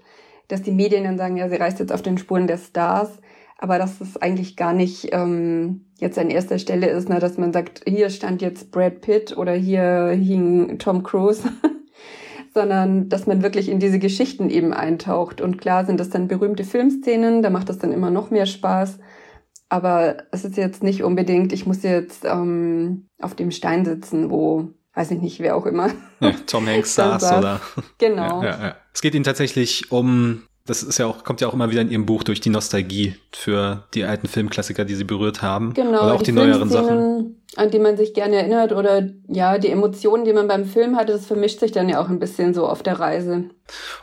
dass 0.48 0.62
die 0.62 0.72
Medien 0.72 1.04
dann 1.04 1.18
sagen, 1.18 1.36
ja, 1.36 1.48
sie 1.48 1.56
reist 1.56 1.78
jetzt 1.78 1.92
auf 1.92 2.02
den 2.02 2.18
Spuren 2.18 2.46
der 2.46 2.58
Stars. 2.58 3.18
Aber 3.60 3.78
dass 3.78 4.00
es 4.00 4.16
eigentlich 4.16 4.56
gar 4.56 4.72
nicht 4.72 5.08
ähm, 5.12 5.84
jetzt 5.98 6.18
an 6.18 6.30
erster 6.30 6.60
Stelle 6.60 6.88
ist, 6.88 7.08
ne, 7.08 7.18
dass 7.18 7.38
man 7.38 7.52
sagt, 7.52 7.82
hier 7.88 8.08
stand 8.08 8.40
jetzt 8.40 8.70
Brad 8.70 9.00
Pitt 9.00 9.36
oder 9.36 9.52
hier 9.52 10.10
hing 10.10 10.78
Tom 10.78 11.02
Cruise, 11.02 11.42
sondern 12.54 13.08
dass 13.08 13.26
man 13.26 13.42
wirklich 13.42 13.68
in 13.68 13.80
diese 13.80 13.98
Geschichten 13.98 14.48
eben 14.48 14.72
eintaucht. 14.72 15.40
Und 15.40 15.60
klar 15.60 15.86
sind 15.86 15.98
das 15.98 16.08
dann 16.08 16.28
berühmte 16.28 16.62
Filmszenen, 16.62 17.42
da 17.42 17.50
macht 17.50 17.68
das 17.68 17.78
dann 17.78 17.92
immer 17.92 18.10
noch 18.10 18.30
mehr 18.30 18.46
Spaß. 18.46 19.00
Aber 19.68 20.16
es 20.30 20.44
ist 20.44 20.56
jetzt 20.56 20.82
nicht 20.82 21.02
unbedingt, 21.02 21.52
ich 21.52 21.66
muss 21.66 21.82
jetzt 21.82 22.24
ähm, 22.24 23.08
auf 23.20 23.34
dem 23.34 23.50
Stein 23.50 23.84
sitzen, 23.84 24.30
wo, 24.30 24.68
weiß 24.94 25.10
ich 25.10 25.20
nicht, 25.20 25.40
wer 25.40 25.56
auch 25.56 25.66
immer. 25.66 25.90
Ja, 26.20 26.32
Tom 26.46 26.66
Hanks 26.66 26.94
saß 26.96 27.32
oder. 27.32 27.60
Genau. 27.98 28.42
Ja, 28.42 28.58
ja. 28.60 28.76
Es 28.94 29.02
geht 29.02 29.14
ihnen 29.14 29.24
tatsächlich 29.24 29.92
um, 29.92 30.42
das 30.68 30.82
ist 30.82 30.98
ja 30.98 31.06
auch, 31.06 31.24
kommt 31.24 31.40
ja 31.40 31.48
auch 31.48 31.54
immer 31.54 31.70
wieder 31.70 31.80
in 31.80 31.90
ihrem 31.90 32.04
Buch 32.04 32.22
durch 32.22 32.42
die 32.42 32.50
Nostalgie 32.50 33.14
für 33.32 33.84
die 33.94 34.04
alten 34.04 34.28
Filmklassiker, 34.28 34.84
die 34.84 34.94
sie 34.94 35.04
berührt 35.04 35.40
haben. 35.40 35.72
Genau. 35.72 36.04
Oder 36.04 36.14
auch 36.14 36.18
die, 36.18 36.26
die 36.26 36.32
neueren 36.32 36.68
Sachen. 36.68 37.42
An 37.56 37.70
die 37.70 37.78
man 37.78 37.96
sich 37.96 38.12
gerne 38.12 38.36
erinnert 38.36 38.72
oder 38.72 39.08
ja, 39.28 39.56
die 39.56 39.70
Emotionen, 39.70 40.26
die 40.26 40.34
man 40.34 40.46
beim 40.46 40.66
Film 40.66 40.96
hatte, 40.96 41.14
das 41.14 41.24
vermischt 41.24 41.60
sich 41.60 41.72
dann 41.72 41.88
ja 41.88 42.00
auch 42.00 42.10
ein 42.10 42.18
bisschen 42.18 42.52
so 42.52 42.66
auf 42.66 42.82
der 42.82 43.00
Reise. 43.00 43.44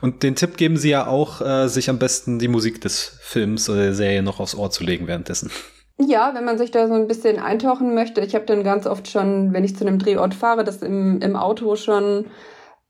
Und 0.02 0.24
den 0.24 0.36
Tipp 0.36 0.58
geben 0.58 0.78
Sie 0.78 0.90
ja 0.90 1.06
auch, 1.06 1.42
äh, 1.42 1.68
sich 1.68 1.90
am 1.90 2.00
besten 2.00 2.40
die 2.40 2.48
Musik 2.48 2.82
des 2.82 3.18
Films 3.22 3.70
oder 3.70 3.84
der 3.84 3.94
Serie 3.94 4.24
noch 4.24 4.40
aufs 4.40 4.56
Ohr 4.56 4.72
zu 4.72 4.84
legen 4.84 5.08
währenddessen. 5.08 5.52
Ja, 6.00 6.32
wenn 6.34 6.44
man 6.44 6.58
sich 6.58 6.72
da 6.72 6.88
so 6.88 6.96
ein 6.96 7.08
bisschen 7.08 7.40
eintauchen 7.40 7.94
möchte. 7.94 8.22
Ich 8.22 8.34
habe 8.34 8.46
dann 8.46 8.64
ganz 8.64 8.88
oft 8.88 9.08
schon, 9.08 9.54
wenn 9.54 9.64
ich 9.64 9.78
zu 9.78 9.86
einem 9.86 10.00
Drehort 10.00 10.34
fahre, 10.34 10.64
das 10.64 10.82
im, 10.82 11.22
im 11.22 11.36
Auto 11.36 11.76
schon, 11.76 12.26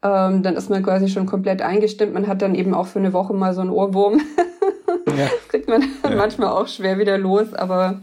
ähm, 0.06 0.44
dann 0.44 0.56
ist 0.56 0.70
man 0.70 0.84
quasi 0.84 1.10
schon 1.10 1.26
komplett 1.26 1.64
eingestimmt. 1.64 2.14
Man 2.14 2.28
hat 2.28 2.42
dann 2.42 2.54
eben 2.54 2.76
auch 2.76 2.86
für 2.86 3.00
eine 3.00 3.12
Woche 3.12 3.34
mal 3.34 3.54
so 3.54 3.62
einen 3.62 3.72
Ohrwurm. 3.72 4.22
Ja. 5.08 5.26
das 5.26 5.48
kriegt 5.50 5.70
man 5.70 5.82
ja. 5.82 6.16
manchmal 6.16 6.50
auch 6.50 6.68
schwer 6.68 6.98
wieder 6.98 7.18
los, 7.18 7.54
aber 7.54 8.02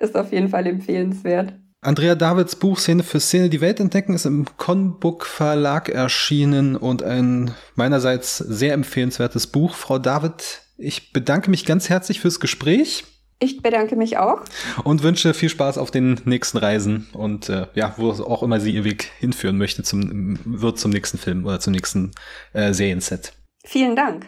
ist 0.00 0.16
auf 0.16 0.32
jeden 0.32 0.48
Fall 0.48 0.66
empfehlenswert. 0.66 1.52
Andrea 1.82 2.14
Davids 2.14 2.56
Buch 2.56 2.78
Szene 2.78 3.02
für 3.02 3.20
Szene 3.20 3.48
die 3.48 3.60
Welt 3.60 3.80
entdecken 3.80 4.14
ist 4.14 4.24
im 4.24 4.46
Conbook 4.56 5.26
Verlag 5.26 5.88
erschienen 5.88 6.74
und 6.76 7.02
ein 7.02 7.52
meinerseits 7.74 8.38
sehr 8.38 8.72
empfehlenswertes 8.72 9.46
Buch. 9.46 9.74
Frau 9.74 9.98
David, 9.98 10.62
ich 10.78 11.12
bedanke 11.12 11.50
mich 11.50 11.66
ganz 11.66 11.88
herzlich 11.88 12.20
fürs 12.20 12.40
Gespräch. 12.40 13.04
Ich 13.42 13.60
bedanke 13.60 13.96
mich 13.96 14.18
auch. 14.18 14.44
Und 14.84 15.02
wünsche 15.02 15.34
viel 15.34 15.48
Spaß 15.48 15.76
auf 15.76 15.90
den 15.90 16.20
nächsten 16.24 16.58
Reisen 16.58 17.08
und 17.12 17.48
äh, 17.48 17.66
ja, 17.74 17.92
wo 17.96 18.10
auch 18.10 18.44
immer 18.44 18.60
sie 18.60 18.70
ihr 18.70 18.84
Weg 18.84 19.10
hinführen 19.18 19.58
möchte, 19.58 19.82
zum, 19.82 20.38
wird 20.44 20.78
zum 20.78 20.92
nächsten 20.92 21.18
Film 21.18 21.44
oder 21.44 21.58
zum 21.58 21.72
nächsten 21.72 22.12
äh, 22.52 22.72
Serienset. 22.72 23.32
Vielen 23.64 23.96
Dank. 23.96 24.26